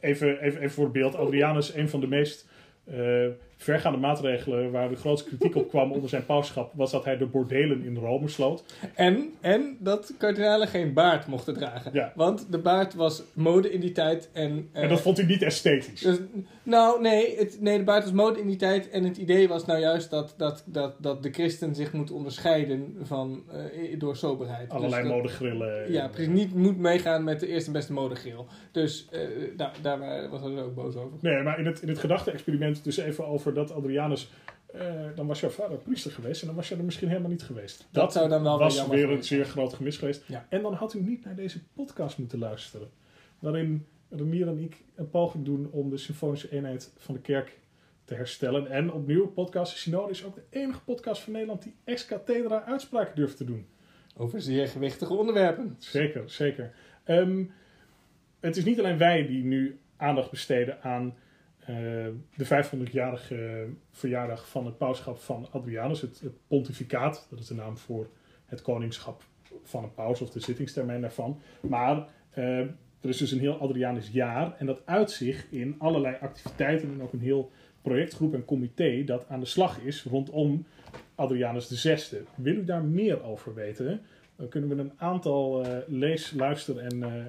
Even, 0.00 0.40
even, 0.40 0.60
even 0.60 0.70
voor 0.70 0.90
beeld: 0.90 1.14
Adrianus, 1.14 1.74
een 1.74 1.88
van 1.88 2.00
de 2.00 2.08
meest 2.08 2.48
eh, 2.84 3.26
vergaande 3.60 3.98
maatregelen 3.98 4.70
waar 4.70 4.88
de 4.88 4.96
grootste 4.96 5.28
kritiek 5.28 5.54
op 5.56 5.68
kwam 5.68 5.92
onder 5.92 6.08
zijn 6.08 6.24
pauschap, 6.26 6.72
was 6.74 6.90
dat 6.90 7.04
hij 7.04 7.16
de 7.16 7.26
bordelen 7.26 7.84
in 7.84 7.96
Rome 7.96 8.28
sloot. 8.28 8.64
En, 8.94 9.30
en 9.40 9.76
dat 9.80 10.14
kardinalen 10.18 10.68
geen 10.68 10.92
baard 10.92 11.26
mochten 11.26 11.54
dragen. 11.54 11.90
Ja. 11.94 12.12
Want 12.14 12.52
de 12.52 12.58
baard 12.58 12.94
was 12.94 13.22
mode 13.32 13.72
in 13.72 13.80
die 13.80 13.92
tijd. 13.92 14.30
En, 14.32 14.68
eh, 14.72 14.82
En 14.82 14.88
dat 14.88 15.00
vond 15.00 15.16
hij 15.16 15.26
niet 15.26 15.42
esthetisch. 15.42 16.00
Dus, 16.00 16.18
nou, 16.62 17.00
nee, 17.00 17.36
het, 17.38 17.56
nee, 17.60 17.78
de 17.78 17.84
baard 17.84 18.04
was 18.04 18.12
mode 18.12 18.40
in 18.40 18.46
die 18.46 18.56
tijd. 18.56 18.90
En 18.90 19.04
het 19.04 19.16
idee 19.16 19.48
was 19.48 19.66
nou 19.66 19.80
juist 19.80 20.10
dat, 20.10 20.34
dat, 20.36 20.64
dat, 20.66 20.94
dat 20.98 21.22
de 21.22 21.30
christen 21.30 21.74
zich 21.74 21.92
moet 21.92 22.10
onderscheiden 22.10 22.96
van, 23.02 23.42
eh, 23.52 23.98
door 23.98 24.16
soberheid. 24.16 24.70
Allerlei 24.70 25.02
Dus 25.02 25.10
modegrillen. 25.12 25.92
Ja, 25.92 26.08
precies. 26.08 26.32
Niet 26.32 26.54
moet 26.54 26.78
meegaan 26.78 27.24
met 27.24 27.40
de 27.40 27.46
eerste 27.48 27.66
en 27.66 27.72
beste 27.72 27.92
modegeel. 27.92 28.46
Dus 28.72 29.08
eh, 29.10 29.20
daar, 29.56 29.72
daar 29.82 29.98
wa- 29.98 30.28
was 30.28 30.40
hij 30.40 30.62
ook 30.62 30.74
boos 30.74 30.96
over. 30.96 31.18
Nee, 31.20 31.42
maar 31.42 31.58
in 31.58 31.66
het, 31.66 31.82
in 31.82 31.88
het 31.88 31.98
gedachte-experiment 31.98 32.84
dus 32.84 32.96
even 32.96 33.26
over 33.26 33.47
dat 33.54 33.72
Adrianus... 33.72 34.30
eh, 34.66 34.82
dan 35.14 35.26
was 35.26 35.40
jouw 35.40 35.50
vader 35.50 35.78
priester 35.78 36.10
geweest 36.10 36.40
en 36.40 36.46
dan 36.46 36.56
was 36.56 36.68
je 36.68 36.76
er 36.76 36.84
misschien 36.84 37.08
helemaal 37.08 37.30
niet 37.30 37.42
geweest. 37.42 37.88
Dat 37.90 38.12
zou 38.12 38.28
dan 38.28 38.42
wel 38.42 38.56
weer 38.56 38.64
was 38.66 38.76
jammer 38.76 38.96
weer 38.96 39.10
een 39.10 39.24
zeer 39.24 39.44
groot 39.44 39.74
gemis 39.74 39.96
geweest. 39.96 40.24
Ja. 40.26 40.46
En 40.48 40.62
dan 40.62 40.74
had 40.74 40.94
u 40.94 41.00
niet 41.00 41.24
naar 41.24 41.34
deze 41.34 41.60
podcast 41.74 42.18
moeten 42.18 42.38
luisteren. 42.38 42.90
Waarin 43.38 43.86
Renier 44.10 44.48
en 44.48 44.58
ik 44.58 44.84
een 44.94 45.10
poging 45.10 45.44
doen 45.44 45.68
om 45.70 45.90
de 45.90 45.96
symfonische 45.96 46.50
eenheid 46.50 46.92
van 46.96 47.14
de 47.14 47.20
kerk 47.20 47.58
te 48.04 48.14
herstellen. 48.14 48.66
En 48.66 48.92
opnieuw, 48.92 49.26
podcast 49.26 49.76
Synode 49.76 50.10
is 50.10 50.24
ook 50.24 50.34
de 50.34 50.42
enige 50.50 50.80
podcast 50.80 51.22
van 51.22 51.32
Nederland 51.32 51.62
die 51.62 51.74
ex 51.84 52.06
cathedra 52.06 52.64
uitspraken 52.64 53.16
durft 53.16 53.36
te 53.36 53.44
doen. 53.44 53.66
Over 54.16 54.40
zeer 54.40 54.68
gewichtige 54.68 55.14
onderwerpen. 55.14 55.76
Zeker, 55.78 56.30
zeker. 56.30 56.74
Ehm, 57.04 57.44
het 58.40 58.56
is 58.56 58.64
niet 58.64 58.78
alleen 58.78 58.98
wij 58.98 59.26
die 59.26 59.44
nu 59.44 59.78
aandacht 59.96 60.30
besteden 60.30 60.82
aan 60.82 61.16
de 62.36 62.64
500-jarige 62.64 63.66
verjaardag 63.90 64.48
van 64.48 64.66
het 64.66 64.78
pauschap 64.78 65.18
van 65.18 65.46
Adrianus, 65.50 66.00
het, 66.00 66.22
pontificaat, 66.46 67.26
dat 67.30 67.38
is 67.38 67.46
de 67.46 67.54
naam 67.54 67.76
voor 67.76 68.08
het 68.46 68.62
koningschap 68.62 69.22
van 69.62 69.84
een 69.84 69.94
paus 69.94 70.20
of 70.20 70.30
de 70.30 70.40
zittingstermijn 70.40 71.00
daarvan. 71.00 71.40
Maar 71.60 72.08
eh, 72.30 72.58
er 73.00 73.08
is 73.08 73.16
dus 73.16 73.32
een 73.32 73.38
heel 73.38 73.58
Adrianus 73.58 74.08
jaar 74.08 74.56
en 74.58 74.66
dat 74.66 74.82
uitzicht 74.84 75.52
in 75.52 75.74
allerlei 75.78 76.16
activiteiten 76.20 76.92
en 76.92 77.02
ook 77.02 77.12
een 77.12 77.20
heel 77.20 77.50
projectgroep 77.82 78.34
en 78.34 78.44
comité 78.44 79.04
dat 79.04 79.28
aan 79.28 79.40
de 79.40 79.46
slag 79.46 79.80
is 79.80 80.02
rondom 80.02 80.66
Adrianus 81.14 81.80
VI. 81.80 82.16
Wil 82.34 82.54
u 82.54 82.64
daar 82.64 82.84
meer 82.84 83.22
over 83.22 83.54
weten? 83.54 84.00
Dan 84.38 84.48
kunnen 84.48 84.68
we 84.76 84.82
een 84.82 84.92
aantal 84.96 85.64
eh, 85.64 85.78
lees, 85.86 86.32
luister 86.32 86.78
en 86.78 87.02
eh, 87.02 87.18
eh, 87.20 87.26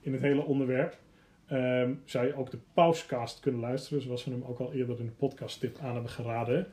in 0.00 0.12
het 0.12 0.20
hele 0.22 0.44
onderwerp, 0.44 0.98
ehm, 1.46 1.92
zou 2.04 2.26
je 2.26 2.36
ook 2.36 2.50
de 2.50 2.58
Pauscast 2.74 3.40
kunnen 3.40 3.60
luisteren, 3.60 4.02
zoals 4.02 4.24
we 4.24 4.30
hem 4.30 4.44
ook 4.46 4.58
al 4.58 4.72
eerder 4.72 4.98
in 5.00 5.06
de 5.06 5.12
podcast 5.12 5.60
tip 5.60 5.78
aan 5.78 5.92
hebben 5.92 6.10
geraden. 6.10 6.66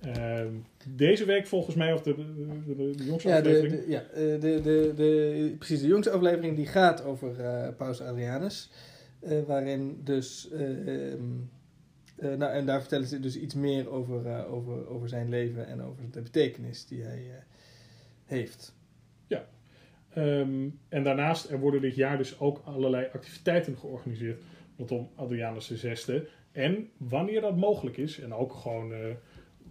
Ehm, 0.00 0.52
deze 0.88 1.24
week 1.24 1.46
volgens 1.46 1.76
mij, 1.76 1.92
of 1.92 2.02
de, 2.02 2.14
de, 2.14 2.24
de, 2.66 2.74
de 2.96 3.04
jongste 3.04 3.28
Ja, 3.28 3.40
de, 3.40 3.48
aflevering. 3.48 3.84
de, 3.84 3.90
ja 3.90 4.00
eh, 4.02 4.40
de, 4.40 4.60
de, 4.62 4.92
de, 4.96 5.54
precies. 5.58 5.80
De 5.80 5.86
jongste 5.86 6.10
aflevering 6.10 6.56
die 6.56 6.66
gaat 6.66 7.04
over 7.04 7.40
eh 7.40 7.68
Paus 7.76 8.00
Adrianus. 8.00 8.70
Eh, 9.20 9.42
waarin 9.42 10.00
dus... 10.04 10.50
eh, 10.50 11.12
ehm, 11.12 11.22
eh, 12.16 12.34
nou, 12.34 12.52
en 12.52 12.66
daar 12.66 12.80
vertellen 12.80 13.06
ze 13.06 13.20
dus 13.20 13.36
iets 13.36 13.54
meer 13.54 13.90
over, 13.90 14.46
over, 14.46 14.88
over 14.88 15.08
zijn 15.08 15.28
leven 15.28 15.66
en 15.66 15.82
over 15.82 16.10
de 16.10 16.22
betekenis 16.22 16.86
die 16.86 17.02
hij 17.02 17.44
heeft. 18.24 18.74
Ehm, 20.16 20.68
en 20.88 21.02
daarnaast, 21.02 21.50
er 21.50 21.58
worden 21.58 21.80
dit 21.80 21.94
jaar 21.94 22.16
dus 22.16 22.40
ook 22.40 22.62
allerlei 22.64 23.08
activiteiten 23.12 23.76
georganiseerd 23.76 24.42
rondom 24.76 25.08
Adrianus 25.14 25.72
VI. 25.74 26.22
En 26.52 26.88
wanneer 26.96 27.40
dat 27.40 27.56
mogelijk 27.56 27.96
is, 27.96 28.20
en 28.20 28.34
ook 28.34 28.52
gewoon 28.52 28.92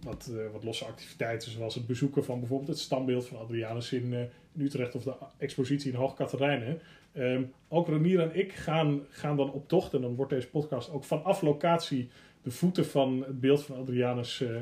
wat, 0.06 0.32
eh, 0.36 0.52
wat 0.52 0.64
losse 0.64 0.84
activiteiten, 0.84 1.50
zoals 1.50 1.74
het 1.74 1.86
bezoeken 1.86 2.24
van 2.24 2.38
bijvoorbeeld 2.38 2.68
het 2.68 2.78
standbeeld 2.78 3.26
van 3.26 3.38
Adrianus 3.38 3.92
in, 3.92 4.14
eh, 4.14 4.64
Utrecht 4.64 4.94
of 4.94 5.02
de 5.02 5.14
expositie 5.38 5.92
in 5.92 5.98
Hoog 5.98 6.14
Katerijnen. 6.14 6.80
Ehm, 7.12 7.42
ook 7.68 7.88
Renier 7.88 8.20
en 8.20 8.36
ik 8.36 8.52
gaan, 8.52 9.00
gaan 9.10 9.36
dan 9.36 9.52
op 9.52 9.68
tocht 9.68 9.94
en 9.94 10.00
dan 10.00 10.14
wordt 10.14 10.32
deze 10.32 10.48
podcast 10.48 10.90
ook 10.90 11.04
vanaf 11.04 11.42
locatie 11.42 12.08
de 12.42 12.50
voeten 12.50 12.86
van 12.86 13.24
het 13.26 13.40
beeld 13.40 13.62
van 13.62 13.76
Adrianus 13.76 14.40
eh, 14.40 14.56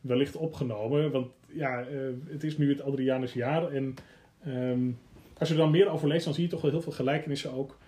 wellicht 0.00 0.36
opgenomen. 0.36 1.10
Want 1.10 1.26
ja, 1.46 1.86
het 2.26 2.44
is 2.44 2.58
nu 2.58 2.68
het 2.68 2.82
Adrianusjaar 2.82 3.72
en 3.72 3.94
ehm, 4.44 4.90
als 5.38 5.48
je 5.48 5.54
er 5.54 5.60
dan 5.60 5.70
meer 5.70 5.88
over 5.88 6.08
leest, 6.08 6.24
dan 6.24 6.34
zie 6.34 6.42
je 6.42 6.48
toch 6.48 6.60
wel 6.60 6.70
heel 6.70 6.82
veel 6.82 6.92
gelijkenissen 6.92 7.52
ook. 7.52 7.78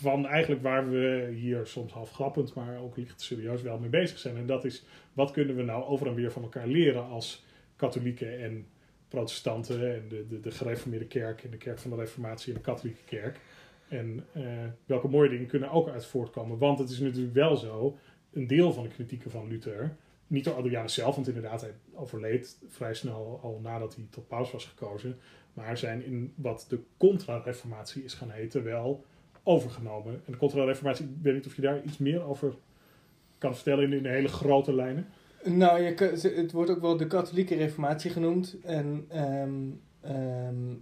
Van 0.00 0.26
eigenlijk 0.26 0.62
waar 0.62 0.90
we 0.90 1.32
hier 1.34 1.66
soms 1.66 1.92
half 1.92 2.10
grappend, 2.10 2.54
maar 2.54 2.78
ook 2.78 2.96
licht 2.96 3.20
serieus 3.20 3.62
wel 3.62 3.78
mee 3.78 3.90
bezig 3.90 4.18
zijn. 4.18 4.36
En 4.36 4.46
dat 4.46 4.64
is, 4.64 4.84
wat 5.12 5.30
kunnen 5.30 5.56
we 5.56 5.62
nou 5.62 5.84
over 5.84 6.06
en 6.06 6.14
weer 6.14 6.32
van 6.32 6.42
elkaar 6.42 6.66
leren 6.66 7.04
als 7.04 7.44
katholieken 7.76 8.42
en 8.42 8.66
protestanten 9.08 9.94
en 9.94 10.08
de, 10.08 10.26
de, 10.26 10.40
de 10.40 10.50
gereformeerde 10.50 11.06
kerk 11.06 11.44
en 11.44 11.50
de 11.50 11.56
kerk 11.56 11.78
van 11.78 11.90
de 11.90 11.96
reformatie 11.96 12.52
en 12.52 12.58
de 12.58 12.64
katholieke 12.64 13.04
kerk. 13.04 13.40
En 13.88 14.26
eh, 14.32 14.42
welke 14.86 15.08
mooie 15.08 15.28
dingen 15.28 15.46
kunnen 15.46 15.70
ook 15.70 15.88
uit 15.88 16.06
voortkomen. 16.06 16.58
Want 16.58 16.78
het 16.78 16.90
is 16.90 16.98
natuurlijk 16.98 17.34
wel 17.34 17.56
zo, 17.56 17.98
een 18.32 18.46
deel 18.46 18.72
van 18.72 18.82
de 18.82 18.88
kritieken 18.88 19.30
van 19.30 19.48
Luther, 19.48 19.96
niet 20.26 20.44
door 20.44 20.54
Adrianus 20.54 20.94
zelf, 20.94 21.14
want 21.14 21.28
inderdaad 21.28 21.60
hij 21.60 21.74
overleed 21.94 22.58
vrij 22.68 22.94
snel 22.94 23.40
al 23.42 23.60
nadat 23.62 23.94
hij 23.94 24.04
tot 24.10 24.28
paus 24.28 24.50
was 24.50 24.64
gekozen. 24.64 25.18
Maar 25.52 25.78
zijn 25.78 26.04
in 26.04 26.32
wat 26.36 26.66
de 26.68 26.80
contra-reformatie 26.96 28.04
is 28.04 28.14
gaan 28.14 28.30
heten 28.30 28.64
wel 28.64 29.04
overgenomen. 29.46 30.12
En 30.12 30.32
de 30.32 30.38
contra-reformatie, 30.38 31.04
ik 31.04 31.22
weet 31.22 31.34
niet 31.34 31.46
of 31.46 31.56
je 31.56 31.62
daar 31.62 31.82
iets 31.82 31.98
meer 31.98 32.22
over 32.22 32.54
kan 33.38 33.54
vertellen 33.54 33.84
in, 33.84 33.92
in 33.92 34.02
de 34.02 34.08
hele 34.08 34.28
grote 34.28 34.74
lijnen. 34.74 35.06
Nou, 35.44 35.80
je, 35.80 35.94
het 36.36 36.52
wordt 36.52 36.70
ook 36.70 36.80
wel 36.80 36.96
de 36.96 37.06
katholieke 37.06 37.54
reformatie 37.54 38.10
genoemd. 38.10 38.56
En 38.62 39.04
ehm, 39.08 39.70
ehm, 40.00 40.74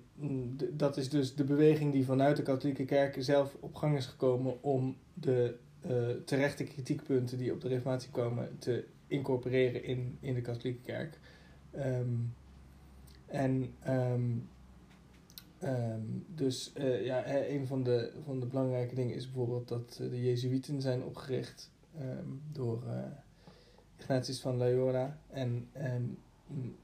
dat 0.71 0.97
is 0.97 1.09
dus 1.09 1.35
de 1.35 1.45
beweging 1.45 1.93
die 1.93 2.05
vanuit 2.05 2.37
de 2.37 2.43
katholieke 2.43 2.85
kerk 2.85 3.17
zelf 3.19 3.57
op 3.61 3.75
gang 3.75 3.97
is 3.97 4.07
gekomen 4.07 4.63
om 4.63 4.97
de 5.15 5.55
eh, 5.81 5.91
terechte 6.25 6.65
kritiekpunten 6.65 7.39
die 7.39 7.53
op 7.53 7.61
de 7.61 7.69
reformatie 7.69 8.11
komen 8.11 8.57
te 8.59 8.85
incorporeren 9.07 9.85
in, 9.85 10.19
in 10.21 10.35
de 10.35 10.41
katholieke 10.41 10.83
kerk. 10.83 11.19
Ehm, 11.71 12.15
en 13.27 13.75
ehm, 15.65 16.01
dus 16.27 16.73
eh, 16.73 17.05
ja, 17.05 17.23
eh, 17.23 17.55
een 17.55 17.67
van 17.67 17.83
de, 17.83 18.13
van 18.25 18.41
de 18.41 18.47
belangrijke 18.47 18.95
dingen 18.95 19.15
is 19.15 19.25
bijvoorbeeld 19.25 19.69
dat 19.69 19.99
eh, 20.01 20.11
de 20.11 20.23
Jezuïeten 20.25 20.81
zijn 20.81 21.05
opgericht 21.05 21.71
ehm, 21.99 22.29
door 22.53 22.83
eh, 22.87 23.05
Ignatius 23.99 24.41
van 24.41 24.57
Loyola. 24.57 25.19
En, 25.31 25.69
mm, 26.47 26.77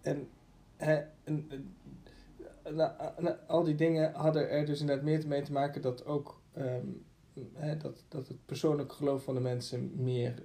en, 0.00 0.28
en, 0.76 1.08
nou, 2.74 2.92
nou, 3.18 3.36
al 3.46 3.64
die 3.64 3.74
dingen 3.74 4.12
hadden 4.12 4.50
er 4.50 4.66
dus 4.66 4.80
inderdaad 4.80 5.04
meer 5.04 5.26
mee 5.26 5.42
te 5.42 5.52
maken 5.52 5.82
dat 5.82 6.04
ook 6.04 6.40
dat, 7.78 8.04
dat 8.08 8.28
het 8.28 8.46
persoonlijke 8.46 8.94
geloof 8.94 9.24
van 9.24 9.34
de 9.34 9.40
mensen 9.40 9.92
meer, 9.94 10.42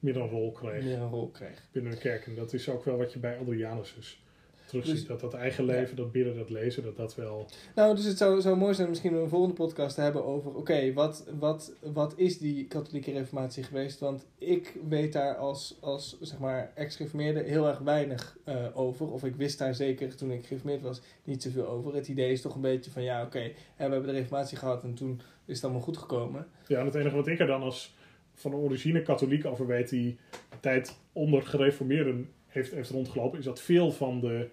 Meer 0.00 0.16
een 0.16 0.28
rol 0.28 0.52
kreeg 0.52 0.84
meer 0.84 0.98
een 0.98 1.10
rol 1.10 1.30
kreeg. 1.30 1.68
binnen 1.72 1.92
de 1.92 1.98
kerk. 1.98 2.26
En 2.26 2.34
dat 2.34 2.52
is 2.52 2.68
ook 2.68 2.84
wel 2.84 2.96
wat 2.96 3.12
je 3.12 3.18
bij 3.18 3.38
Adrianus 3.38 3.94
dus 3.94 4.23
terugziet. 4.66 4.94
Dus- 4.94 5.06
dat 5.06 5.20
dat 5.20 5.34
eigen 5.34 5.64
leven, 5.64 5.96
dat 5.96 6.12
bidden, 6.12 6.36
dat 6.36 6.50
lezen, 6.50 6.82
dat 6.82 6.96
dat 6.96 7.14
wel... 7.14 7.46
Nou, 7.74 7.96
dus 7.96 8.04
het 8.04 8.18
zou, 8.18 8.40
zou 8.40 8.56
mooi 8.56 8.74
zijn 8.74 8.88
misschien 8.88 9.14
een 9.14 9.28
volgende 9.28 9.54
podcast 9.54 9.94
te 9.94 10.00
hebben 10.00 10.24
over... 10.24 10.54
Oké, 10.54 10.92
wat, 10.92 11.26
wat, 11.38 11.72
wat 11.80 12.12
is 12.16 12.38
die 12.38 12.66
katholieke 12.66 13.12
reformatie 13.12 13.62
geweest? 13.62 14.00
Want 14.00 14.26
ik 14.38 14.74
weet 14.88 15.12
daar 15.12 15.36
als, 15.36 15.76
als 15.80 16.16
zeg 16.20 16.38
maar, 16.38 16.72
ex-gereformeerde 16.74 17.42
heel 17.42 17.68
erg 17.68 17.78
weinig 17.78 18.36
eh, 18.44 18.66
over. 18.74 19.10
Of 19.10 19.24
ik 19.24 19.36
wist 19.36 19.58
daar 19.58 19.74
zeker 19.74 20.16
toen 20.16 20.30
ik 20.30 20.46
gereformeerd 20.46 20.82
was 20.82 21.00
niet 21.24 21.42
zoveel 21.42 21.68
over. 21.68 21.94
Het 21.94 22.08
idee 22.08 22.32
is 22.32 22.40
toch 22.40 22.54
een 22.54 22.60
beetje 22.60 22.90
van... 22.90 23.02
Ja, 23.02 23.22
oké, 23.22 23.40
hè, 23.74 23.86
we 23.86 23.92
hebben 23.92 24.06
de 24.06 24.12
reformatie 24.12 24.56
gehad 24.56 24.82
en 24.82 24.94
toen 24.94 25.20
is 25.44 25.54
het 25.54 25.64
allemaal 25.64 25.82
goed 25.82 25.96
gekomen. 25.96 26.46
Ja, 26.66 26.78
en 26.78 26.86
het 26.86 26.94
enige 26.94 27.16
wat 27.16 27.26
ik 27.26 27.38
er 27.38 27.46
dan 27.46 27.62
als 27.62 27.94
van 28.34 28.54
origine 28.54 29.02
katholiek 29.02 29.44
over 29.44 29.66
weet, 29.66 29.88
die 29.88 30.18
tijd 30.60 30.98
onder 31.12 31.42
gereformeerden 31.42 32.28
heeft, 32.54 32.72
heeft 32.72 32.90
rondgelopen, 32.90 33.38
is 33.38 33.44
dat 33.44 33.60
veel 33.60 33.92
van 33.92 34.20
de 34.20 34.48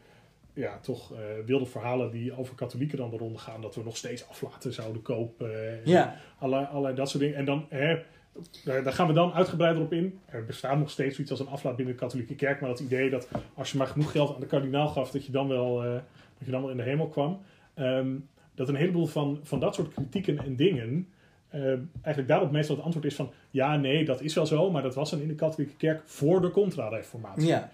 ja, 0.54 0.80
toch 0.80 1.14
eh, 1.14 1.20
wilde 1.46 1.66
verhalen 1.66 2.12
die 2.12 2.38
over 2.38 2.56
katholieken 2.56 2.98
dan 2.98 3.10
de 3.10 3.18
ronde 3.18 3.38
gaan, 3.38 3.62
dat 3.62 3.76
we 3.76 3.84
nog 3.84 3.98
steeds 3.98 4.28
aflaten 4.28 4.74
zouden 4.74 5.02
kopen. 5.02 5.72
en 5.72 5.82
Ja, 5.84 6.16
Allerlei, 6.40 6.68
allerlei 6.70 6.96
dat 6.96 7.10
soort 7.10 7.24
dingen. 7.24 7.38
En 7.38 7.46
dan, 7.46 7.66
hè, 7.70 8.00
daar, 8.64 8.84
daar 8.84 8.94
gaan 8.94 9.08
we 9.08 9.14
dan 9.14 9.34
uitgebreider 9.34 9.84
op 9.84 9.94
in. 9.94 10.20
Er 10.26 10.46
bestaat 10.46 10.78
nog 10.78 10.90
steeds 10.90 11.16
zoiets 11.16 11.32
als 11.32 11.40
een 11.40 11.54
aflaat 11.54 11.76
binnen 11.76 11.94
de 11.94 12.00
katholieke 12.00 12.36
kerk, 12.36 12.60
maar 12.60 12.70
dat 12.70 12.80
idee 12.80 13.10
dat 13.10 13.28
als 13.54 13.72
je 13.72 13.78
maar 13.78 13.88
genoeg 13.88 14.12
geld 14.12 14.34
aan 14.34 14.40
de 14.40 14.46
kardinaal 14.46 14.88
gaf, 14.88 15.12
dat 15.12 15.26
je 15.26 15.32
dan 15.32 15.48
wel, 15.48 15.84
eh, 15.84 15.94
dat 16.38 16.46
je 16.46 16.52
dan 16.52 16.62
wel 16.62 16.72
in 16.72 16.78
de 16.78 16.84
hemel 16.84 17.08
kwam. 17.08 17.42
Ehm, 17.74 18.16
dat 18.56 18.70
een 18.70 18.76
heleboel 18.76 19.06
van, 19.06 19.40
van 19.44 19.60
dat 19.60 19.76
soort 19.76 19.94
kritieken 19.94 20.38
en 20.38 20.56
dingen 20.56 21.08
eh, 21.52 21.64
eigenlijk 22.02 22.28
daarop 22.28 22.52
meestal 22.52 22.76
het 22.76 22.86
antwoord 22.86 23.06
is 23.06 23.16
van 23.16 23.32
ja, 23.50 23.76
nee, 23.76 24.06
dat 24.06 24.22
is 24.22 24.34
wel 24.34 24.46
zo, 24.46 24.72
maar 24.72 24.82
dat 24.82 24.96
was 24.96 25.10
dan 25.10 25.22
in 25.22 25.28
de 25.28 25.36
katholieke 25.36 25.76
kerk 25.76 26.02
voor 26.06 26.42
de 26.42 26.52
contra-reformatie. 26.52 27.48
ja. 27.48 27.72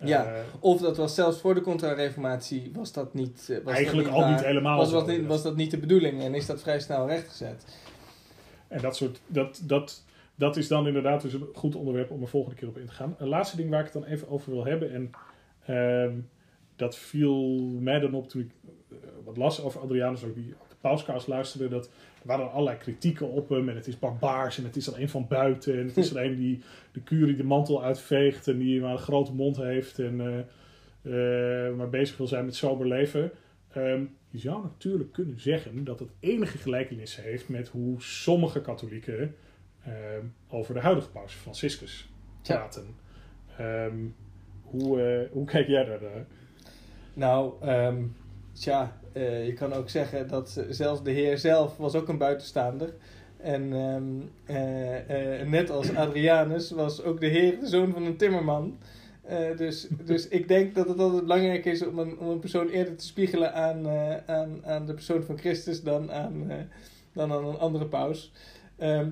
Eh, 0.00 0.08
ja. 0.08 0.32
Of 0.60 0.80
dat 0.80 0.96
was 0.96 1.14
zelfs 1.14 1.40
voor 1.40 1.54
de 1.54 1.60
contra-reformatie 1.60 2.70
was 2.74 2.92
dat 2.92 3.14
niet... 3.14 3.48
eh, 3.50 3.58
Was 3.64 3.74
Eigenlijk 3.74 4.08
dat 4.08 4.16
al 4.16 4.22
waar- 4.22 4.30
niet 4.30 4.44
helemaal 4.44 4.76
was, 4.76 4.92
was, 4.92 5.06
niet, 5.06 5.26
was 5.26 5.42
dat 5.42 5.56
niet 5.56 5.70
de 5.70 5.78
bedoeling 5.78 6.22
en 6.22 6.34
is 6.34 6.46
dat 6.46 6.62
vrij 6.62 6.80
snel 6.80 7.06
rechtgezet. 7.06 7.64
En 8.68 8.80
dat 8.80 8.96
soort, 8.96 9.20
dat, 9.26 9.60
dat, 9.64 10.04
dat 10.34 10.56
is 10.56 10.68
dan 10.68 10.86
inderdaad 10.86 11.22
dus 11.22 11.32
een 11.32 11.48
goed 11.54 11.74
onderwerp 11.74 12.10
om 12.10 12.22
er 12.22 12.28
volgende 12.28 12.56
keer 12.56 12.68
op 12.68 12.78
in 12.78 12.86
te 12.86 12.92
gaan. 12.92 13.14
Een 13.18 13.28
laatste 13.28 13.56
ding 13.56 13.70
waar 13.70 13.78
ik 13.86 13.92
het 13.92 14.02
dan 14.02 14.04
even 14.04 14.28
over 14.30 14.52
wil 14.52 14.64
hebben. 14.64 14.92
En 14.92 15.10
ehm, 15.66 16.18
dat 16.76 16.96
viel 16.96 17.58
mij 17.60 17.98
dan 17.98 18.14
op 18.14 18.28
toen 18.28 18.40
ik 18.42 18.50
eh, 18.90 18.96
wat 19.24 19.36
las 19.36 19.62
over 19.62 19.80
Adrianus, 19.80 20.24
ook 20.24 20.34
die 20.34 20.54
op 20.60 20.98
de 21.16 21.22
luisterde. 21.26 21.68
Dat 21.68 21.90
waren 22.22 22.52
allerlei 22.52 22.76
kritieken 22.76 23.30
op 23.30 23.48
hem. 23.48 23.68
En 23.68 23.74
het 23.74 23.86
is 23.86 23.98
barbaars. 23.98 24.58
En 24.58 24.64
het 24.64 24.76
is 24.76 24.86
er 24.86 25.00
een 25.00 25.08
van 25.08 25.26
buiten. 25.28 25.78
En 25.78 25.86
het 25.86 25.96
is 25.96 26.10
er 26.14 26.24
een 26.24 26.36
die 26.36 26.62
de 26.92 27.02
curie 27.02 27.36
de 27.36 27.44
mantel 27.44 27.82
uitveegt. 27.82 28.48
En 28.48 28.58
die 28.58 28.80
maar 28.80 28.92
een 28.92 28.98
grote 28.98 29.34
mond 29.34 29.56
heeft. 29.56 29.98
En 29.98 30.20
eh, 30.20 30.38
eh, 31.02 31.74
maar 31.76 31.90
bezig 31.90 32.16
wil 32.16 32.26
zijn 32.26 32.44
met 32.44 32.54
sober 32.54 32.86
leven. 32.86 33.30
Ehm, 33.72 34.04
je 34.30 34.38
zou 34.38 34.62
natuurlijk 34.62 35.12
kunnen 35.12 35.40
zeggen 35.40 35.84
dat 35.84 35.98
het 35.98 36.10
enige 36.20 36.58
gelijkenissen 36.58 37.22
heeft 37.22 37.48
met 37.48 37.68
hoe 37.68 38.02
sommige 38.02 38.60
katholieken 38.60 39.34
ehm, 39.84 40.24
over 40.48 40.74
de 40.74 40.80
huidige 40.80 41.10
paus 41.10 41.32
Franciscus 41.32 42.08
praten. 42.42 42.86
Ehm, 43.56 43.96
hoe, 44.62 45.02
eh, 45.02 45.32
hoe 45.32 45.46
kijk 45.46 45.66
jij 45.66 45.84
daar 45.84 46.02
naar? 46.02 46.26
Nou, 47.14 47.64
tja, 48.60 49.00
eh, 49.12 49.46
je 49.46 49.52
kan 49.52 49.72
ook 49.72 49.88
zeggen 49.88 50.28
dat 50.28 50.64
zelfs 50.68 51.02
de 51.02 51.10
heer 51.10 51.38
zelf 51.38 51.76
was 51.76 51.94
ook 51.94 52.08
een 52.08 52.18
buitenstaander. 52.18 52.94
En 53.36 53.72
ehm, 53.72 54.04
eh, 54.44 55.40
eh, 55.40 55.48
net 55.48 55.70
als 55.70 55.94
Adrianus 55.94 56.70
was 56.70 57.02
ook 57.02 57.20
de 57.20 57.26
heer 57.26 57.60
de 57.60 57.66
zoon 57.66 57.92
van 57.92 58.04
een 58.04 58.16
timmerman. 58.16 58.78
Dus, 59.56 59.88
dus 60.04 60.28
ik 60.28 60.48
denk 60.48 60.74
dat 60.74 60.88
het 60.88 60.98
altijd 60.98 61.22
belangrijk 61.22 61.64
is 61.64 61.86
om 61.86 61.98
een, 61.98 62.18
om 62.18 62.28
een 62.28 62.38
persoon 62.38 62.68
eerder 62.68 62.96
te 62.96 63.04
spiegelen 63.04 63.54
aan, 63.54 63.88
aan, 64.26 64.64
aan 64.64 64.86
de 64.86 64.94
persoon 64.94 65.22
van 65.22 65.38
Christus 65.38 65.82
dan 65.82 66.12
aan, 66.12 66.50
dan 67.12 67.32
aan 67.32 67.44
een 67.44 67.58
andere 67.58 67.86
paus. 67.86 68.32
Ehm, 68.76 69.10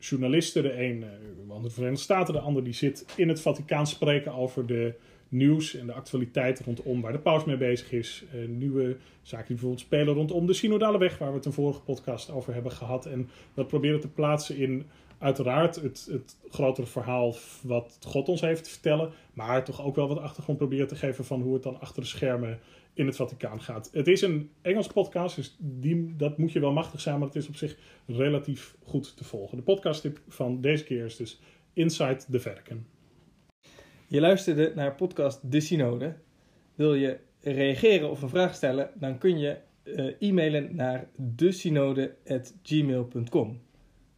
journalisten, 0.00 0.62
de 0.62 0.82
een 0.82 1.02
eh, 1.02 1.08
van 1.48 1.62
de 1.62 1.70
Verenigde 1.70 2.02
Staten, 2.02 2.34
de 2.34 2.40
ander 2.40 2.64
die 2.64 2.72
zit 2.72 3.04
in 3.16 3.28
het 3.28 3.40
Vaticaan 3.40 3.86
spreken 3.86 4.32
over 4.32 4.66
de 4.66 4.94
nieuws 5.28 5.74
en 5.74 5.86
de 5.86 5.92
actualiteit 5.92 6.60
rondom 6.60 7.00
waar 7.00 7.12
de 7.12 7.18
paus 7.18 7.44
mee 7.44 7.56
bezig 7.56 7.92
is. 7.92 8.24
Eh, 8.32 8.48
nieuwe 8.48 8.96
zaken 9.22 9.46
die 9.46 9.56
bijvoorbeeld 9.56 9.80
spelen 9.80 10.14
rondom 10.14 10.46
de 10.46 10.52
synodale 10.52 10.98
weg, 10.98 11.18
waar 11.18 11.28
we 11.28 11.36
het 11.36 11.44
een 11.44 11.52
vorige 11.52 11.80
podcast 11.80 12.30
over 12.30 12.54
hebben 12.54 12.72
gehad. 12.72 13.06
En 13.06 13.28
dat 13.54 13.66
proberen 13.66 14.00
te 14.00 14.08
plaatsen 14.08 14.56
in 14.56 14.86
uiteraard 15.18 15.76
het, 15.76 16.08
het 16.10 16.36
grotere 16.50 16.86
verhaal 16.86 17.36
wat 17.62 17.98
God 18.06 18.28
ons 18.28 18.40
heeft 18.40 18.64
te 18.64 18.70
vertellen, 18.70 19.10
maar 19.32 19.64
toch 19.64 19.84
ook 19.84 19.96
wel 19.96 20.08
wat 20.08 20.18
achtergrond 20.18 20.58
proberen 20.58 20.88
te 20.88 20.94
geven 20.94 21.24
van 21.24 21.42
hoe 21.42 21.54
het 21.54 21.62
dan 21.62 21.80
achter 21.80 22.02
de 22.02 22.08
schermen 22.08 22.58
in 23.00 23.06
het 23.06 23.16
Vaticaan 23.16 23.62
gaat. 23.62 23.90
Het 23.92 24.08
is 24.08 24.22
een 24.22 24.50
Engels 24.62 24.86
podcast, 24.86 25.36
dus 25.36 25.56
die, 25.58 26.16
dat 26.16 26.38
moet 26.38 26.52
je 26.52 26.60
wel 26.60 26.72
machtig 26.72 27.00
zijn, 27.00 27.18
maar 27.18 27.26
het 27.26 27.36
is 27.36 27.48
op 27.48 27.56
zich 27.56 27.76
relatief 28.06 28.76
goed 28.84 29.16
te 29.16 29.24
volgen. 29.24 29.56
De 29.56 29.62
podcasttip 29.62 30.20
van 30.28 30.60
deze 30.60 30.84
keer 30.84 31.04
is 31.04 31.16
dus 31.16 31.40
Inside 31.72 32.18
the 32.30 32.40
Vatican. 32.40 32.86
Je 34.06 34.20
luisterde 34.20 34.72
naar 34.74 34.94
podcast 34.94 35.50
De 35.50 35.60
Synode. 35.60 36.14
Wil 36.74 36.94
je 36.94 37.18
reageren 37.40 38.10
of 38.10 38.22
een 38.22 38.28
vraag 38.28 38.54
stellen, 38.54 38.90
dan 38.94 39.18
kun 39.18 39.38
je 39.38 39.56
eh, 39.82 40.06
e-mailen 40.18 40.76
naar 40.76 41.08
desynode.gmail.com 41.16 43.60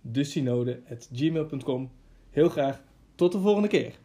desynode.gmail.com 0.01 1.91
Heel 2.30 2.49
graag 2.49 2.83
tot 3.14 3.33
de 3.33 3.39
volgende 3.39 3.68
keer. 3.68 4.02